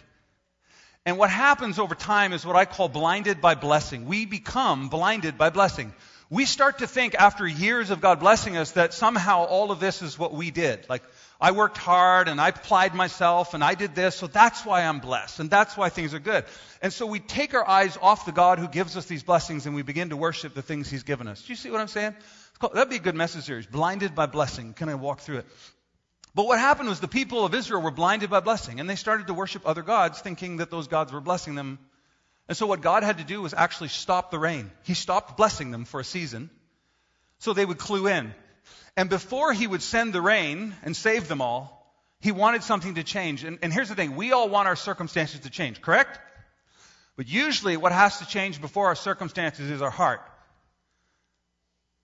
And 1.04 1.18
what 1.18 1.30
happens 1.30 1.80
over 1.80 1.96
time 1.96 2.32
is 2.32 2.46
what 2.46 2.54
I 2.54 2.64
call 2.64 2.88
blinded 2.88 3.40
by 3.40 3.56
blessing. 3.56 4.06
We 4.06 4.24
become 4.24 4.88
blinded 4.88 5.36
by 5.36 5.50
blessing. 5.50 5.92
We 6.30 6.44
start 6.46 6.78
to 6.78 6.86
think 6.86 7.14
after 7.14 7.46
years 7.46 7.90
of 7.90 8.00
God 8.00 8.20
blessing 8.20 8.56
us 8.56 8.70
that 8.72 8.94
somehow 8.94 9.44
all 9.44 9.70
of 9.70 9.80
this 9.80 10.00
is 10.00 10.18
what 10.18 10.32
we 10.32 10.50
did. 10.50 10.88
Like, 10.88 11.02
I 11.40 11.50
worked 11.50 11.76
hard 11.76 12.28
and 12.28 12.40
I 12.40 12.48
applied 12.48 12.94
myself 12.94 13.52
and 13.52 13.64
I 13.64 13.74
did 13.74 13.96
this, 13.96 14.14
so 14.14 14.28
that's 14.28 14.64
why 14.64 14.84
I'm 14.84 15.00
blessed 15.00 15.40
and 15.40 15.50
that's 15.50 15.76
why 15.76 15.88
things 15.88 16.14
are 16.14 16.20
good. 16.20 16.44
And 16.80 16.92
so 16.92 17.04
we 17.04 17.18
take 17.18 17.52
our 17.52 17.68
eyes 17.68 17.98
off 18.00 18.24
the 18.24 18.32
God 18.32 18.60
who 18.60 18.68
gives 18.68 18.96
us 18.96 19.06
these 19.06 19.24
blessings 19.24 19.66
and 19.66 19.74
we 19.74 19.82
begin 19.82 20.10
to 20.10 20.16
worship 20.16 20.54
the 20.54 20.62
things 20.62 20.88
He's 20.88 21.02
given 21.02 21.26
us. 21.26 21.42
Do 21.42 21.52
you 21.52 21.56
see 21.56 21.70
what 21.70 21.80
I'm 21.80 21.88
saying? 21.88 22.14
That'd 22.68 22.90
be 22.90 22.96
a 22.96 23.00
good 23.00 23.16
message 23.16 23.44
series. 23.44 23.66
Blinded 23.66 24.14
by 24.14 24.26
blessing. 24.26 24.74
Can 24.74 24.88
I 24.88 24.94
walk 24.94 25.20
through 25.20 25.38
it? 25.38 25.46
But 26.34 26.46
what 26.46 26.58
happened 26.58 26.88
was 26.88 27.00
the 27.00 27.08
people 27.08 27.44
of 27.44 27.54
Israel 27.54 27.82
were 27.82 27.90
blinded 27.90 28.30
by 28.30 28.40
blessing, 28.40 28.80
and 28.80 28.88
they 28.88 28.96
started 28.96 29.26
to 29.26 29.34
worship 29.34 29.62
other 29.66 29.82
gods, 29.82 30.20
thinking 30.20 30.58
that 30.58 30.70
those 30.70 30.88
gods 30.88 31.12
were 31.12 31.20
blessing 31.20 31.54
them. 31.54 31.78
And 32.48 32.56
so 32.56 32.66
what 32.66 32.80
God 32.80 33.02
had 33.02 33.18
to 33.18 33.24
do 33.24 33.42
was 33.42 33.52
actually 33.52 33.88
stop 33.88 34.30
the 34.30 34.38
rain. 34.38 34.70
He 34.84 34.94
stopped 34.94 35.36
blessing 35.36 35.70
them 35.70 35.84
for 35.84 36.00
a 36.00 36.04
season, 36.04 36.50
so 37.38 37.52
they 37.52 37.66
would 37.66 37.78
clue 37.78 38.06
in. 38.06 38.32
And 38.96 39.10
before 39.10 39.52
he 39.52 39.66
would 39.66 39.82
send 39.82 40.12
the 40.12 40.22
rain 40.22 40.74
and 40.82 40.96
save 40.96 41.28
them 41.28 41.40
all, 41.40 41.94
he 42.20 42.32
wanted 42.32 42.62
something 42.62 42.94
to 42.94 43.02
change. 43.02 43.44
And, 43.44 43.58
and 43.62 43.72
here's 43.72 43.88
the 43.88 43.94
thing 43.94 44.16
we 44.16 44.32
all 44.32 44.48
want 44.48 44.68
our 44.68 44.76
circumstances 44.76 45.40
to 45.40 45.50
change, 45.50 45.82
correct? 45.82 46.18
But 47.16 47.28
usually 47.28 47.76
what 47.76 47.92
has 47.92 48.18
to 48.18 48.26
change 48.26 48.60
before 48.60 48.86
our 48.86 48.94
circumstances 48.94 49.70
is 49.70 49.82
our 49.82 49.90
heart. 49.90 50.22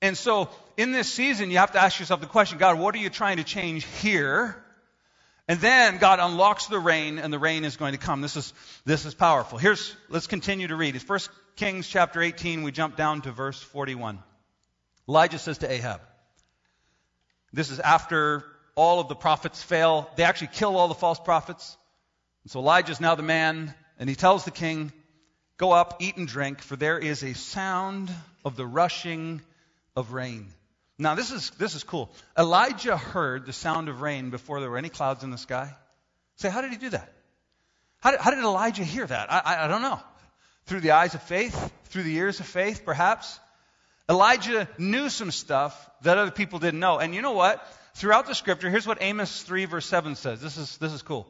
And 0.01 0.17
so 0.17 0.49
in 0.77 0.93
this 0.93 1.13
season, 1.13 1.51
you 1.51 1.59
have 1.59 1.73
to 1.73 1.81
ask 1.81 1.99
yourself 1.99 2.21
the 2.21 2.27
question 2.27 2.59
God, 2.59 2.79
what 2.79 2.95
are 2.95 2.99
you 2.99 3.11
trying 3.11 3.39
to 3.39 3.45
change 3.45 3.85
here? 4.01 4.63
And 5.49 5.59
then 5.61 5.97
God 5.97 6.21
unlocks 6.21 6.67
the 6.67 6.79
rain, 6.79 7.19
and 7.19 7.33
the 7.33 7.39
rain 7.39 7.65
is 7.65 7.77
going 7.79 7.93
to 7.93 7.99
come. 7.99 8.21
This 8.21 8.37
is, 8.37 8.53
this 8.85 9.07
is 9.07 9.15
powerful. 9.15 9.57
Here's, 9.57 9.97
let's 10.11 10.27
continue 10.27 10.69
to 10.69 10.77
read. 10.77 10.95
It's 10.95 11.09
1 11.09 11.21
Kings 11.57 11.89
chapter 11.89 12.21
18. 12.21 12.63
We 12.63 12.71
jump 12.71 12.97
down 12.97 13.23
to 13.23 13.33
verse 13.33 13.61
41. 13.61 14.19
Elijah 15.09 15.39
says 15.39 15.59
to 15.59 15.73
Ahab, 15.73 16.03
This 17.51 17.71
is 17.71 17.81
after 17.81 18.45
all 18.75 19.01
of 19.01 19.09
the 19.09 19.15
prophets 19.15 19.63
fail. 19.63 20.11
They 20.17 20.23
actually 20.23 20.51
kill 20.53 20.77
all 20.77 20.87
the 20.87 20.95
false 20.95 21.19
prophets. 21.19 21.79
And 22.45 22.53
so 22.53 22.61
Elijah 22.61 22.93
is 22.93 23.01
now 23.01 23.15
the 23.15 23.23
man, 23.23 23.75
and 23.99 24.09
he 24.09 24.17
tells 24.17 24.45
the 24.45 24.51
king, 24.51 24.93
Go 25.57 25.73
up, 25.73 25.97
eat 26.01 26.19
and 26.19 26.29
drink, 26.29 26.61
for 26.61 26.77
there 26.77 26.99
is 26.99 27.25
a 27.25 27.33
sound 27.33 28.11
of 28.45 28.55
the 28.55 28.67
rushing 28.67 29.41
of 29.99 30.13
rain. 30.13 30.47
Now, 30.97 31.15
this 31.15 31.31
is, 31.31 31.51
this 31.59 31.75
is 31.75 31.85
cool. 31.85 32.11
Elijah 32.37 32.97
heard 32.97 33.47
the 33.47 33.53
sound 33.53 33.89
of 33.89 34.01
rain 34.01 34.31
before 34.31 34.61
there 34.61 34.71
were 34.71 34.79
any 34.79 34.89
clouds 34.89 35.23
in 35.25 35.31
the 35.31 35.39
sky. 35.39 35.75
Say, 36.37 36.51
how 36.51 36.61
did 36.61 36.71
he 36.71 36.77
do 36.77 36.91
that? 36.91 37.13
How 38.01 38.13
did, 38.13 38.21
how 38.21 38.31
did 38.31 38.41
Elijah 38.41 38.85
hear 38.85 39.07
that? 39.07 39.33
I, 39.33 39.43
I, 39.45 39.65
I 39.65 39.69
don't 39.69 39.83
know. 39.83 40.01
Through 40.67 40.81
the 40.81 40.93
eyes 40.93 41.15
of 41.15 41.23
faith? 41.23 41.73
Through 41.87 42.05
the 42.05 42.15
ears 42.15 42.41
of 42.41 42.47
faith, 42.47 42.83
perhaps? 42.85 43.41
Elijah 44.09 44.69
knew 44.79 45.09
some 45.09 45.31
stuff 45.31 45.91
that 46.03 46.17
other 46.17 46.31
people 46.31 46.59
didn't 46.59 46.81
know. 46.81 46.99
And 46.99 47.15
you 47.15 47.23
know 47.23 47.33
what? 47.33 47.65
Throughout 47.95 48.27
the 48.27 48.35
scripture, 48.35 48.71
here's 48.71 48.87
what 48.87 48.99
Amos 49.01 49.43
3 49.43 49.65
verse 49.65 49.87
7 49.87 50.15
says. 50.15 50.41
This 50.41 50.57
is, 50.57 50.79
this 50.79 50.93
is 50.93 51.03
cool. 51.03 51.27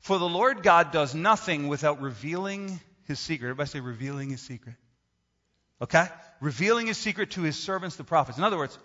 For 0.00 0.18
the 0.18 0.28
Lord 0.28 0.62
God 0.62 0.90
does 0.92 1.14
nothing 1.14 1.68
without 1.68 2.00
revealing 2.00 2.80
his 3.04 3.18
secret. 3.18 3.48
Everybody 3.48 3.70
say 3.70 3.80
revealing 3.80 4.30
his 4.30 4.40
secret. 4.40 4.74
Okay? 5.80 6.06
Revealing 6.40 6.86
his 6.86 6.98
secret 6.98 7.32
to 7.32 7.42
his 7.42 7.56
servants, 7.56 7.96
the 7.96 8.04
prophets. 8.04 8.38
In 8.38 8.44
other 8.44 8.58
words, 8.58 8.78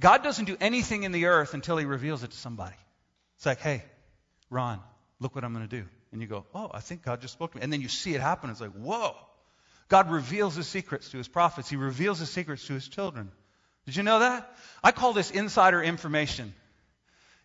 God 0.00 0.22
doesn't 0.22 0.44
do 0.44 0.56
anything 0.60 1.02
in 1.02 1.12
the 1.12 1.26
earth 1.26 1.54
until 1.54 1.76
he 1.76 1.84
reveals 1.84 2.22
it 2.22 2.30
to 2.30 2.36
somebody. 2.36 2.76
It's 3.36 3.46
like, 3.46 3.60
hey, 3.60 3.82
Ron, 4.50 4.80
look 5.20 5.34
what 5.34 5.44
I'm 5.44 5.52
going 5.52 5.68
to 5.68 5.80
do. 5.80 5.86
And 6.12 6.22
you 6.22 6.26
go, 6.26 6.46
oh, 6.54 6.70
I 6.72 6.80
think 6.80 7.02
God 7.02 7.20
just 7.20 7.34
spoke 7.34 7.52
to 7.52 7.58
me. 7.58 7.64
And 7.64 7.72
then 7.72 7.80
you 7.80 7.88
see 7.88 8.14
it 8.14 8.20
happen. 8.20 8.50
It's 8.50 8.60
like, 8.60 8.72
whoa. 8.72 9.14
God 9.88 10.10
reveals 10.10 10.54
his 10.54 10.66
secrets 10.66 11.10
to 11.10 11.18
his 11.18 11.28
prophets. 11.28 11.68
He 11.68 11.76
reveals 11.76 12.18
his 12.18 12.30
secrets 12.30 12.66
to 12.66 12.74
his 12.74 12.88
children. 12.88 13.30
Did 13.86 13.96
you 13.96 14.02
know 14.02 14.18
that? 14.18 14.54
I 14.82 14.92
call 14.92 15.12
this 15.12 15.30
insider 15.30 15.82
information. 15.82 16.52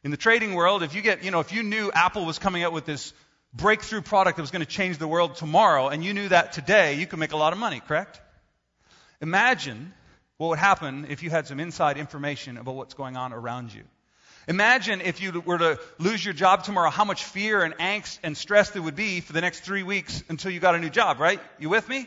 In 0.03 0.11
the 0.11 0.17
trading 0.17 0.53
world, 0.53 0.83
if 0.83 0.93
you 0.93 1.01
get, 1.01 1.23
you 1.23 1.31
know, 1.31 1.39
if 1.39 1.53
you 1.53 1.63
knew 1.63 1.89
Apple 1.93 2.25
was 2.25 2.39
coming 2.39 2.63
out 2.63 2.73
with 2.73 2.85
this 2.85 3.13
breakthrough 3.53 4.01
product 4.01 4.35
that 4.35 4.43
was 4.43 4.51
going 4.51 4.65
to 4.65 4.69
change 4.69 4.97
the 4.97 5.07
world 5.07 5.35
tomorrow, 5.35 5.87
and 5.87 6.03
you 6.03 6.13
knew 6.13 6.27
that 6.29 6.51
today, 6.51 6.95
you 6.95 7.07
could 7.07 7.19
make 7.19 7.31
a 7.31 7.37
lot 7.37 7.53
of 7.53 7.59
money, 7.59 7.79
correct? 7.79 8.19
Imagine 9.23 9.93
what 10.35 10.49
would 10.49 10.59
happen 10.59 11.07
if 11.07 11.23
you 11.23 11.29
had 11.29 11.47
some 11.47 11.61
inside 11.61 11.97
information 11.97 12.57
about 12.57 12.75
what's 12.75 12.93
going 12.93 13.15
on 13.15 13.31
around 13.31 13.73
you. 13.73 13.83
Imagine 14.49 14.99
if 14.99 15.21
you 15.21 15.39
were 15.39 15.57
to 15.59 15.79
lose 15.97 16.25
your 16.25 16.33
job 16.33 16.65
tomorrow, 16.65 16.89
how 16.89 17.05
much 17.05 17.23
fear 17.23 17.63
and 17.63 17.73
angst 17.77 18.19
and 18.21 18.35
stress 18.35 18.71
there 18.71 18.81
would 18.81 18.97
be 18.97 19.21
for 19.21 19.31
the 19.31 19.39
next 19.39 19.61
three 19.61 19.81
weeks 19.81 20.21
until 20.27 20.51
you 20.51 20.59
got 20.59 20.75
a 20.75 20.77
new 20.77 20.89
job, 20.89 21.21
right? 21.21 21.39
You 21.57 21.69
with 21.69 21.87
me? 21.87 22.05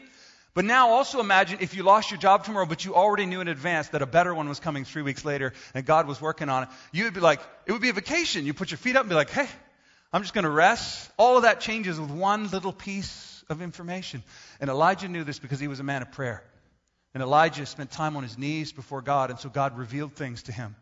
But 0.53 0.67
now 0.67 0.91
also 0.91 1.19
imagine 1.19 1.61
if 1.63 1.75
you 1.75 1.85
lost 1.85 2.11
your 2.11 2.21
job 2.21 2.45
tomorrow, 2.45 2.67
but 2.67 2.85
you 2.85 2.95
already 2.95 3.25
knew 3.25 3.41
in 3.41 3.49
advance 3.49 3.89
that 3.89 4.03
a 4.03 4.07
better 4.07 4.35
one 4.35 4.47
was 4.47 4.61
coming 4.61 4.85
three 4.85 5.01
weeks 5.01 5.25
later 5.25 5.55
and 5.73 5.87
God 5.87 6.07
was 6.07 6.21
working 6.21 6.51
on 6.51 6.65
it. 6.65 6.69
You 6.93 7.05
would 7.05 7.15
be 7.15 7.21
like, 7.21 7.41
it 7.65 7.73
would 7.73 7.81
be 7.81 7.89
a 7.89 7.95
vacation. 7.95 8.45
You 8.45 8.53
put 8.53 8.71
your 8.71 8.79
feet 8.79 8.95
up 8.95 9.05
and 9.05 9.09
be 9.09 9.17
like, 9.17 9.31
hey, 9.31 9.49
I'm 10.13 10.21
just 10.21 10.35
going 10.35 10.45
to 10.45 10.51
rest. 10.51 11.11
All 11.17 11.39
of 11.39 11.45
that 11.45 11.61
changes 11.61 11.99
with 11.99 12.11
one 12.11 12.49
little 12.51 12.75
piece 12.75 13.43
of 13.49 13.63
information. 13.63 14.23
And 14.61 14.69
Elijah 14.69 15.09
knew 15.09 15.25
this 15.25 15.39
because 15.39 15.59
he 15.59 15.69
was 15.69 15.81
a 15.81 15.83
man 15.83 16.03
of 16.03 16.13
prayer. 16.13 16.43
And 17.17 17.23
Elijah 17.23 17.65
spent 17.65 17.91
time 17.91 18.15
on 18.19 18.25
his 18.25 18.37
knees 18.37 18.73
before 18.73 19.01
God, 19.01 19.31
and 19.31 19.39
so 19.39 19.49
God 19.49 19.79
revealed 19.79 20.13
things 20.13 20.43
to 20.43 20.53
him. 20.53 20.77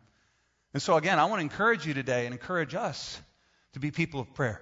And 0.73 0.83
so, 0.83 0.97
again, 0.97 1.17
I 1.17 1.23
want 1.27 1.39
to 1.39 1.43
encourage 1.43 1.85
you 1.85 1.93
today 1.93 2.25
and 2.25 2.33
encourage 2.33 2.75
us 2.75 3.17
to 3.71 3.79
be 3.79 3.89
people 3.89 4.19
of 4.19 4.33
prayer. 4.33 4.59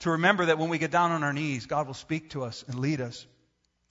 To 0.00 0.10
remember 0.10 0.46
that 0.46 0.58
when 0.58 0.70
we 0.70 0.78
get 0.78 0.90
down 0.90 1.12
on 1.12 1.22
our 1.22 1.32
knees, 1.32 1.66
God 1.66 1.86
will 1.86 1.94
speak 1.94 2.30
to 2.30 2.42
us 2.42 2.64
and 2.66 2.80
lead 2.80 3.00
us. 3.00 3.24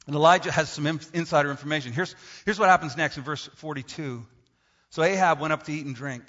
And 0.06 0.14
Elijah 0.18 0.52
has 0.52 0.68
some 0.68 0.86
insider 0.86 1.50
information. 1.50 1.94
Here's, 1.94 2.14
here's 2.44 2.60
what 2.60 2.68
happens 2.68 2.98
next 2.98 3.16
in 3.16 3.24
verse 3.24 3.50
42. 3.56 4.28
So 4.90 5.02
Ahab 5.02 5.40
went 5.40 5.54
up 5.54 5.64
to 5.64 5.72
eat 5.72 5.86
and 5.86 5.96
drink, 5.96 6.24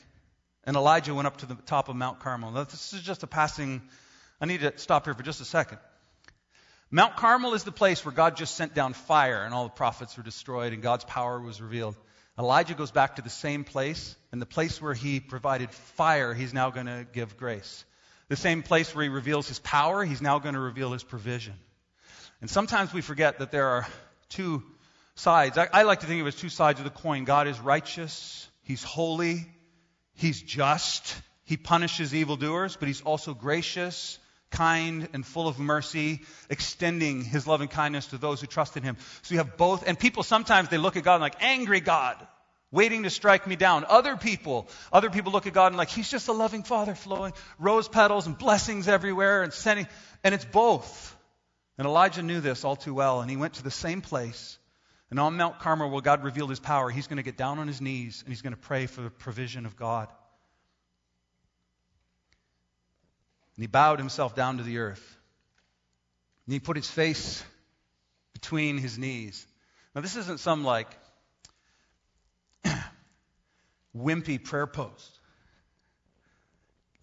and 0.63 0.77
Elijah 0.77 1.13
went 1.13 1.27
up 1.27 1.39
to 1.39 1.47
the 1.47 1.57
top 1.57 1.89
of 1.89 1.97
Mount 1.97 2.21
Carmel. 2.21 2.53
Now, 2.53 2.63
this 2.63 2.93
is 2.93 3.03
just 3.03 3.25
a 3.25 3.27
passing. 3.27 3.83
I 4.41 4.47
need 4.47 4.61
to 4.61 4.79
stop 4.79 5.07
here 5.07 5.15
for 5.15 5.25
just 5.25 5.41
a 5.41 5.45
second. 5.45 5.79
Mount 6.95 7.17
Carmel 7.17 7.55
is 7.55 7.65
the 7.65 7.73
place 7.73 8.05
where 8.05 8.13
God 8.13 8.37
just 8.37 8.55
sent 8.55 8.75
down 8.75 8.93
fire, 8.93 9.45
and 9.45 9.55
all 9.55 9.65
the 9.65 9.71
prophets 9.71 10.15
were 10.19 10.23
destroyed, 10.23 10.75
and 10.75 10.83
God's 10.83 11.05
power 11.05 11.41
was 11.41 11.59
revealed. 11.59 11.97
Elijah 12.39 12.75
goes 12.75 12.91
back 12.91 13.17
to 13.17 13.23
the 13.23 13.31
same 13.31 13.65
place, 13.65 14.15
and 14.31 14.43
the 14.43 14.47
place 14.47 14.81
where 14.81 14.93
he 14.93 15.19
provided 15.19 15.71
fire, 15.71 16.35
he's 16.35 16.53
now 16.53 16.69
going 16.69 16.85
to 16.85 17.07
give 17.11 17.39
grace. 17.39 17.87
The 18.29 18.37
same 18.37 18.63
place 18.63 18.95
where 18.95 19.05
he 19.05 19.09
reveals 19.09 19.49
his 19.49 19.59
power, 19.59 20.05
he's 20.05 20.21
now 20.21 20.39
going 20.39 20.53
to 20.55 20.61
reveal 20.61 20.93
his 20.93 21.03
provision. 21.03 21.55
And 22.43 22.51
sometimes 22.51 22.93
we 22.93 23.01
forget 23.01 23.39
that 23.39 23.51
there 23.51 23.69
are 23.69 23.89
two 24.29 24.63
sides. 25.15 25.57
I, 25.57 25.69
I 25.73 25.85
like 25.85 26.01
to 26.01 26.07
think 26.07 26.21
of 26.21 26.27
it 26.27 26.35
as 26.35 26.41
two 26.41 26.51
sides 26.51 26.79
of 26.79 26.85
the 26.85 26.91
coin. 26.91 27.25
God 27.25 27.49
is 27.49 27.59
righteous, 27.59 28.47
He's 28.65 28.83
holy, 28.83 29.47
He's 30.13 30.43
just, 30.43 31.17
He 31.45 31.57
punishes 31.57 32.15
evildoers, 32.15 32.77
but 32.77 32.89
He's 32.89 33.01
also 33.01 33.33
gracious, 33.33 34.19
kind, 34.53 35.09
and 35.13 35.27
full 35.27 35.49
of 35.49 35.59
mercy, 35.59 36.23
extending 36.49 37.25
His 37.25 37.47
loving 37.47 37.69
kindness 37.69 38.07
to 38.09 38.19
those 38.19 38.41
who 38.41 38.47
trust 38.47 38.77
in 38.77 38.83
Him. 38.83 38.97
So 39.23 39.35
you 39.35 39.39
have 39.39 39.57
both. 39.57 39.87
And 39.87 39.99
people 39.99 40.23
sometimes 40.23 40.69
they 40.69 40.79
look 40.79 40.97
at 40.97 41.03
God 41.03 41.21
like 41.21 41.37
angry 41.41 41.81
God, 41.81 42.17
waiting 42.71 43.03
to 43.03 43.11
strike 43.11 43.47
me 43.47 43.57
down. 43.57 43.85
Other 43.89 44.17
people, 44.17 44.69
other 44.93 45.11
people 45.11 45.33
look 45.33 45.47
at 45.47 45.53
God 45.53 45.69
and 45.69 45.77
like 45.77 45.91
He's 45.91 46.11
just 46.11 46.29
a 46.29 46.33
loving 46.33 46.63
Father, 46.63 46.95
flowing 46.95 47.33
rose 47.59 47.89
petals 47.89 48.27
and 48.27 48.39
blessings 48.39 48.87
everywhere 48.87 49.43
and 49.43 49.53
sending. 49.53 49.89
And 50.23 50.35
it's 50.35 50.45
both. 50.45 51.17
And 51.79 51.87
Elijah 51.87 52.23
knew 52.23 52.41
this 52.41 52.65
all 52.65 52.77
too 52.77 52.95
well, 52.95 53.23
and 53.23 53.31
he 53.31 53.37
went 53.37 53.55
to 53.55 53.63
the 53.63 53.71
same 53.71 54.03
place. 54.03 54.59
And 55.11 55.21
on 55.21 55.37
Mount 55.37 55.59
Carmel, 55.59 55.91
where 55.91 56.01
God 56.01 56.25
revealed 56.25 56.49
his 56.49 56.61
power, 56.61 56.89
he's 56.89 57.07
going 57.07 57.19
to 57.19 57.23
get 57.23 57.37
down 57.37 57.59
on 57.59 57.67
his 57.67 57.83
knees 57.83 58.23
and 58.25 58.33
he's 58.33 58.41
going 58.41 58.55
to 58.55 58.59
pray 58.59 58.87
for 58.87 59.03
the 59.03 59.11
provision 59.11 59.67
of 59.67 59.77
God. 59.77 60.09
And 63.63 63.69
he 63.69 63.71
bowed 63.71 64.01
himself 64.01 64.35
down 64.35 64.57
to 64.57 64.65
the 64.65 64.79
earth. 64.79 65.17
And 66.47 66.53
he 66.53 66.59
put 66.59 66.77
his 66.77 66.91
face 66.91 67.45
between 68.33 68.77
his 68.77 68.99
knees. 68.99 69.47
Now, 69.95 70.01
this 70.01 70.17
isn't 70.17 70.41
some 70.41 70.65
like 70.65 70.89
wimpy 73.97 74.43
prayer 74.43 74.67
pose. 74.67 75.09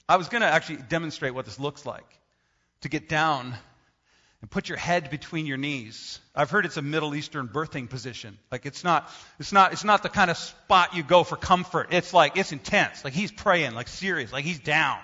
I 0.10 0.18
was 0.18 0.28
going 0.28 0.42
to 0.42 0.48
actually 0.48 0.80
demonstrate 0.90 1.34
what 1.34 1.46
this 1.46 1.62
looks 1.62 1.86
like 1.86 2.20
to 2.82 2.90
get 2.90 3.08
down 3.08 3.56
and 4.42 4.52
put 4.52 4.68
your 4.68 4.78
head 4.78 5.10
between 5.10 5.46
your 5.46 5.56
knees. 5.56 6.20
I've 6.36 6.50
heard 6.50 6.66
it's 6.66 6.76
a 6.76 6.82
Middle 6.82 7.16
Eastern 7.16 7.48
birthing 7.48 7.90
position. 7.90 8.38
Like 8.52 8.66
it's 8.66 8.84
not, 8.84 9.10
it's 9.40 9.54
not, 9.54 9.72
it's 9.72 9.86
not 9.86 10.04
the 10.04 10.10
kind 10.10 10.30
of 10.30 10.36
spot 10.36 10.94
you 10.94 11.04
go 11.04 11.24
for 11.24 11.38
comfort. 11.38 11.94
It's 11.94 12.14
like, 12.14 12.36
it's 12.36 12.52
intense. 12.52 13.06
Like 13.06 13.14
he's 13.14 13.32
praying, 13.32 13.76
like 13.76 13.88
serious, 13.88 14.34
like 14.34 14.44
he's 14.44 14.60
down. 14.60 15.00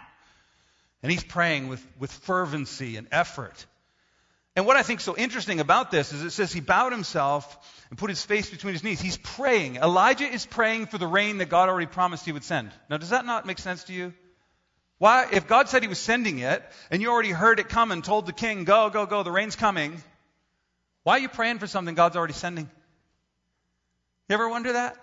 And 1.06 1.12
he's 1.12 1.24
praying 1.24 1.68
with, 1.68 1.86
with 2.00 2.12
fervency 2.12 2.98
and 2.98 3.08
effort. 3.12 3.68
And 4.56 4.66
what 4.66 4.76
I 4.76 4.82
think 4.82 5.02
so 5.02 5.16
interesting 5.16 5.60
about 5.60 5.92
this 5.92 6.12
is 6.12 6.24
it 6.24 6.32
says 6.32 6.52
he 6.52 6.62
bowed 6.62 6.92
himself 6.94 7.86
and 7.92 8.00
put 8.00 8.10
his 8.10 8.26
face 8.26 8.50
between 8.50 8.74
his 8.74 8.84
knees. 8.84 9.00
He's 9.00 9.18
praying. 9.18 9.76
Elijah 9.76 10.26
is 10.26 10.48
praying 10.48 10.88
for 10.88 10.98
the 10.98 11.06
rain 11.06 11.38
that 11.38 11.50
God 11.50 11.70
already 11.70 11.86
promised 11.86 12.26
he 12.26 12.32
would 12.32 12.44
send. 12.44 12.72
Now, 12.90 12.98
does 12.98 13.12
that 13.12 13.24
not 13.24 13.46
make 13.46 13.60
sense 13.60 13.84
to 13.84 13.94
you? 13.94 14.16
Why, 14.98 15.28
if 15.32 15.48
God 15.48 15.70
said 15.70 15.84
he 15.84 15.88
was 15.88 16.00
sending 16.00 16.40
it, 16.40 16.64
and 16.90 17.04
you 17.04 17.12
already 17.12 17.30
heard 17.30 17.60
it 17.60 17.70
come 17.70 17.92
and 17.92 18.04
told 18.04 18.26
the 18.26 18.34
king, 18.34 18.64
go, 18.64 18.90
go, 18.90 19.06
go, 19.06 19.22
the 19.22 19.30
rain's 19.30 19.56
coming, 19.56 20.02
why 21.04 21.18
are 21.18 21.20
you 21.20 21.30
praying 21.30 21.60
for 21.60 21.68
something 21.68 21.94
God's 21.94 22.16
already 22.16 22.34
sending? 22.34 22.68
You 24.28 24.34
ever 24.34 24.50
wonder 24.50 24.74
that? 24.74 24.96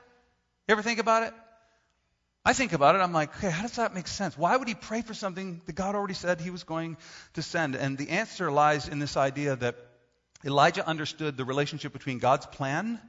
You 0.66 0.72
ever 0.72 0.82
think 0.82 0.98
about 0.98 1.22
it? 1.22 1.34
I 2.44 2.55
think 2.55 2.72
about 2.72 2.96
it, 2.96 2.98
I'm 2.98 3.12
like, 3.12 3.37
okay, 3.37 3.50
how 3.50 3.62
does 3.62 3.76
that 3.76 3.94
make 3.94 4.09
sense? 4.09 4.37
Why 4.37 4.57
would 4.57 4.66
he 4.66 4.74
pray 4.74 5.02
for 5.02 5.14
something 5.14 5.61
that 5.66 5.74
God 5.74 5.94
already 5.94 6.14
said 6.14 6.40
he 6.40 6.50
was 6.50 6.64
going 6.64 6.96
to 7.35 7.42
send? 7.42 7.76
And 7.76 7.96
the 7.96 8.11
answer 8.11 8.50
lies 8.50 8.88
in 8.88 8.98
this 8.98 9.16
idea 9.16 9.55
that 9.55 9.76
Elijah 10.44 10.85
understood 10.85 11.37
the 11.37 11.44
relationship 11.44 11.92
between 11.92 12.18
God's 12.18 12.46
plan 12.46 13.00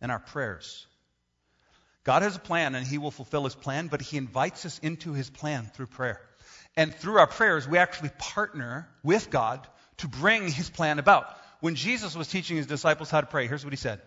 and 0.00 0.10
our 0.10 0.18
prayers. 0.18 0.86
God 2.04 2.22
has 2.22 2.36
a 2.36 2.40
plan 2.40 2.74
and 2.74 2.86
he 2.86 2.96
will 2.96 3.10
fulfill 3.10 3.44
his 3.44 3.54
plan, 3.54 3.88
but 3.88 4.00
he 4.00 4.16
invites 4.16 4.64
us 4.64 4.78
into 4.78 5.12
his 5.12 5.28
plan 5.28 5.70
through 5.74 5.88
prayer. 5.88 6.22
And 6.74 6.94
through 6.94 7.18
our 7.18 7.26
prayers, 7.26 7.68
we 7.68 7.76
actually 7.76 8.10
partner 8.18 8.88
with 9.02 9.28
God 9.28 9.66
to 9.98 10.08
bring 10.08 10.48
his 10.48 10.70
plan 10.70 10.98
about. 10.98 11.26
When 11.60 11.74
Jesus 11.74 12.16
was 12.16 12.28
teaching 12.28 12.56
his 12.56 12.66
disciples 12.66 13.10
how 13.10 13.20
to 13.20 13.26
pray, 13.26 13.48
here's 13.48 13.64
what 13.64 13.72
he 13.72 13.76
said 13.76 14.00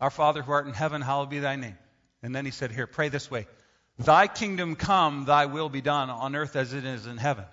Our 0.00 0.10
Father 0.10 0.42
who 0.42 0.52
art 0.52 0.68
in 0.68 0.72
heaven, 0.72 1.02
hallowed 1.02 1.30
be 1.30 1.40
thy 1.40 1.56
name. 1.56 1.76
And 2.22 2.32
then 2.32 2.44
he 2.44 2.52
said, 2.52 2.70
Here, 2.70 2.86
pray 2.86 3.08
this 3.08 3.28
way 3.28 3.48
Thy 3.98 4.26
kingdom 4.26 4.76
come, 4.76 5.26
thy 5.26 5.46
will 5.46 5.68
be 5.68 5.80
done 5.80 6.10
on 6.10 6.34
earth 6.34 6.56
as 6.56 6.72
it 6.72 6.84
is 6.84 7.06
in 7.06 7.18
heaven. 7.18 7.44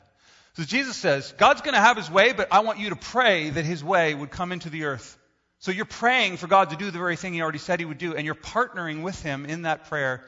So 0.54 0.64
Jesus 0.64 0.98
says, 0.98 1.34
God's 1.38 1.62
going 1.62 1.74
to 1.74 1.80
have 1.80 1.98
his 1.98 2.10
way, 2.10 2.34
but 2.34 2.50
I 2.52 2.60
want 2.62 2.80
you 2.80 2.90
to 2.90 2.96
pray 2.96 3.50
that 3.50 3.66
his 3.66 3.84
way 3.84 4.14
would 4.14 4.32
come 4.32 4.52
into 4.52 4.70
the 4.70 4.86
earth. 4.86 5.18
So 5.60 5.72
you're 5.72 5.86
praying 5.86 6.38
for 6.38 6.48
God 6.48 6.70
to 6.70 6.76
do 6.76 6.90
the 6.90 6.98
very 6.98 7.16
thing 7.16 7.34
he 7.34 7.42
already 7.42 7.60
said 7.60 7.80
he 7.80 7.86
would 7.86 7.98
do, 7.98 8.16
and 8.16 8.26
you're 8.26 8.36
partnering 8.36 9.02
with 9.04 9.22
him 9.22 9.46
in 9.46 9.64
that 9.64 9.90
prayer 9.90 10.24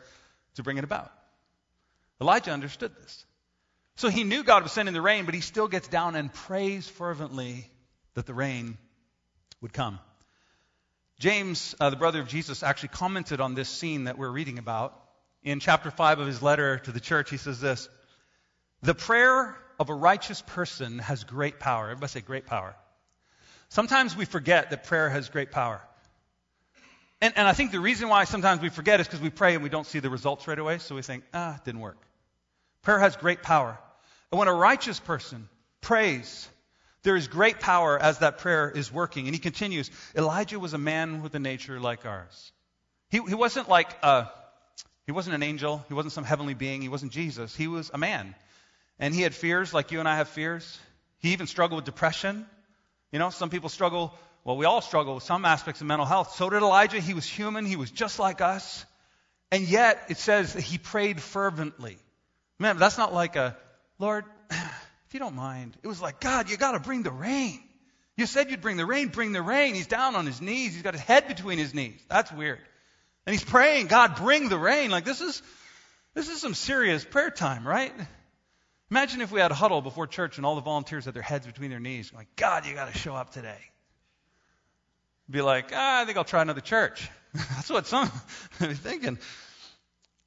to 0.56 0.64
bring 0.64 0.78
it 0.78 0.84
about. 0.84 1.12
Elijah 2.20 2.52
understood 2.52 2.96
this. 3.02 3.26
So 3.96 4.10
he 4.10 4.24
knew 4.24 4.44
God 4.44 4.64
was 4.64 4.72
sending 4.72 4.94
the 4.94 5.02
rain, 5.02 5.26
but 5.26 5.34
he 5.34 5.42
still 5.42 5.68
gets 5.68 5.88
down 5.88 6.16
and 6.16 6.34
prays 6.34 6.88
fervently 6.88 7.70
that 8.14 8.26
the 8.26 8.34
rain 8.34 8.78
would 9.62 9.74
come. 9.74 10.00
James, 11.20 11.76
uh, 11.80 11.90
the 11.90 11.96
brother 11.96 12.20
of 12.20 12.28
Jesus, 12.28 12.64
actually 12.64 12.90
commented 12.90 13.40
on 13.40 13.54
this 13.54 13.70
scene 13.70 14.06
that 14.06 14.18
we're 14.18 14.32
reading 14.32 14.60
about. 14.60 15.01
In 15.44 15.60
chapter 15.60 15.90
5 15.90 16.20
of 16.20 16.28
his 16.28 16.42
letter 16.42 16.78
to 16.80 16.92
the 16.92 17.00
church, 17.00 17.30
he 17.30 17.38
says 17.38 17.60
this 17.60 17.90
The 18.82 18.94
prayer 18.94 19.58
of 19.80 19.90
a 19.90 19.94
righteous 19.94 20.42
person 20.42 21.00
has 21.00 21.24
great 21.24 21.60
power. 21.60 21.86
Everybody 21.86 22.12
say 22.12 22.22
great 22.22 22.46
power. 22.46 22.76
Sometimes 23.70 24.16
we 24.16 24.26
forget 24.26 24.70
that 24.70 24.84
prayer 24.84 25.10
has 25.10 25.30
great 25.30 25.52
power. 25.52 25.82
And, 27.22 27.34
and 27.38 27.48
I 27.48 27.54
think 27.54 27.72
the 27.72 27.80
reason 27.80 28.10
why 28.10 28.26
sometimes 28.26 28.62
we 28.62 28.70
forget 28.70 29.00
is 29.00 29.08
because 29.08 29.22
we 29.22 29.30
pray 29.30 29.54
and 29.54 29.64
we 29.64 29.70
don't 29.70 29.88
see 29.88 30.00
the 30.00 30.10
results 30.10 30.48
right 30.48 30.58
away, 30.58 30.80
so 30.80 30.96
we 30.96 31.02
think, 31.02 31.24
ah, 31.34 31.56
it 31.56 31.64
didn't 31.64 31.82
work. 31.82 31.98
Prayer 32.82 33.00
has 33.00 33.16
great 33.16 33.44
power. 33.44 33.78
And 34.32 34.40
when 34.40 34.48
a 34.48 34.54
righteous 34.54 35.00
person 35.00 35.48
prays, 35.82 36.50
there 37.04 37.16
is 37.16 37.28
great 37.28 37.60
power 37.60 38.00
as 38.00 38.20
that 38.20 38.40
prayer 38.40 38.70
is 38.70 38.92
working. 38.92 39.28
And 39.28 39.36
he 39.36 39.40
continues 39.40 39.90
Elijah 40.16 40.60
was 40.60 40.74
a 40.74 40.78
man 40.78 41.22
with 41.22 41.34
a 41.36 41.40
nature 41.40 41.80
like 41.80 42.06
ours. 42.06 42.52
He, 43.10 43.20
he 43.28 43.36
wasn't 43.36 43.70
like 43.70 43.92
a, 44.04 44.30
he 45.06 45.12
wasn't 45.12 45.36
an 45.36 45.44
angel. 45.44 45.84
He 45.88 45.94
wasn't 45.94 46.14
some 46.14 46.24
heavenly 46.24 46.54
being. 46.54 46.82
He 46.82 46.90
wasn't 46.90 47.12
Jesus. 47.12 47.56
He 47.56 47.68
was 47.68 47.92
a 47.94 47.98
man. 47.98 48.36
And 49.00 49.14
he 49.14 49.22
had 49.22 49.34
fears 49.34 49.74
like 49.74 49.92
you 49.92 50.00
and 50.00 50.08
I 50.08 50.18
have 50.18 50.30
fears. 50.30 50.80
He 51.20 51.34
even 51.34 51.48
struggled 51.48 51.78
with 51.78 51.86
depression. 51.86 52.46
You 53.12 53.20
know, 53.20 53.30
some 53.30 53.50
people 53.50 53.70
struggle, 53.70 54.14
well, 54.44 54.58
we 54.58 54.66
all 54.66 54.82
struggle 54.82 55.16
with 55.16 55.24
some 55.24 55.44
aspects 55.46 55.82
of 55.82 55.88
mental 55.88 56.06
health. 56.06 56.36
So 56.36 56.50
did 56.50 56.62
Elijah. 56.62 57.00
He 57.00 57.14
was 57.14 57.26
human. 57.26 57.66
He 57.66 57.76
was 57.76 57.92
just 57.92 58.20
like 58.20 58.42
us. 58.42 58.86
And 59.52 59.68
yet, 59.68 60.06
it 60.10 60.18
says 60.18 60.54
that 60.54 60.62
he 60.62 60.78
prayed 60.78 61.20
fervently. 61.20 61.98
Man, 62.58 62.78
that's 62.78 62.98
not 62.98 63.14
like 63.14 63.36
a, 63.36 63.58
Lord, 64.00 64.24
if 64.50 65.14
you 65.14 65.20
don't 65.20 65.36
mind. 65.36 65.76
It 65.84 65.88
was 65.88 66.02
like, 66.02 66.22
God, 66.22 66.50
you 66.50 66.58
got 66.58 66.72
to 66.72 66.80
bring 66.80 67.04
the 67.04 67.12
rain. 67.12 67.60
You 68.18 68.26
said 68.28 68.52
you'd 68.52 68.62
bring 68.62 68.78
the 68.78 68.86
rain, 68.86 69.08
bring 69.08 69.32
the 69.32 69.42
rain. 69.42 69.74
He's 69.74 69.88
down 69.88 70.16
on 70.16 70.26
his 70.26 70.42
knees. 70.42 70.74
He's 70.74 70.84
got 70.84 70.94
his 70.94 71.02
head 71.02 71.28
between 71.28 71.58
his 71.58 71.74
knees. 71.74 72.00
That's 72.08 72.32
weird. 72.32 72.60
And 73.26 73.34
he's 73.34 73.44
praying, 73.44 73.88
God, 73.88 74.16
bring 74.16 74.50
the 74.50 74.58
rain. 74.58 74.90
Like 74.92 75.06
this 75.06 75.22
is 75.22 75.42
this 76.14 76.30
is 76.30 76.42
some 76.42 76.54
serious 76.54 77.06
prayer 77.06 77.30
time, 77.30 77.68
right? 77.68 77.94
Imagine 78.90 79.22
if 79.22 79.32
we 79.32 79.40
had 79.40 79.52
a 79.52 79.56
huddle 79.56 79.82
before 79.82 80.06
church 80.06 80.36
and 80.38 80.46
all 80.46 80.56
the 80.56 80.62
volunteers 80.62 81.06
had 81.06 81.14
their 81.14 81.24
heads 81.24 81.48
between 81.48 81.70
their 81.70 81.80
knees, 81.80 82.12
like, 82.14 82.28
God, 82.36 82.66
you 82.66 82.74
got 82.74 82.92
to 82.92 82.98
show 82.98 83.16
up 83.16 83.32
today. 83.32 83.58
Be 85.30 85.42
like, 85.42 85.72
ah, 85.74 86.02
I 86.02 86.06
think 86.06 86.18
I'll 86.18 86.26
try 86.26 86.42
another 86.42 86.60
church. 86.60 87.10
That's 87.34 87.70
what 87.70 87.88
some 87.88 88.12
are 88.60 88.74
thinking. 88.74 89.18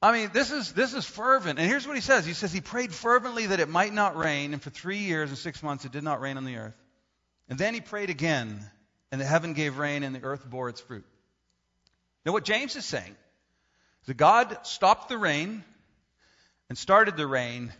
I 0.00 0.12
mean, 0.12 0.30
this 0.32 0.50
is 0.50 0.72
this 0.72 0.94
is 0.94 1.04
fervent. 1.04 1.58
And 1.58 1.68
here's 1.68 1.86
what 1.86 1.94
he 1.94 2.00
says. 2.00 2.24
He 2.24 2.32
says 2.32 2.52
he 2.52 2.62
prayed 2.62 2.92
fervently 2.92 3.46
that 3.46 3.60
it 3.60 3.68
might 3.68 3.92
not 3.92 4.16
rain, 4.16 4.54
and 4.54 4.62
for 4.62 4.70
three 4.70 4.98
years 4.98 5.28
and 5.28 5.36
six 5.36 5.62
months 5.62 5.84
it 5.84 5.92
did 5.92 6.02
not 6.02 6.22
rain 6.22 6.38
on 6.38 6.46
the 6.46 6.56
earth. 6.56 6.76
And 7.50 7.58
then 7.58 7.74
he 7.74 7.82
prayed 7.82 8.08
again, 8.08 8.64
and 9.12 9.20
the 9.20 9.26
heaven 9.26 9.52
gave 9.52 9.76
rain, 9.76 10.02
and 10.02 10.14
the 10.14 10.22
earth 10.22 10.48
bore 10.48 10.70
its 10.70 10.80
fruit. 10.80 11.04
Now, 12.24 12.32
what 12.32 12.44
James 12.44 12.76
is 12.76 12.84
saying 12.84 13.16
is 14.02 14.06
that 14.06 14.16
God 14.16 14.58
stopped 14.62 15.08
the 15.08 15.18
rain 15.18 15.62
and 16.68 16.78
started 16.78 17.16
the 17.16 17.26
rain, 17.26 17.72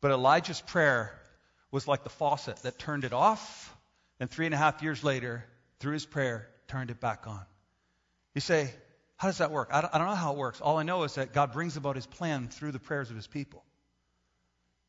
but 0.00 0.10
Elijah's 0.10 0.60
prayer 0.60 1.18
was 1.70 1.88
like 1.88 2.04
the 2.04 2.10
faucet 2.10 2.56
that 2.58 2.78
turned 2.78 3.04
it 3.04 3.12
off, 3.12 3.74
and 4.20 4.30
three 4.30 4.46
and 4.46 4.54
a 4.54 4.58
half 4.58 4.82
years 4.82 5.02
later, 5.02 5.44
through 5.80 5.94
his 5.94 6.06
prayer, 6.06 6.48
turned 6.68 6.90
it 6.90 7.00
back 7.00 7.26
on. 7.26 7.40
You 8.34 8.40
say, 8.40 8.70
how 9.16 9.28
does 9.28 9.38
that 9.38 9.50
work? 9.50 9.70
I 9.72 9.80
don't, 9.80 9.94
I 9.94 9.98
don't 9.98 10.08
know 10.08 10.14
how 10.14 10.32
it 10.32 10.38
works. 10.38 10.60
All 10.60 10.76
I 10.76 10.82
know 10.82 11.02
is 11.04 11.14
that 11.14 11.32
God 11.32 11.52
brings 11.52 11.76
about 11.76 11.96
his 11.96 12.06
plan 12.06 12.48
through 12.48 12.72
the 12.72 12.78
prayers 12.78 13.08
of 13.08 13.16
his 13.16 13.26
people. 13.26 13.64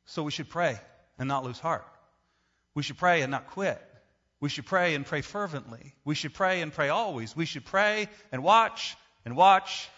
So 0.06 0.24
we 0.24 0.32
should 0.32 0.50
pray 0.50 0.78
and 1.18 1.28
not 1.28 1.46
lose 1.46 1.60
heart. 1.60 1.86
We 2.76 2.84
should 2.84 2.98
pray 2.98 3.22
and 3.22 3.32
not 3.32 3.48
quit. 3.48 3.82
We 4.40 4.50
should 4.50 4.66
pray 4.66 4.94
and 4.94 5.06
pray 5.06 5.22
fervently. 5.22 5.96
We 6.06 6.16
should 6.16 6.34
pray 6.34 6.62
and 6.62 6.72
pray 6.72 6.90
always. 6.90 7.36
We 7.36 7.46
should 7.46 7.66
pray 7.66 8.08
and 8.32 8.44
watch 8.44 8.96
and 9.26 9.36
watch 9.36 9.90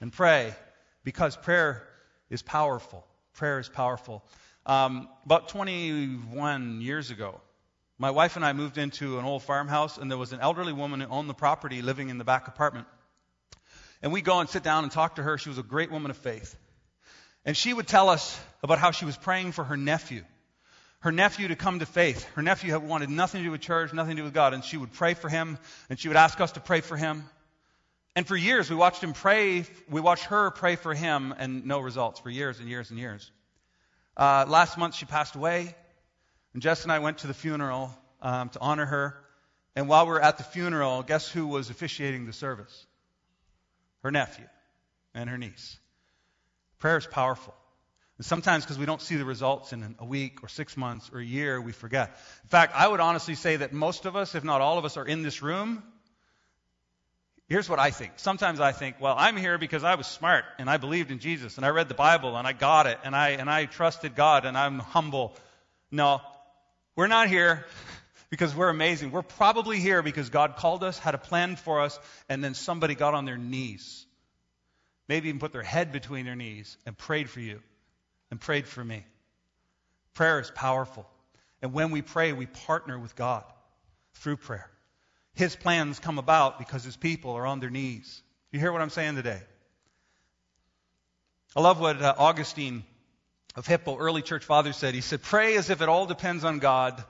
and 0.00 0.12
pray 0.12 0.54
because 1.02 1.36
prayer 1.36 1.86
is 2.28 2.42
powerful. 2.42 3.04
Prayer 3.34 3.58
is 3.58 3.68
powerful. 3.68 4.24
Um, 4.64 5.08
about 5.24 5.48
21 5.48 6.80
years 6.80 7.10
ago, 7.10 7.40
my 7.98 8.12
wife 8.12 8.36
and 8.36 8.44
I 8.44 8.52
moved 8.52 8.78
into 8.78 9.18
an 9.18 9.24
old 9.24 9.42
farmhouse, 9.42 9.98
and 9.98 10.10
there 10.10 10.16
was 10.16 10.32
an 10.32 10.40
elderly 10.40 10.72
woman 10.72 11.00
who 11.00 11.08
owned 11.08 11.28
the 11.28 11.34
property 11.34 11.82
living 11.82 12.08
in 12.08 12.18
the 12.18 12.24
back 12.24 12.48
apartment. 12.48 12.86
And 14.02 14.12
we 14.12 14.22
go 14.22 14.40
and 14.40 14.48
sit 14.48 14.62
down 14.62 14.84
and 14.84 14.92
talk 14.92 15.16
to 15.16 15.22
her. 15.22 15.36
She 15.36 15.50
was 15.50 15.58
a 15.58 15.62
great 15.62 15.90
woman 15.90 16.10
of 16.10 16.16
faith. 16.16 16.56
And 17.44 17.56
she 17.56 17.74
would 17.74 17.86
tell 17.86 18.08
us 18.08 18.40
about 18.62 18.78
how 18.78 18.92
she 18.92 19.04
was 19.04 19.16
praying 19.16 19.52
for 19.52 19.64
her 19.64 19.76
nephew 19.76 20.24
her 21.00 21.12
nephew 21.12 21.48
to 21.48 21.56
come 21.56 21.78
to 21.78 21.86
faith. 21.86 22.24
Her 22.34 22.42
nephew 22.42 22.72
had 22.72 22.82
wanted 22.82 23.08
nothing 23.08 23.40
to 23.40 23.46
do 23.46 23.50
with 23.50 23.62
church, 23.62 23.92
nothing 23.92 24.16
to 24.16 24.22
do 24.22 24.24
with 24.24 24.34
God, 24.34 24.54
and 24.54 24.62
she 24.62 24.76
would 24.76 24.92
pray 24.92 25.14
for 25.14 25.28
him, 25.28 25.58
and 25.88 25.98
she 25.98 26.08
would 26.08 26.16
ask 26.16 26.40
us 26.40 26.52
to 26.52 26.60
pray 26.60 26.80
for 26.80 26.96
him. 26.96 27.24
And 28.14 28.26
for 28.26 28.36
years, 28.36 28.68
we 28.68 28.76
watched 28.76 29.02
him 29.02 29.12
pray, 29.12 29.64
we 29.88 30.00
watched 30.00 30.24
her 30.24 30.50
pray 30.50 30.76
for 30.76 30.92
him, 30.92 31.34
and 31.38 31.64
no 31.64 31.80
results 31.80 32.20
for 32.20 32.28
years 32.28 32.58
and 32.58 32.68
years 32.68 32.90
and 32.90 32.98
years. 32.98 33.30
Uh, 34.16 34.44
last 34.46 34.76
month, 34.76 34.94
she 34.94 35.06
passed 35.06 35.36
away, 35.36 35.74
and 36.52 36.62
Jess 36.62 36.82
and 36.82 36.92
I 36.92 36.98
went 36.98 37.18
to 37.18 37.26
the 37.26 37.34
funeral 37.34 37.96
um, 38.20 38.50
to 38.50 38.60
honor 38.60 38.84
her. 38.84 39.16
And 39.74 39.88
while 39.88 40.04
we 40.04 40.10
were 40.10 40.22
at 40.22 40.36
the 40.36 40.44
funeral, 40.44 41.02
guess 41.02 41.28
who 41.28 41.46
was 41.46 41.70
officiating 41.70 42.26
the 42.26 42.32
service? 42.32 42.86
Her 44.02 44.10
nephew 44.10 44.46
and 45.14 45.30
her 45.30 45.38
niece. 45.38 45.78
Prayer 46.78 46.98
is 46.98 47.06
powerful. 47.06 47.54
And 48.20 48.24
sometimes 48.26 48.64
because 48.66 48.78
we 48.78 48.84
don't 48.84 49.00
see 49.00 49.16
the 49.16 49.24
results 49.24 49.72
in 49.72 49.94
a 49.98 50.04
week 50.04 50.42
or 50.42 50.48
six 50.48 50.76
months 50.76 51.10
or 51.10 51.20
a 51.20 51.24
year, 51.24 51.58
we 51.58 51.72
forget. 51.72 52.10
In 52.42 52.50
fact, 52.50 52.74
I 52.76 52.86
would 52.86 53.00
honestly 53.00 53.34
say 53.34 53.56
that 53.56 53.72
most 53.72 54.04
of 54.04 54.14
us, 54.14 54.34
if 54.34 54.44
not 54.44 54.60
all 54.60 54.76
of 54.76 54.84
us, 54.84 54.98
are 54.98 55.06
in 55.06 55.22
this 55.22 55.40
room. 55.40 55.82
Here's 57.48 57.66
what 57.66 57.78
I 57.78 57.90
think. 57.90 58.12
Sometimes 58.16 58.60
I 58.60 58.72
think, 58.72 58.96
well, 59.00 59.14
I'm 59.16 59.38
here 59.38 59.56
because 59.56 59.84
I 59.84 59.94
was 59.94 60.06
smart 60.06 60.44
and 60.58 60.68
I 60.68 60.76
believed 60.76 61.10
in 61.10 61.18
Jesus 61.18 61.56
and 61.56 61.64
I 61.64 61.70
read 61.70 61.88
the 61.88 61.94
Bible 61.94 62.36
and 62.36 62.46
I 62.46 62.52
got 62.52 62.86
it 62.86 62.98
and 63.04 63.16
I, 63.16 63.30
and 63.30 63.48
I 63.48 63.64
trusted 63.64 64.14
God 64.14 64.44
and 64.44 64.54
I'm 64.54 64.80
humble. 64.80 65.34
No, 65.90 66.20
we're 66.96 67.06
not 67.06 67.28
here 67.28 67.64
because 68.28 68.54
we're 68.54 68.68
amazing. 68.68 69.12
We're 69.12 69.22
probably 69.22 69.80
here 69.80 70.02
because 70.02 70.28
God 70.28 70.56
called 70.56 70.84
us, 70.84 70.98
had 70.98 71.14
a 71.14 71.18
plan 71.18 71.56
for 71.56 71.80
us, 71.80 71.98
and 72.28 72.44
then 72.44 72.52
somebody 72.52 72.94
got 72.94 73.14
on 73.14 73.24
their 73.24 73.38
knees. 73.38 74.04
Maybe 75.08 75.30
even 75.30 75.40
put 75.40 75.52
their 75.52 75.62
head 75.62 75.90
between 75.90 76.26
their 76.26 76.36
knees 76.36 76.76
and 76.84 76.98
prayed 76.98 77.30
for 77.30 77.40
you 77.40 77.62
and 78.30 78.40
prayed 78.40 78.66
for 78.66 78.84
me. 78.84 79.04
Prayer 80.14 80.40
is 80.40 80.50
powerful. 80.50 81.08
And 81.62 81.72
when 81.72 81.90
we 81.90 82.02
pray, 82.02 82.32
we 82.32 82.46
partner 82.46 82.98
with 82.98 83.16
God 83.16 83.44
through 84.14 84.36
prayer. 84.36 84.70
His 85.34 85.56
plans 85.56 85.98
come 85.98 86.18
about 86.18 86.58
because 86.58 86.84
his 86.84 86.96
people 86.96 87.32
are 87.32 87.46
on 87.46 87.60
their 87.60 87.70
knees. 87.70 88.22
You 88.50 88.60
hear 88.60 88.72
what 88.72 88.82
I'm 88.82 88.90
saying 88.90 89.16
today? 89.16 89.40
I 91.54 91.60
love 91.60 91.80
what 91.80 92.00
uh, 92.00 92.14
Augustine 92.18 92.84
of 93.56 93.66
Hippo, 93.66 93.96
early 93.96 94.22
church 94.22 94.44
father, 94.44 94.72
said. 94.72 94.94
He 94.94 95.00
said, 95.00 95.22
Pray 95.22 95.56
as 95.56 95.70
if 95.70 95.82
it 95.82 95.88
all 95.88 96.06
depends 96.06 96.44
on 96.44 96.58
God, 96.58 97.02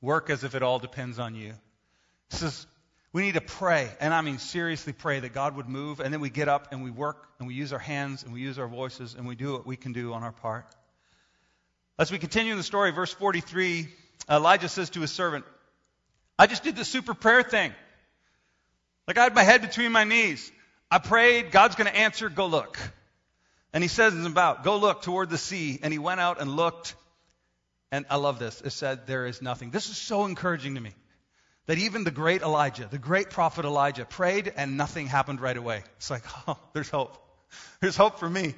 work 0.00 0.30
as 0.30 0.44
if 0.44 0.54
it 0.54 0.62
all 0.62 0.78
depends 0.78 1.18
on 1.18 1.34
you. 1.34 1.54
He 2.30 2.36
says, 2.36 2.66
We 3.12 3.22
need 3.22 3.34
to 3.34 3.40
pray, 3.40 3.90
and 4.00 4.14
I 4.14 4.20
mean 4.20 4.38
seriously 4.38 4.92
pray 4.92 5.18
that 5.18 5.32
God 5.32 5.56
would 5.56 5.68
move, 5.68 5.98
and 5.98 6.12
then 6.12 6.20
we 6.20 6.30
get 6.30 6.48
up 6.48 6.68
and 6.70 6.84
we 6.84 6.90
work 6.90 7.28
and 7.38 7.48
we 7.48 7.54
use 7.54 7.72
our 7.72 7.78
hands 7.80 8.22
and 8.22 8.32
we 8.32 8.40
use 8.40 8.58
our 8.58 8.68
voices 8.68 9.14
and 9.14 9.26
we 9.26 9.34
do 9.34 9.52
what 9.52 9.66
we 9.66 9.76
can 9.76 9.92
do 9.92 10.12
on 10.12 10.22
our 10.22 10.30
part. 10.30 10.64
As 11.98 12.12
we 12.12 12.18
continue 12.18 12.54
the 12.54 12.62
story, 12.62 12.92
verse 12.92 13.12
43, 13.12 13.88
Elijah 14.30 14.68
says 14.68 14.90
to 14.90 15.00
his 15.00 15.10
servant, 15.10 15.44
I 16.38 16.46
just 16.46 16.62
did 16.62 16.76
the 16.76 16.84
super 16.84 17.12
prayer 17.12 17.42
thing. 17.42 17.72
Like 19.08 19.18
I 19.18 19.24
had 19.24 19.34
my 19.34 19.42
head 19.42 19.62
between 19.62 19.90
my 19.90 20.04
knees. 20.04 20.50
I 20.90 20.98
prayed, 20.98 21.50
God's 21.50 21.74
going 21.74 21.90
to 21.90 21.96
answer, 21.96 22.28
go 22.28 22.46
look. 22.46 22.78
And 23.72 23.82
he 23.82 23.88
says 23.88 24.14
in 24.14 24.24
about, 24.24 24.64
go 24.64 24.78
look 24.78 25.02
toward 25.02 25.30
the 25.30 25.38
sea. 25.38 25.78
And 25.82 25.92
he 25.92 25.98
went 25.98 26.20
out 26.20 26.40
and 26.40 26.56
looked. 26.56 26.94
And 27.92 28.06
I 28.08 28.16
love 28.16 28.38
this. 28.38 28.60
It 28.62 28.70
said, 28.70 29.06
there 29.06 29.26
is 29.26 29.42
nothing. 29.42 29.70
This 29.70 29.90
is 29.90 29.96
so 29.96 30.24
encouraging 30.24 30.76
to 30.76 30.80
me 30.80 30.94
that 31.70 31.78
even 31.78 32.02
the 32.02 32.10
great 32.10 32.42
Elijah, 32.42 32.88
the 32.90 32.98
great 32.98 33.30
prophet 33.30 33.64
Elijah, 33.64 34.04
prayed 34.04 34.52
and 34.56 34.76
nothing 34.76 35.06
happened 35.06 35.40
right 35.40 35.56
away. 35.56 35.84
It's 35.98 36.10
like, 36.10 36.24
oh, 36.48 36.58
there's 36.72 36.90
hope. 36.90 37.16
There's 37.80 37.94
hope 37.94 38.18
for 38.18 38.28
me. 38.28 38.56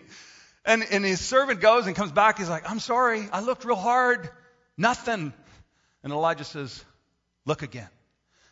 And, 0.64 0.82
and 0.90 1.04
his 1.04 1.20
servant 1.20 1.60
goes 1.60 1.86
and 1.86 1.94
comes 1.94 2.10
back. 2.10 2.38
He's 2.38 2.48
like, 2.48 2.70
I'm 2.70 2.80
sorry. 2.80 3.28
I 3.30 3.40
looked 3.40 3.66
real 3.66 3.76
hard. 3.76 4.30
Nothing. 4.78 5.34
And 6.02 6.10
Elijah 6.10 6.44
says, 6.44 6.82
Look 7.44 7.60
again. 7.60 7.90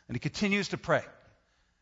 And 0.08 0.14
he 0.14 0.18
continues 0.18 0.68
to 0.68 0.76
pray. 0.76 1.04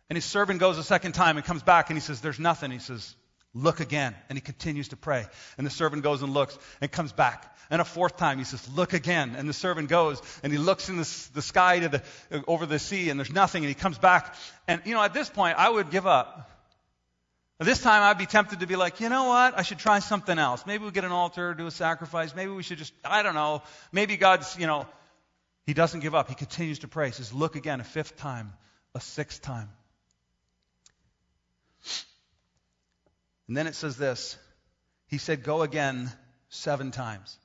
And 0.08 0.16
his 0.16 0.24
servant 0.24 0.60
goes 0.60 0.78
a 0.78 0.84
second 0.84 1.14
time 1.16 1.36
and 1.36 1.44
comes 1.44 1.64
back 1.64 1.90
and 1.90 1.96
he 1.96 2.00
says, 2.00 2.20
There's 2.20 2.38
nothing. 2.38 2.70
He 2.70 2.78
says, 2.78 3.12
Look 3.58 3.80
again. 3.80 4.14
And 4.28 4.36
he 4.36 4.40
continues 4.40 4.88
to 4.88 4.96
pray. 4.96 5.26
And 5.56 5.66
the 5.66 5.70
servant 5.70 6.02
goes 6.02 6.22
and 6.22 6.32
looks 6.32 6.56
and 6.80 6.90
comes 6.90 7.12
back. 7.12 7.54
And 7.70 7.82
a 7.82 7.84
fourth 7.84 8.16
time 8.16 8.38
he 8.38 8.44
says, 8.44 8.68
Look 8.68 8.92
again. 8.92 9.34
And 9.36 9.48
the 9.48 9.52
servant 9.52 9.88
goes 9.88 10.22
and 10.42 10.52
he 10.52 10.58
looks 10.58 10.88
in 10.88 10.96
the, 10.96 11.28
the 11.34 11.42
sky 11.42 11.80
to 11.80 11.88
the, 11.88 12.02
uh, 12.30 12.40
over 12.46 12.66
the 12.66 12.78
sea 12.78 13.10
and 13.10 13.18
there's 13.18 13.32
nothing. 13.32 13.64
And 13.64 13.68
he 13.68 13.74
comes 13.74 13.98
back. 13.98 14.34
And, 14.68 14.80
you 14.84 14.94
know, 14.94 15.02
at 15.02 15.12
this 15.12 15.28
point, 15.28 15.58
I 15.58 15.68
would 15.68 15.90
give 15.90 16.06
up. 16.06 16.50
This 17.58 17.82
time 17.82 18.04
I'd 18.04 18.18
be 18.18 18.26
tempted 18.26 18.60
to 18.60 18.68
be 18.68 18.76
like, 18.76 19.00
you 19.00 19.08
know 19.08 19.24
what? 19.24 19.58
I 19.58 19.62
should 19.62 19.80
try 19.80 19.98
something 19.98 20.38
else. 20.38 20.64
Maybe 20.64 20.82
we'll 20.82 20.92
get 20.92 21.04
an 21.04 21.10
altar, 21.10 21.54
do 21.54 21.66
a 21.66 21.72
sacrifice. 21.72 22.32
Maybe 22.32 22.52
we 22.52 22.62
should 22.62 22.78
just, 22.78 22.92
I 23.04 23.24
don't 23.24 23.34
know. 23.34 23.62
Maybe 23.90 24.16
God's, 24.16 24.56
you 24.56 24.68
know, 24.68 24.86
He 25.66 25.74
doesn't 25.74 25.98
give 25.98 26.14
up. 26.14 26.28
He 26.28 26.36
continues 26.36 26.78
to 26.80 26.88
pray. 26.88 27.06
He 27.06 27.12
says, 27.12 27.32
look 27.32 27.56
again 27.56 27.80
a 27.80 27.84
fifth 27.84 28.16
time, 28.16 28.52
a 28.94 29.00
sixth 29.00 29.42
time. 29.42 29.70
And 33.48 33.56
then 33.56 33.66
it 33.66 33.74
says 33.74 33.96
this 33.96 34.38
He 35.08 35.18
said, 35.18 35.42
go 35.42 35.62
again 35.62 36.10
seven 36.50 36.90
times. 36.90 37.36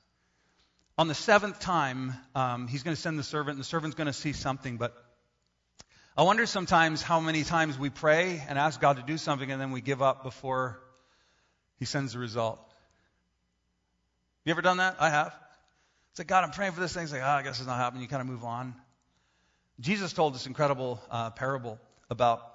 On 0.96 1.08
the 1.08 1.14
seventh 1.14 1.58
time, 1.58 2.14
um, 2.36 2.68
he's 2.68 2.84
going 2.84 2.94
to 2.94 3.00
send 3.00 3.18
the 3.18 3.24
servant, 3.24 3.56
and 3.56 3.60
the 3.60 3.66
servant's 3.68 3.96
going 3.96 4.06
to 4.06 4.12
see 4.12 4.32
something, 4.32 4.76
but 4.76 4.94
I 6.16 6.22
wonder 6.22 6.46
sometimes 6.46 7.02
how 7.02 7.18
many 7.18 7.42
times 7.42 7.76
we 7.76 7.90
pray 7.90 8.40
and 8.48 8.56
ask 8.56 8.80
God 8.80 8.98
to 8.98 9.02
do 9.02 9.18
something 9.18 9.50
and 9.50 9.60
then 9.60 9.72
we 9.72 9.80
give 9.80 10.00
up 10.00 10.22
before 10.22 10.78
He 11.80 11.86
sends 11.86 12.12
the 12.12 12.20
result. 12.20 12.60
You 14.44 14.52
ever 14.52 14.62
done 14.62 14.76
that? 14.76 14.96
I 15.00 15.10
have. 15.10 15.34
It's 16.10 16.20
like, 16.20 16.28
God, 16.28 16.44
I'm 16.44 16.52
praying 16.52 16.72
for 16.72 16.80
this 16.80 16.92
thing. 16.92 17.02
It's 17.02 17.12
like, 17.12 17.22
oh, 17.22 17.26
I 17.26 17.42
guess 17.42 17.58
it's 17.58 17.66
not 17.66 17.78
happening. 17.78 18.02
You 18.02 18.08
kind 18.08 18.20
of 18.20 18.28
move 18.28 18.44
on. 18.44 18.76
Jesus 19.80 20.12
told 20.12 20.36
this 20.36 20.46
incredible 20.46 21.02
uh, 21.10 21.30
parable 21.30 21.80
about 22.08 22.53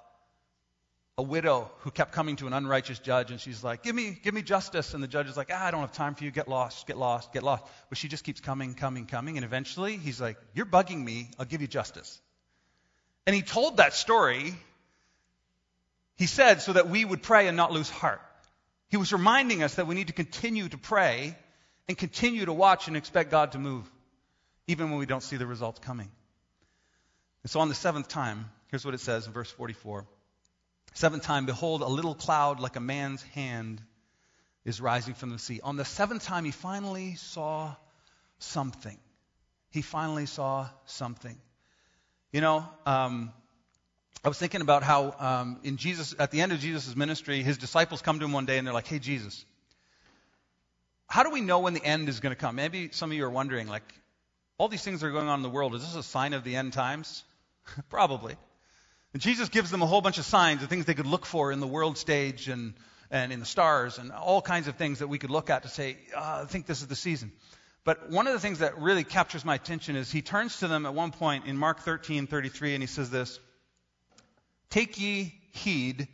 a 1.20 1.22
widow 1.22 1.70
who 1.80 1.90
kept 1.90 2.12
coming 2.12 2.36
to 2.36 2.46
an 2.46 2.54
unrighteous 2.54 2.98
judge, 2.98 3.30
and 3.30 3.38
she's 3.38 3.62
like, 3.62 3.82
"Give 3.82 3.94
me, 3.94 4.18
give 4.24 4.32
me 4.32 4.40
justice." 4.40 4.94
And 4.94 5.02
the 5.02 5.08
judge 5.08 5.28
is 5.28 5.36
like, 5.36 5.50
ah, 5.52 5.66
"I 5.66 5.70
don't 5.70 5.82
have 5.82 5.92
time 5.92 6.14
for 6.14 6.24
you. 6.24 6.30
Get 6.30 6.48
lost, 6.48 6.86
get 6.86 6.96
lost, 6.96 7.34
get 7.34 7.42
lost." 7.42 7.62
But 7.90 7.98
she 7.98 8.08
just 8.08 8.24
keeps 8.24 8.40
coming, 8.40 8.72
coming, 8.74 9.04
coming, 9.04 9.36
and 9.36 9.44
eventually 9.44 9.98
he's 9.98 10.18
like, 10.18 10.38
"You're 10.54 10.64
bugging 10.64 11.04
me. 11.04 11.30
I'll 11.38 11.44
give 11.44 11.60
you 11.60 11.68
justice." 11.68 12.18
And 13.26 13.36
he 13.36 13.42
told 13.42 13.76
that 13.76 13.92
story. 13.92 14.54
He 16.16 16.26
said 16.26 16.62
so 16.62 16.72
that 16.72 16.88
we 16.88 17.04
would 17.04 17.22
pray 17.22 17.48
and 17.48 17.56
not 17.56 17.70
lose 17.70 17.90
heart. 17.90 18.22
He 18.88 18.96
was 18.96 19.12
reminding 19.12 19.62
us 19.62 19.74
that 19.74 19.86
we 19.86 19.94
need 19.94 20.06
to 20.06 20.14
continue 20.14 20.68
to 20.68 20.78
pray 20.78 21.36
and 21.86 21.98
continue 21.98 22.46
to 22.46 22.52
watch 22.52 22.88
and 22.88 22.96
expect 22.96 23.30
God 23.30 23.52
to 23.52 23.58
move, 23.58 23.90
even 24.66 24.90
when 24.90 24.98
we 24.98 25.06
don't 25.06 25.22
see 25.22 25.36
the 25.36 25.46
results 25.46 25.80
coming. 25.80 26.10
And 27.42 27.50
so 27.50 27.60
on 27.60 27.68
the 27.68 27.74
seventh 27.74 28.08
time, 28.08 28.50
here's 28.68 28.84
what 28.84 28.94
it 28.94 29.00
says 29.00 29.26
in 29.26 29.32
verse 29.32 29.50
44. 29.50 30.06
Seventh 30.94 31.22
time, 31.22 31.46
behold, 31.46 31.82
a 31.82 31.86
little 31.86 32.14
cloud 32.14 32.60
like 32.60 32.76
a 32.76 32.80
man's 32.80 33.22
hand 33.22 33.80
is 34.64 34.80
rising 34.80 35.14
from 35.14 35.30
the 35.30 35.38
sea. 35.38 35.60
On 35.62 35.76
the 35.76 35.84
seventh 35.84 36.24
time, 36.24 36.44
he 36.44 36.50
finally 36.50 37.14
saw 37.14 37.74
something. 38.38 38.98
He 39.70 39.82
finally 39.82 40.26
saw 40.26 40.68
something. 40.86 41.36
You 42.32 42.40
know, 42.40 42.68
um, 42.86 43.32
I 44.24 44.28
was 44.28 44.38
thinking 44.38 44.60
about 44.60 44.82
how 44.82 45.14
um, 45.18 45.60
in 45.62 45.76
Jesus, 45.76 46.14
at 46.18 46.30
the 46.30 46.40
end 46.40 46.52
of 46.52 46.58
Jesus' 46.58 46.94
ministry, 46.94 47.42
his 47.42 47.56
disciples 47.56 48.02
come 48.02 48.18
to 48.18 48.24
him 48.24 48.32
one 48.32 48.46
day 48.46 48.58
and 48.58 48.66
they're 48.66 48.74
like, 48.74 48.86
"Hey, 48.86 48.98
Jesus, 48.98 49.44
how 51.08 51.22
do 51.22 51.30
we 51.30 51.40
know 51.40 51.60
when 51.60 51.74
the 51.74 51.84
end 51.84 52.08
is 52.08 52.20
going 52.20 52.34
to 52.34 52.40
come?" 52.40 52.56
Maybe 52.56 52.90
some 52.92 53.10
of 53.10 53.16
you 53.16 53.24
are 53.24 53.30
wondering, 53.30 53.66
like, 53.66 53.94
all 54.58 54.68
these 54.68 54.82
things 54.82 55.00
that 55.00 55.06
are 55.06 55.12
going 55.12 55.28
on 55.28 55.38
in 55.38 55.42
the 55.42 55.48
world, 55.50 55.74
is 55.74 55.82
this 55.82 55.94
a 55.94 56.02
sign 56.02 56.34
of 56.34 56.44
the 56.44 56.56
end 56.56 56.72
times? 56.72 57.24
Probably. 57.88 58.36
And 59.12 59.20
Jesus 59.20 59.48
gives 59.48 59.70
them 59.70 59.82
a 59.82 59.86
whole 59.86 60.00
bunch 60.00 60.18
of 60.18 60.24
signs, 60.24 60.62
of 60.62 60.68
things 60.68 60.84
they 60.84 60.94
could 60.94 61.06
look 61.06 61.26
for 61.26 61.50
in 61.50 61.60
the 61.60 61.66
world 61.66 61.98
stage 61.98 62.48
and, 62.48 62.74
and 63.10 63.32
in 63.32 63.40
the 63.40 63.46
stars 63.46 63.98
and 63.98 64.12
all 64.12 64.40
kinds 64.40 64.68
of 64.68 64.76
things 64.76 65.00
that 65.00 65.08
we 65.08 65.18
could 65.18 65.30
look 65.30 65.50
at 65.50 65.64
to 65.64 65.68
say, 65.68 65.96
oh, 66.16 66.42
I 66.42 66.44
think 66.46 66.66
this 66.66 66.80
is 66.80 66.86
the 66.86 66.96
season. 66.96 67.32
But 67.82 68.10
one 68.10 68.26
of 68.26 68.34
the 68.34 68.38
things 68.38 68.58
that 68.60 68.78
really 68.78 69.04
captures 69.04 69.44
my 69.44 69.54
attention 69.54 69.96
is 69.96 70.12
he 70.12 70.22
turns 70.22 70.58
to 70.58 70.68
them 70.68 70.86
at 70.86 70.94
one 70.94 71.10
point 71.10 71.46
in 71.46 71.56
Mark 71.56 71.80
13, 71.80 72.26
33, 72.26 72.74
and 72.74 72.82
he 72.82 72.86
says 72.86 73.10
this 73.10 73.40
Take 74.68 75.00
ye 75.00 75.34
heed, 75.52 76.06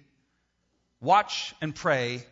watch 1.00 1.54
and 1.60 1.74
pray, 1.74 2.24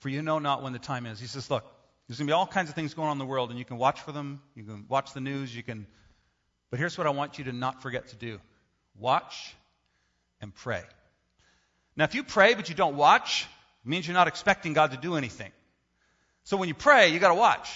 for 0.00 0.10
you 0.10 0.22
know 0.22 0.38
not 0.38 0.62
when 0.62 0.72
the 0.72 0.78
time 0.78 1.06
is. 1.06 1.18
He 1.18 1.26
says, 1.26 1.50
Look, 1.50 1.64
there's 2.06 2.18
going 2.18 2.26
to 2.26 2.30
be 2.30 2.34
all 2.34 2.46
kinds 2.46 2.68
of 2.68 2.74
things 2.74 2.94
going 2.94 3.08
on 3.08 3.12
in 3.12 3.18
the 3.18 3.26
world, 3.26 3.50
and 3.50 3.58
you 3.58 3.64
can 3.64 3.78
watch 3.78 4.00
for 4.00 4.12
them, 4.12 4.42
you 4.54 4.64
can 4.64 4.84
watch 4.88 5.14
the 5.14 5.20
news, 5.20 5.54
you 5.54 5.62
can. 5.62 5.86
But 6.70 6.78
here's 6.78 6.98
what 6.98 7.06
I 7.06 7.10
want 7.10 7.38
you 7.38 7.44
to 7.44 7.52
not 7.52 7.80
forget 7.80 8.08
to 8.08 8.16
do 8.16 8.40
watch 8.98 9.54
and 10.40 10.54
pray. 10.54 10.82
Now, 11.96 12.04
if 12.04 12.14
you 12.14 12.22
pray 12.22 12.54
but 12.54 12.68
you 12.68 12.74
don't 12.74 12.96
watch, 12.96 13.46
it 13.84 13.88
means 13.88 14.06
you're 14.06 14.14
not 14.14 14.28
expecting 14.28 14.72
God 14.72 14.92
to 14.92 14.96
do 14.96 15.16
anything. 15.16 15.50
So 16.44 16.56
when 16.56 16.68
you 16.68 16.74
pray, 16.74 17.08
you 17.08 17.18
got 17.18 17.28
to 17.28 17.34
watch. 17.34 17.70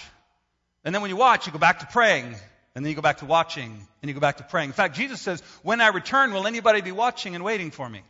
And 0.83 0.93
then 0.93 1.01
when 1.01 1.09
you 1.11 1.17
watch, 1.17 1.45
you 1.45 1.53
go 1.53 1.59
back 1.59 1.79
to 1.79 1.85
praying. 1.87 2.35
And 2.75 2.83
then 2.83 2.89
you 2.89 2.95
go 2.95 3.01
back 3.01 3.17
to 3.17 3.25
watching. 3.25 3.87
And 4.01 4.09
you 4.09 4.13
go 4.13 4.19
back 4.19 4.37
to 4.37 4.43
praying. 4.43 4.69
In 4.69 4.73
fact, 4.73 4.95
Jesus 4.95 5.21
says, 5.21 5.41
When 5.61 5.81
I 5.81 5.87
return, 5.87 6.33
will 6.33 6.47
anybody 6.47 6.81
be 6.81 6.91
watching 6.91 7.35
and 7.35 7.43
waiting 7.43 7.71
for 7.71 7.87
me? 7.87 8.01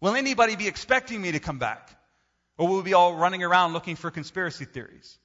Will 0.00 0.14
anybody 0.14 0.56
be 0.56 0.68
expecting 0.68 1.20
me 1.20 1.32
to 1.32 1.40
come 1.40 1.58
back? 1.58 1.90
Or 2.58 2.68
will 2.68 2.76
we 2.76 2.82
be 2.82 2.94
all 2.94 3.14
running 3.14 3.42
around 3.42 3.72
looking 3.72 3.96
for 3.96 4.10
conspiracy 4.10 4.64
theories? 4.64 5.18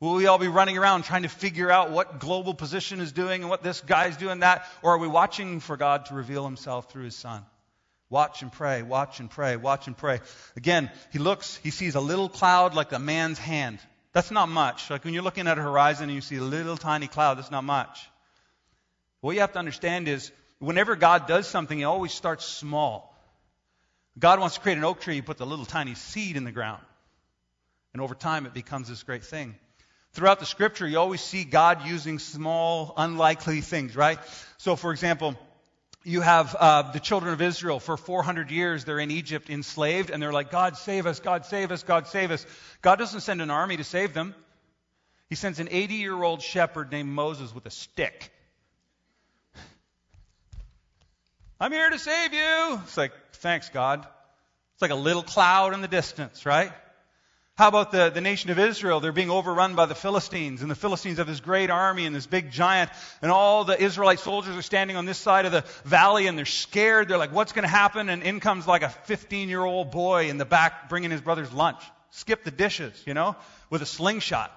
Will 0.00 0.14
we 0.14 0.26
all 0.26 0.38
be 0.38 0.48
running 0.48 0.78
around 0.78 1.04
trying 1.04 1.22
to 1.22 1.28
figure 1.28 1.70
out 1.70 1.90
what 1.90 2.20
global 2.20 2.54
position 2.54 3.00
is 3.00 3.12
doing 3.12 3.42
and 3.42 3.50
what 3.50 3.62
this 3.62 3.80
guy's 3.80 4.16
doing 4.16 4.40
that? 4.40 4.66
Or 4.82 4.94
are 4.94 4.98
we 4.98 5.08
watching 5.08 5.60
for 5.60 5.76
God 5.76 6.06
to 6.06 6.14
reveal 6.14 6.44
himself 6.44 6.92
through 6.92 7.04
his 7.04 7.16
son? 7.16 7.44
Watch 8.10 8.42
and 8.42 8.50
pray, 8.50 8.82
watch 8.82 9.20
and 9.20 9.30
pray, 9.30 9.56
watch 9.56 9.86
and 9.86 9.96
pray. 9.96 10.20
Again, 10.56 10.90
he 11.12 11.18
looks, 11.18 11.56
he 11.56 11.70
sees 11.70 11.94
a 11.94 12.00
little 12.00 12.28
cloud 12.28 12.74
like 12.74 12.92
a 12.92 12.98
man's 12.98 13.38
hand. 13.38 13.78
That's 14.12 14.30
not 14.30 14.48
much. 14.48 14.88
Like 14.88 15.04
when 15.04 15.12
you're 15.12 15.22
looking 15.22 15.46
at 15.46 15.58
a 15.58 15.62
horizon 15.62 16.04
and 16.04 16.14
you 16.14 16.22
see 16.22 16.36
a 16.36 16.42
little 16.42 16.76
tiny 16.76 17.06
cloud, 17.06 17.36
that's 17.36 17.50
not 17.50 17.64
much. 17.64 18.08
What 19.20 19.34
you 19.34 19.40
have 19.40 19.52
to 19.52 19.58
understand 19.58 20.08
is 20.08 20.32
whenever 20.58 20.96
God 20.96 21.26
does 21.26 21.46
something, 21.46 21.76
he 21.76 21.84
always 21.84 22.12
starts 22.12 22.46
small. 22.46 23.14
God 24.18 24.40
wants 24.40 24.56
to 24.56 24.60
create 24.60 24.78
an 24.78 24.84
oak 24.84 25.00
tree, 25.00 25.14
he 25.14 25.22
puts 25.22 25.40
a 25.40 25.44
little 25.44 25.66
tiny 25.66 25.94
seed 25.94 26.36
in 26.36 26.44
the 26.44 26.52
ground. 26.52 26.82
And 27.92 28.02
over 28.02 28.14
time, 28.14 28.46
it 28.46 28.54
becomes 28.54 28.88
this 28.88 29.02
great 29.02 29.24
thing. 29.24 29.54
Throughout 30.12 30.40
the 30.40 30.46
scripture, 30.46 30.86
you 30.88 30.98
always 30.98 31.20
see 31.20 31.44
God 31.44 31.86
using 31.86 32.18
small, 32.18 32.94
unlikely 32.96 33.60
things, 33.60 33.94
right? 33.94 34.18
So, 34.56 34.74
for 34.74 34.92
example, 34.92 35.36
you 36.08 36.22
have 36.22 36.56
uh, 36.58 36.90
the 36.92 37.00
children 37.00 37.34
of 37.34 37.42
Israel 37.42 37.78
for 37.78 37.98
400 37.98 38.50
years. 38.50 38.86
They're 38.86 38.98
in 38.98 39.10
Egypt 39.10 39.50
enslaved, 39.50 40.08
and 40.08 40.22
they're 40.22 40.32
like, 40.32 40.50
God 40.50 40.78
save 40.78 41.06
us, 41.06 41.20
God 41.20 41.44
save 41.44 41.70
us, 41.70 41.82
God 41.82 42.06
save 42.06 42.30
us. 42.30 42.46
God 42.80 42.98
doesn't 42.98 43.20
send 43.20 43.42
an 43.42 43.50
army 43.50 43.76
to 43.76 43.84
save 43.84 44.14
them. 44.14 44.34
He 45.28 45.34
sends 45.34 45.60
an 45.60 45.68
80 45.70 45.94
year 45.94 46.22
old 46.22 46.40
shepherd 46.40 46.90
named 46.90 47.10
Moses 47.10 47.54
with 47.54 47.66
a 47.66 47.70
stick. 47.70 48.32
I'm 51.60 51.72
here 51.72 51.90
to 51.90 51.98
save 51.98 52.32
you. 52.32 52.80
It's 52.84 52.96
like, 52.96 53.12
thanks, 53.34 53.68
God. 53.68 54.06
It's 54.72 54.82
like 54.82 54.90
a 54.90 54.94
little 54.94 55.22
cloud 55.22 55.74
in 55.74 55.82
the 55.82 55.88
distance, 55.88 56.46
right? 56.46 56.72
How 57.58 57.66
about 57.66 57.90
the, 57.90 58.10
the 58.10 58.20
nation 58.20 58.50
of 58.50 58.58
Israel? 58.60 59.00
They're 59.00 59.10
being 59.10 59.32
overrun 59.32 59.74
by 59.74 59.86
the 59.86 59.96
Philistines, 59.96 60.62
and 60.62 60.70
the 60.70 60.76
Philistines 60.76 61.18
have 61.18 61.26
this 61.26 61.40
great 61.40 61.70
army 61.70 62.06
and 62.06 62.14
this 62.14 62.24
big 62.24 62.52
giant, 62.52 62.88
and 63.20 63.32
all 63.32 63.64
the 63.64 63.76
Israelite 63.82 64.20
soldiers 64.20 64.56
are 64.56 64.62
standing 64.62 64.96
on 64.96 65.06
this 65.06 65.18
side 65.18 65.44
of 65.44 65.50
the 65.50 65.64
valley, 65.84 66.28
and 66.28 66.38
they're 66.38 66.44
scared. 66.44 67.08
They're 67.08 67.18
like, 67.18 67.32
what's 67.32 67.50
going 67.50 67.64
to 67.64 67.68
happen? 67.68 68.10
And 68.10 68.22
in 68.22 68.38
comes 68.38 68.68
like 68.68 68.82
a 68.84 68.90
15 68.90 69.48
year 69.48 69.64
old 69.64 69.90
boy 69.90 70.28
in 70.28 70.38
the 70.38 70.44
back 70.44 70.88
bringing 70.88 71.10
his 71.10 71.20
brother's 71.20 71.52
lunch. 71.52 71.82
Skip 72.10 72.44
the 72.44 72.52
dishes, 72.52 73.02
you 73.04 73.12
know, 73.12 73.34
with 73.70 73.82
a 73.82 73.86
slingshot. 73.86 74.56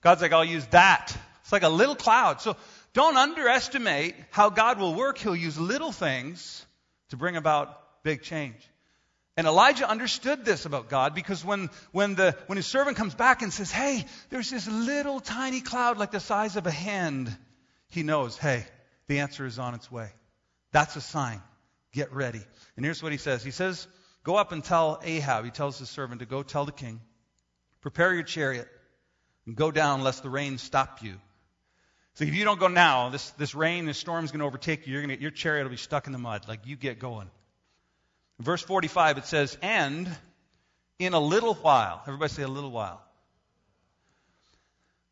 God's 0.00 0.20
like, 0.20 0.32
I'll 0.32 0.44
use 0.44 0.66
that. 0.72 1.16
It's 1.42 1.52
like 1.52 1.62
a 1.62 1.68
little 1.68 1.94
cloud. 1.94 2.40
So 2.40 2.56
don't 2.92 3.16
underestimate 3.16 4.16
how 4.30 4.50
God 4.50 4.80
will 4.80 4.96
work. 4.96 5.16
He'll 5.16 5.36
use 5.36 5.56
little 5.60 5.92
things 5.92 6.66
to 7.10 7.16
bring 7.16 7.36
about 7.36 8.02
big 8.02 8.22
change. 8.22 8.56
And 9.40 9.46
Elijah 9.46 9.88
understood 9.88 10.44
this 10.44 10.66
about 10.66 10.90
God 10.90 11.14
because 11.14 11.42
when, 11.42 11.70
when, 11.92 12.14
the, 12.14 12.36
when 12.46 12.56
his 12.56 12.66
servant 12.66 12.98
comes 12.98 13.14
back 13.14 13.40
and 13.40 13.50
says, 13.50 13.70
Hey, 13.70 14.04
there's 14.28 14.50
this 14.50 14.68
little 14.68 15.18
tiny 15.18 15.62
cloud 15.62 15.96
like 15.96 16.10
the 16.10 16.20
size 16.20 16.56
of 16.56 16.66
a 16.66 16.70
hand, 16.70 17.34
he 17.88 18.02
knows, 18.02 18.36
hey, 18.36 18.66
the 19.06 19.20
answer 19.20 19.46
is 19.46 19.58
on 19.58 19.74
its 19.74 19.90
way. 19.90 20.10
That's 20.72 20.94
a 20.96 21.00
sign. 21.00 21.40
Get 21.94 22.12
ready. 22.12 22.42
And 22.76 22.84
here's 22.84 23.02
what 23.02 23.12
he 23.12 23.16
says 23.16 23.42
He 23.42 23.50
says, 23.50 23.88
Go 24.24 24.36
up 24.36 24.52
and 24.52 24.62
tell 24.62 25.00
Ahab, 25.02 25.46
he 25.46 25.50
tells 25.50 25.78
his 25.78 25.88
servant 25.88 26.20
to 26.20 26.26
go 26.26 26.42
tell 26.42 26.66
the 26.66 26.70
king, 26.70 27.00
prepare 27.80 28.12
your 28.12 28.24
chariot 28.24 28.68
and 29.46 29.56
go 29.56 29.70
down 29.70 30.02
lest 30.02 30.22
the 30.22 30.28
rain 30.28 30.58
stop 30.58 31.02
you. 31.02 31.14
So 32.12 32.24
if 32.24 32.34
you 32.34 32.44
don't 32.44 32.60
go 32.60 32.68
now, 32.68 33.08
this, 33.08 33.30
this 33.38 33.54
rain, 33.54 33.86
this 33.86 33.96
storm 33.96 34.22
is 34.22 34.32
going 34.32 34.40
to 34.40 34.46
overtake 34.46 34.86
you. 34.86 34.98
You're 34.98 35.06
to, 35.06 35.18
your 35.18 35.30
chariot 35.30 35.64
will 35.64 35.70
be 35.70 35.78
stuck 35.78 36.08
in 36.08 36.12
the 36.12 36.18
mud. 36.18 36.46
Like 36.46 36.66
you 36.66 36.76
get 36.76 36.98
going. 36.98 37.30
Verse 38.40 38.62
45, 38.62 39.18
it 39.18 39.26
says, 39.26 39.58
And 39.60 40.08
in 40.98 41.12
a 41.12 41.20
little 41.20 41.52
while, 41.52 42.02
everybody 42.06 42.32
say 42.32 42.42
a 42.42 42.48
little 42.48 42.70
while. 42.70 43.02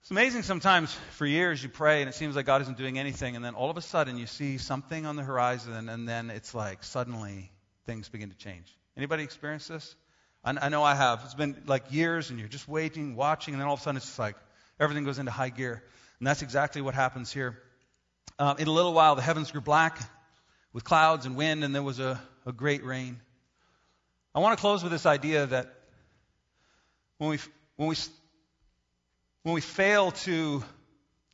It's 0.01 0.11
amazing 0.11 0.45
sometimes 0.45 0.91
for 1.11 1.27
years 1.27 1.62
you 1.62 1.69
pray 1.69 2.01
and 2.01 2.09
it 2.09 2.14
seems 2.14 2.35
like 2.35 2.47
God 2.47 2.62
isn't 2.62 2.79
doing 2.79 2.99
anything, 2.99 3.37
and 3.37 3.45
then 3.45 3.55
all 3.55 3.69
of 3.69 3.77
a 3.77 3.83
sudden 3.83 4.17
you 4.17 4.27
see 4.27 4.57
something 4.57 5.05
on 5.05 5.17
the 5.17 5.23
horizon, 5.23 5.91
and 5.91 6.09
then 6.09 6.31
it's 6.31 6.55
like 6.55 6.83
suddenly 6.83 7.51
things 7.85 8.09
begin 8.09 8.31
to 8.31 8.37
change. 8.37 8.75
Anybody 8.97 9.25
experience 9.25 9.69
this? 9.69 9.95
I, 10.43 10.57
I 10.62 10.69
know 10.71 10.83
I 10.83 10.95
have. 10.95 11.21
It's 11.27 11.35
been 11.35 11.62
like 11.67 11.93
years, 11.93 12.31
and 12.31 12.38
you're 12.38 12.49
just 12.49 12.67
waiting, 12.67 13.14
watching, 13.14 13.53
and 13.53 13.61
then 13.61 13.69
all 13.69 13.75
of 13.75 13.81
a 13.81 13.83
sudden 13.83 13.99
it's 13.99 14.07
just 14.07 14.19
like 14.19 14.37
everything 14.81 15.05
goes 15.05 15.19
into 15.19 15.33
high 15.33 15.51
gear. 15.51 15.83
And 16.19 16.27
that's 16.27 16.41
exactly 16.41 16.81
what 16.81 16.95
happens 16.95 17.31
here. 17.31 17.59
Uh, 18.38 18.55
in 18.59 18.69
a 18.69 18.73
little 18.73 18.95
while, 18.95 19.17
the 19.17 19.23
heavens 19.23 19.51
grew 19.51 19.61
black 19.61 19.99
with 20.73 20.85
clouds 20.85 21.27
and 21.27 21.37
wind, 21.37 21.64
and 21.64 21.75
there 21.75 21.83
was 21.83 21.99
a, 21.99 22.19
a 22.49 22.53
great 22.53 22.83
rain. 22.83 23.21
I 24.35 24.39
want 24.39 24.57
to 24.57 24.61
close 24.61 24.83
with 24.83 24.91
this 24.91 25.05
idea 25.05 25.45
that 25.47 25.71
when 27.19 27.29
we, 27.29 27.39
when 27.77 27.89
we, 27.91 27.97
when 29.43 29.55
we 29.55 29.61
fail 29.61 30.13
to 30.13 30.65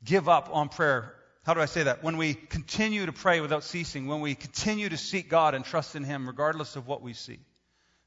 give 0.03 0.27
up 0.27 0.49
on 0.51 0.67
prayer, 0.67 1.15
how 1.45 1.53
do 1.53 1.61
I 1.61 1.67
say 1.67 1.83
that? 1.83 2.03
When 2.03 2.17
we 2.17 2.33
continue 2.33 3.05
to 3.05 3.13
pray 3.13 3.39
without 3.39 3.63
ceasing, 3.63 4.07
when 4.07 4.19
we 4.19 4.35
continue 4.35 4.89
to 4.89 4.97
seek 4.97 5.29
God 5.29 5.55
and 5.55 5.63
trust 5.63 5.95
in 5.95 6.03
Him 6.03 6.27
regardless 6.27 6.75
of 6.75 6.85
what 6.85 7.01
we 7.01 7.13
see, 7.13 7.39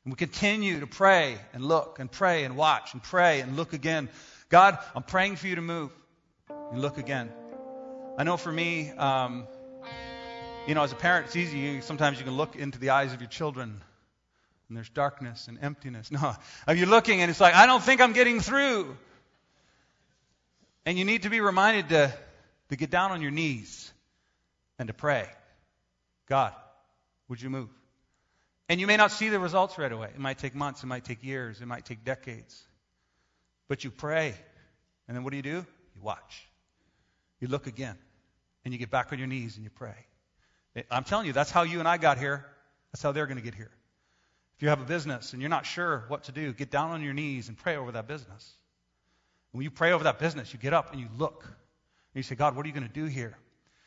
and 0.05 0.13
we 0.13 0.17
continue 0.17 0.81
to 0.81 0.87
pray 0.87 1.39
and 1.55 1.65
look 1.65 2.01
and 2.01 2.13
pray 2.13 2.45
and 2.45 2.59
watch 2.59 2.93
and 2.93 3.03
pray 3.03 3.41
and 3.41 3.57
look 3.57 3.73
again. 3.73 4.11
God, 4.51 4.77
I'm 4.95 5.03
praying 5.03 5.37
for 5.37 5.47
you 5.47 5.55
to 5.55 5.63
move. 5.63 5.93
And 6.73 6.83
look 6.83 6.99
again. 6.99 7.31
I 8.19 8.25
know 8.25 8.37
for 8.37 8.53
me, 8.53 8.91
um, 8.91 9.47
you 10.69 10.75
know, 10.75 10.83
as 10.83 10.93
a 10.93 10.97
parent, 10.97 11.27
it's 11.27 11.37
easy. 11.37 11.81
Sometimes 11.81 12.19
you 12.19 12.25
can 12.27 12.37
look 12.37 12.55
into 12.55 12.79
the 12.79 12.91
eyes 12.91 13.15
of 13.15 13.23
your 13.23 13.31
children 13.31 13.81
and 14.69 14.77
there's 14.77 14.91
darkness 14.91 15.49
and 15.49 15.59
emptiness. 15.63 16.11
No, 16.13 16.35
you're 16.75 16.87
looking 16.87 17.23
and 17.23 17.31
it's 17.31 17.41
like, 17.41 17.55
I 17.55 17.65
don't 17.65 17.83
think 17.83 18.03
I'm 18.03 18.13
getting 18.13 18.41
through. 18.41 18.95
And 20.85 20.99
you 20.99 21.07
need 21.07 21.23
to 21.23 21.31
be 21.31 21.41
reminded 21.41 21.89
to, 21.89 22.15
to 22.69 22.77
get 22.77 22.91
down 22.91 23.13
on 23.13 23.23
your 23.23 23.31
knees 23.31 23.91
and 24.79 24.89
to 24.89 24.93
pray. 24.93 25.27
God, 26.29 26.53
would 27.29 27.41
you 27.41 27.49
move? 27.49 27.71
And 28.69 28.79
you 28.79 28.87
may 28.87 28.99
not 28.99 29.11
see 29.11 29.31
the 29.31 29.39
results 29.39 29.79
right 29.79 29.91
away. 29.91 30.11
It 30.15 30.19
might 30.19 30.37
take 30.37 30.55
months, 30.55 30.83
it 30.83 30.87
might 30.87 31.07
take 31.07 31.25
years, 31.25 31.63
it 31.63 31.67
might 31.67 31.87
take 31.87 32.05
decades. 32.05 32.63
But 33.69 33.85
you 33.85 33.91
pray. 33.91 34.35
And 35.07 35.17
then 35.17 35.25
what 35.25 35.31
do 35.31 35.39
you 35.39 35.43
do? 35.43 35.65
You 35.95 36.03
watch. 36.03 36.47
You 37.41 37.49
look 37.49 37.67
again. 37.67 37.97
And 38.67 38.75
you 38.75 38.79
get 38.79 38.91
back 38.91 39.15
on 39.15 39.19
your 39.19 39.29
knees 39.29 39.57
and 39.57 39.65
you 39.65 39.71
pray. 39.71 39.95
I'm 40.91 41.05
telling 41.05 41.27
you, 41.27 41.33
that's 41.33 41.51
how 41.51 41.63
you 41.63 41.79
and 41.79 41.89
I 41.89 41.97
got 41.97 42.19
here. 42.19 42.45
That's 42.93 43.03
how 43.03 43.13
they're 43.13 43.27
going 43.27 43.39
to 43.39 43.45
get 43.45 43.55
here. 43.55 43.71
If 44.57 44.63
you 44.63 44.71
have 44.71 44.81
a 44.81 44.85
business 44.85 45.33
and 45.33 45.43
you're 45.43 45.49
not 45.49 45.67
sure 45.67 46.05
what 46.09 46.25
to 46.25 46.33
do, 46.33 46.53
get 46.53 46.71
down 46.71 46.91
on 46.91 47.03
your 47.03 47.15
knees 47.15 47.49
and 47.49 47.57
pray 47.57 47.77
over 47.77 47.93
that 47.93 48.09
business. 48.09 48.55
When 49.53 49.63
you 49.63 49.71
pray 49.71 49.93
over 49.93 50.05
that 50.05 50.19
business, 50.19 50.53
you 50.53 50.59
get 50.59 50.75
up 50.75 50.93
and 50.93 51.01
you 51.01 51.09
look. 51.17 51.45
And 51.45 52.17
you 52.17 52.23
say, 52.23 52.35
God, 52.35 52.57
what 52.57 52.65
are 52.65 52.69
you 52.69 52.75
going 52.75 52.87
to 52.87 52.93
do 52.93 53.05
here? 53.05 53.37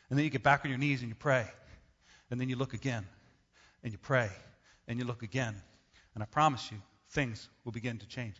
And 0.10 0.18
then 0.18 0.24
you 0.24 0.30
get 0.30 0.44
back 0.44 0.62
on 0.64 0.70
your 0.70 0.78
knees 0.78 1.02
and 1.02 1.10
you 1.10 1.16
pray. 1.16 1.46
And 2.30 2.40
then 2.40 2.50
you 2.50 2.56
look 2.56 2.74
again. 2.74 3.06
And 3.84 3.92
you 3.92 3.98
pray. 3.98 4.30
And 4.88 5.00
you 5.00 5.06
look 5.06 5.24
again. 5.24 5.56
And 6.14 6.24
I 6.24 6.26
promise 6.26 6.72
you, 6.72 6.78
things 7.10 7.50
will 7.66 7.72
begin 7.72 7.98
to 7.98 8.08
change. 8.08 8.36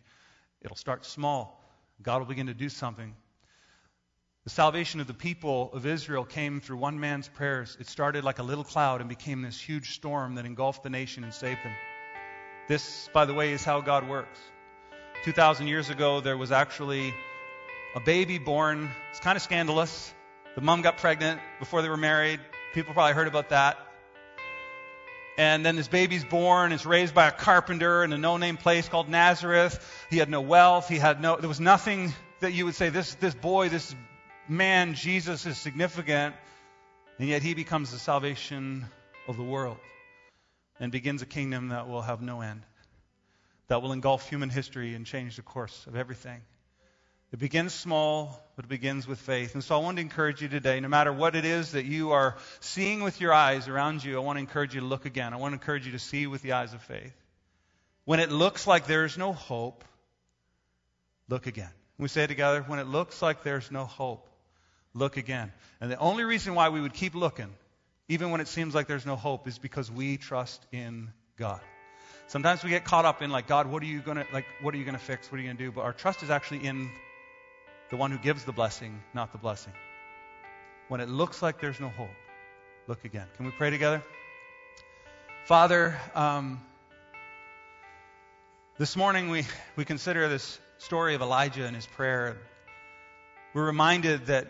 It'll 0.62 0.76
start 0.76 1.04
small. 1.04 1.62
God 2.02 2.18
will 2.18 2.26
begin 2.26 2.46
to 2.46 2.54
do 2.54 2.68
something. 2.68 3.14
The 4.44 4.50
salvation 4.50 4.98
of 4.98 5.06
the 5.06 5.14
people 5.14 5.70
of 5.72 5.86
Israel 5.86 6.24
came 6.24 6.60
through 6.60 6.78
one 6.78 6.98
man's 6.98 7.28
prayers. 7.28 7.76
It 7.78 7.86
started 7.86 8.24
like 8.24 8.40
a 8.40 8.42
little 8.42 8.64
cloud 8.64 9.00
and 9.00 9.08
became 9.08 9.40
this 9.40 9.60
huge 9.60 9.94
storm 9.94 10.34
that 10.34 10.44
engulfed 10.44 10.82
the 10.82 10.90
nation 10.90 11.22
and 11.22 11.32
saved 11.32 11.60
them. 11.62 11.72
This, 12.66 13.08
by 13.12 13.24
the 13.24 13.34
way, 13.34 13.52
is 13.52 13.62
how 13.62 13.80
God 13.82 14.08
works. 14.08 14.40
2,000 15.22 15.68
years 15.68 15.90
ago, 15.90 16.20
there 16.20 16.36
was 16.36 16.50
actually 16.50 17.14
a 17.94 18.00
baby 18.00 18.38
born. 18.38 18.90
It's 19.10 19.20
kind 19.20 19.36
of 19.36 19.42
scandalous. 19.42 20.12
The 20.56 20.60
mom 20.60 20.82
got 20.82 20.96
pregnant 20.96 21.40
before 21.60 21.82
they 21.82 21.88
were 21.88 21.96
married. 21.96 22.40
People 22.74 22.94
probably 22.94 23.14
heard 23.14 23.28
about 23.28 23.50
that. 23.50 23.78
And 25.38 25.64
then 25.64 25.76
this 25.76 25.86
baby's 25.86 26.24
born. 26.24 26.72
It's 26.72 26.84
raised 26.84 27.14
by 27.14 27.28
a 27.28 27.32
carpenter 27.32 28.02
in 28.02 28.12
a 28.12 28.18
no-name 28.18 28.56
place 28.56 28.88
called 28.88 29.08
Nazareth. 29.08 29.78
He 30.10 30.18
had 30.18 30.28
no 30.28 30.40
wealth. 30.40 30.88
He 30.88 30.98
had 30.98 31.20
no. 31.20 31.36
There 31.36 31.48
was 31.48 31.60
nothing 31.60 32.12
that 32.40 32.52
you 32.52 32.64
would 32.64 32.74
say 32.74 32.88
this 32.88 33.14
this 33.14 33.34
boy, 33.36 33.68
this 33.68 33.94
man, 34.48 34.94
Jesus, 34.94 35.46
is 35.46 35.58
significant. 35.58 36.34
And 37.18 37.28
yet 37.28 37.42
he 37.42 37.54
becomes 37.54 37.92
the 37.92 37.98
salvation 37.98 38.86
of 39.28 39.36
the 39.36 39.42
world 39.42 39.78
and 40.80 40.90
begins 40.90 41.22
a 41.22 41.26
kingdom 41.26 41.68
that 41.68 41.88
will 41.88 42.02
have 42.02 42.20
no 42.22 42.40
end 42.40 42.62
that 43.72 43.80
will 43.80 43.92
engulf 43.92 44.28
human 44.28 44.50
history 44.50 44.94
and 44.94 45.06
change 45.06 45.36
the 45.36 45.42
course 45.42 45.86
of 45.86 45.96
everything. 45.96 46.42
It 47.32 47.38
begins 47.38 47.72
small, 47.72 48.38
but 48.54 48.66
it 48.66 48.68
begins 48.68 49.06
with 49.06 49.18
faith. 49.18 49.54
And 49.54 49.64
so 49.64 49.74
I 49.74 49.82
want 49.82 49.96
to 49.96 50.02
encourage 50.02 50.42
you 50.42 50.48
today, 50.48 50.78
no 50.80 50.88
matter 50.88 51.10
what 51.10 51.34
it 51.34 51.46
is 51.46 51.72
that 51.72 51.86
you 51.86 52.10
are 52.10 52.36
seeing 52.60 53.02
with 53.02 53.18
your 53.18 53.32
eyes 53.32 53.68
around 53.68 54.04
you, 54.04 54.18
I 54.18 54.20
want 54.20 54.36
to 54.36 54.40
encourage 54.40 54.74
you 54.74 54.82
to 54.82 54.86
look 54.86 55.06
again. 55.06 55.32
I 55.32 55.36
want 55.36 55.52
to 55.52 55.54
encourage 55.54 55.86
you 55.86 55.92
to 55.92 55.98
see 55.98 56.26
with 56.26 56.42
the 56.42 56.52
eyes 56.52 56.74
of 56.74 56.82
faith. 56.82 57.14
When 58.04 58.20
it 58.20 58.30
looks 58.30 58.66
like 58.66 58.86
there's 58.86 59.16
no 59.16 59.32
hope, 59.32 59.84
look 61.30 61.46
again. 61.46 61.72
we 61.96 62.08
say 62.08 62.24
it 62.24 62.26
together. 62.26 62.62
When 62.66 62.78
it 62.78 62.86
looks 62.86 63.22
like 63.22 63.42
there's 63.42 63.70
no 63.70 63.86
hope, 63.86 64.28
look 64.94 65.16
again. 65.16 65.52
And 65.80 65.90
the 65.90 65.98
only 65.98 66.24
reason 66.24 66.54
why 66.54 66.68
we 66.68 66.80
would 66.80 66.94
keep 66.94 67.14
looking, 67.14 67.52
even 68.08 68.30
when 68.30 68.40
it 68.40 68.48
seems 68.48 68.74
like 68.74 68.86
there's 68.86 69.06
no 69.06 69.16
hope, 69.16 69.46
is 69.48 69.58
because 69.58 69.90
we 69.90 70.16
trust 70.16 70.64
in 70.72 71.10
God. 71.36 71.60
Sometimes 72.28 72.64
we 72.64 72.70
get 72.70 72.84
caught 72.84 73.04
up 73.04 73.20
in 73.20 73.30
like, 73.30 73.46
God, 73.46 73.66
what 73.66 73.82
are 73.82 73.86
you 73.86 74.00
gonna 74.00 74.26
like? 74.32 74.46
What 74.62 74.74
are 74.74 74.78
you 74.78 74.84
gonna 74.84 74.98
fix? 74.98 75.30
What 75.30 75.38
are 75.38 75.42
you 75.42 75.48
gonna 75.48 75.58
do? 75.58 75.72
But 75.72 75.82
our 75.82 75.92
trust 75.92 76.22
is 76.22 76.30
actually 76.30 76.64
in 76.64 76.90
the 77.90 77.96
one 77.96 78.10
who 78.10 78.18
gives 78.18 78.44
the 78.44 78.52
blessing, 78.52 79.02
not 79.12 79.32
the 79.32 79.38
blessing. 79.38 79.72
When 80.88 81.00
it 81.00 81.08
looks 81.08 81.42
like 81.42 81.60
there's 81.60 81.80
no 81.80 81.88
hope, 81.88 82.14
look 82.86 83.04
again. 83.04 83.26
Can 83.36 83.46
we 83.46 83.52
pray 83.52 83.70
together? 83.70 84.02
Father, 85.44 85.98
um, 86.14 86.62
this 88.78 88.96
morning 88.96 89.28
we, 89.28 89.44
we 89.76 89.84
consider 89.84 90.28
this 90.28 90.58
story 90.78 91.14
of 91.14 91.20
Elijah 91.20 91.66
and 91.66 91.76
his 91.76 91.86
prayer. 91.86 92.38
We're 93.52 93.66
reminded 93.66 94.26
that 94.26 94.46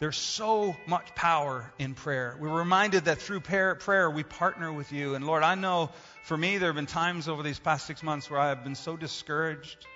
there's 0.00 0.16
so 0.16 0.76
much 0.86 1.14
power 1.16 1.72
in 1.78 1.94
prayer. 1.94 2.36
We're 2.38 2.56
reminded 2.56 3.06
that 3.06 3.18
through 3.18 3.40
prayer, 3.40 4.10
we 4.10 4.22
partner 4.22 4.72
with 4.72 4.92
you. 4.92 5.16
And 5.16 5.26
Lord, 5.26 5.42
I 5.42 5.56
know 5.56 5.90
for 6.22 6.36
me, 6.36 6.58
there 6.58 6.68
have 6.68 6.76
been 6.76 6.86
times 6.86 7.28
over 7.28 7.42
these 7.42 7.58
past 7.58 7.86
six 7.86 8.02
months 8.02 8.30
where 8.30 8.38
I 8.38 8.50
have 8.50 8.62
been 8.62 8.76
so 8.76 8.96
discouraged 8.96 9.86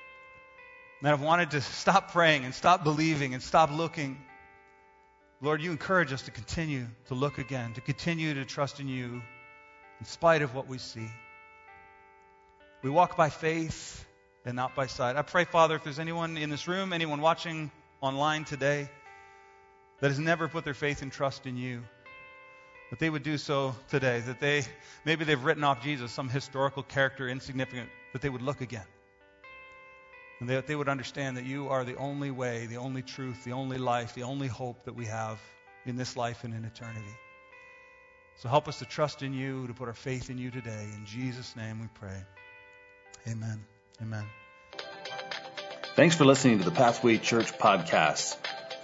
that 1.02 1.12
I've 1.12 1.20
wanted 1.20 1.52
to 1.52 1.60
stop 1.60 2.12
praying 2.12 2.44
and 2.44 2.52
stop 2.52 2.82
believing 2.82 3.34
and 3.34 3.42
stop 3.42 3.70
looking. 3.70 4.20
Lord, 5.40 5.62
you 5.62 5.70
encourage 5.70 6.12
us 6.12 6.22
to 6.22 6.30
continue 6.32 6.86
to 7.06 7.14
look 7.14 7.38
again, 7.38 7.74
to 7.74 7.80
continue 7.80 8.34
to 8.34 8.44
trust 8.44 8.80
in 8.80 8.88
you 8.88 9.22
in 10.00 10.06
spite 10.06 10.42
of 10.42 10.54
what 10.54 10.66
we 10.66 10.78
see. 10.78 11.08
We 12.82 12.90
walk 12.90 13.16
by 13.16 13.28
faith 13.28 14.04
and 14.44 14.56
not 14.56 14.74
by 14.74 14.86
sight. 14.86 15.14
I 15.14 15.22
pray, 15.22 15.44
Father, 15.44 15.76
if 15.76 15.84
there's 15.84 16.00
anyone 16.00 16.36
in 16.36 16.50
this 16.50 16.66
room, 16.66 16.92
anyone 16.92 17.20
watching 17.20 17.70
online 18.00 18.44
today, 18.44 18.88
that 20.02 20.08
has 20.08 20.18
never 20.18 20.48
put 20.48 20.64
their 20.64 20.74
faith 20.74 21.00
and 21.00 21.12
trust 21.12 21.46
in 21.46 21.56
you, 21.56 21.80
that 22.90 22.98
they 22.98 23.08
would 23.08 23.22
do 23.22 23.38
so 23.38 23.76
today. 23.88 24.20
That 24.20 24.40
they, 24.40 24.64
maybe 25.04 25.24
they've 25.24 25.42
written 25.42 25.62
off 25.62 25.82
Jesus, 25.82 26.10
some 26.10 26.28
historical 26.28 26.82
character, 26.82 27.28
insignificant, 27.28 27.88
that 28.12 28.20
they 28.20 28.28
would 28.28 28.42
look 28.42 28.60
again. 28.60 28.84
And 30.40 30.48
that 30.50 30.66
they 30.66 30.74
would 30.74 30.88
understand 30.88 31.36
that 31.36 31.44
you 31.44 31.68
are 31.68 31.84
the 31.84 31.94
only 31.96 32.32
way, 32.32 32.66
the 32.66 32.78
only 32.78 33.02
truth, 33.02 33.44
the 33.44 33.52
only 33.52 33.78
life, 33.78 34.14
the 34.14 34.24
only 34.24 34.48
hope 34.48 34.84
that 34.86 34.96
we 34.96 35.06
have 35.06 35.38
in 35.86 35.94
this 35.94 36.16
life 36.16 36.42
and 36.42 36.52
in 36.52 36.64
eternity. 36.64 37.16
So 38.38 38.48
help 38.48 38.66
us 38.66 38.80
to 38.80 38.84
trust 38.84 39.22
in 39.22 39.32
you, 39.32 39.68
to 39.68 39.72
put 39.72 39.86
our 39.86 39.94
faith 39.94 40.30
in 40.30 40.38
you 40.38 40.50
today. 40.50 40.88
In 40.96 41.06
Jesus' 41.06 41.54
name 41.54 41.80
we 41.80 41.86
pray. 41.94 42.24
Amen. 43.28 43.64
Amen. 44.02 44.24
Thanks 45.94 46.16
for 46.16 46.24
listening 46.24 46.58
to 46.58 46.64
the 46.64 46.72
Pathway 46.72 47.18
Church 47.18 47.56
podcast. 47.56 48.36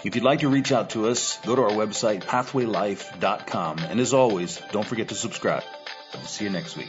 If 0.04 0.14
you'd 0.14 0.24
like 0.24 0.40
to 0.40 0.48
reach 0.48 0.70
out 0.70 0.90
to 0.90 1.08
us, 1.08 1.38
go 1.38 1.56
to 1.56 1.62
our 1.62 1.70
website, 1.70 2.22
pathwaylife.com. 2.22 3.78
And 3.80 3.98
as 3.98 4.14
always, 4.14 4.60
don't 4.70 4.86
forget 4.86 5.08
to 5.08 5.14
subscribe. 5.14 5.64
See 6.24 6.44
you 6.44 6.50
next 6.50 6.76
week. 6.76 6.88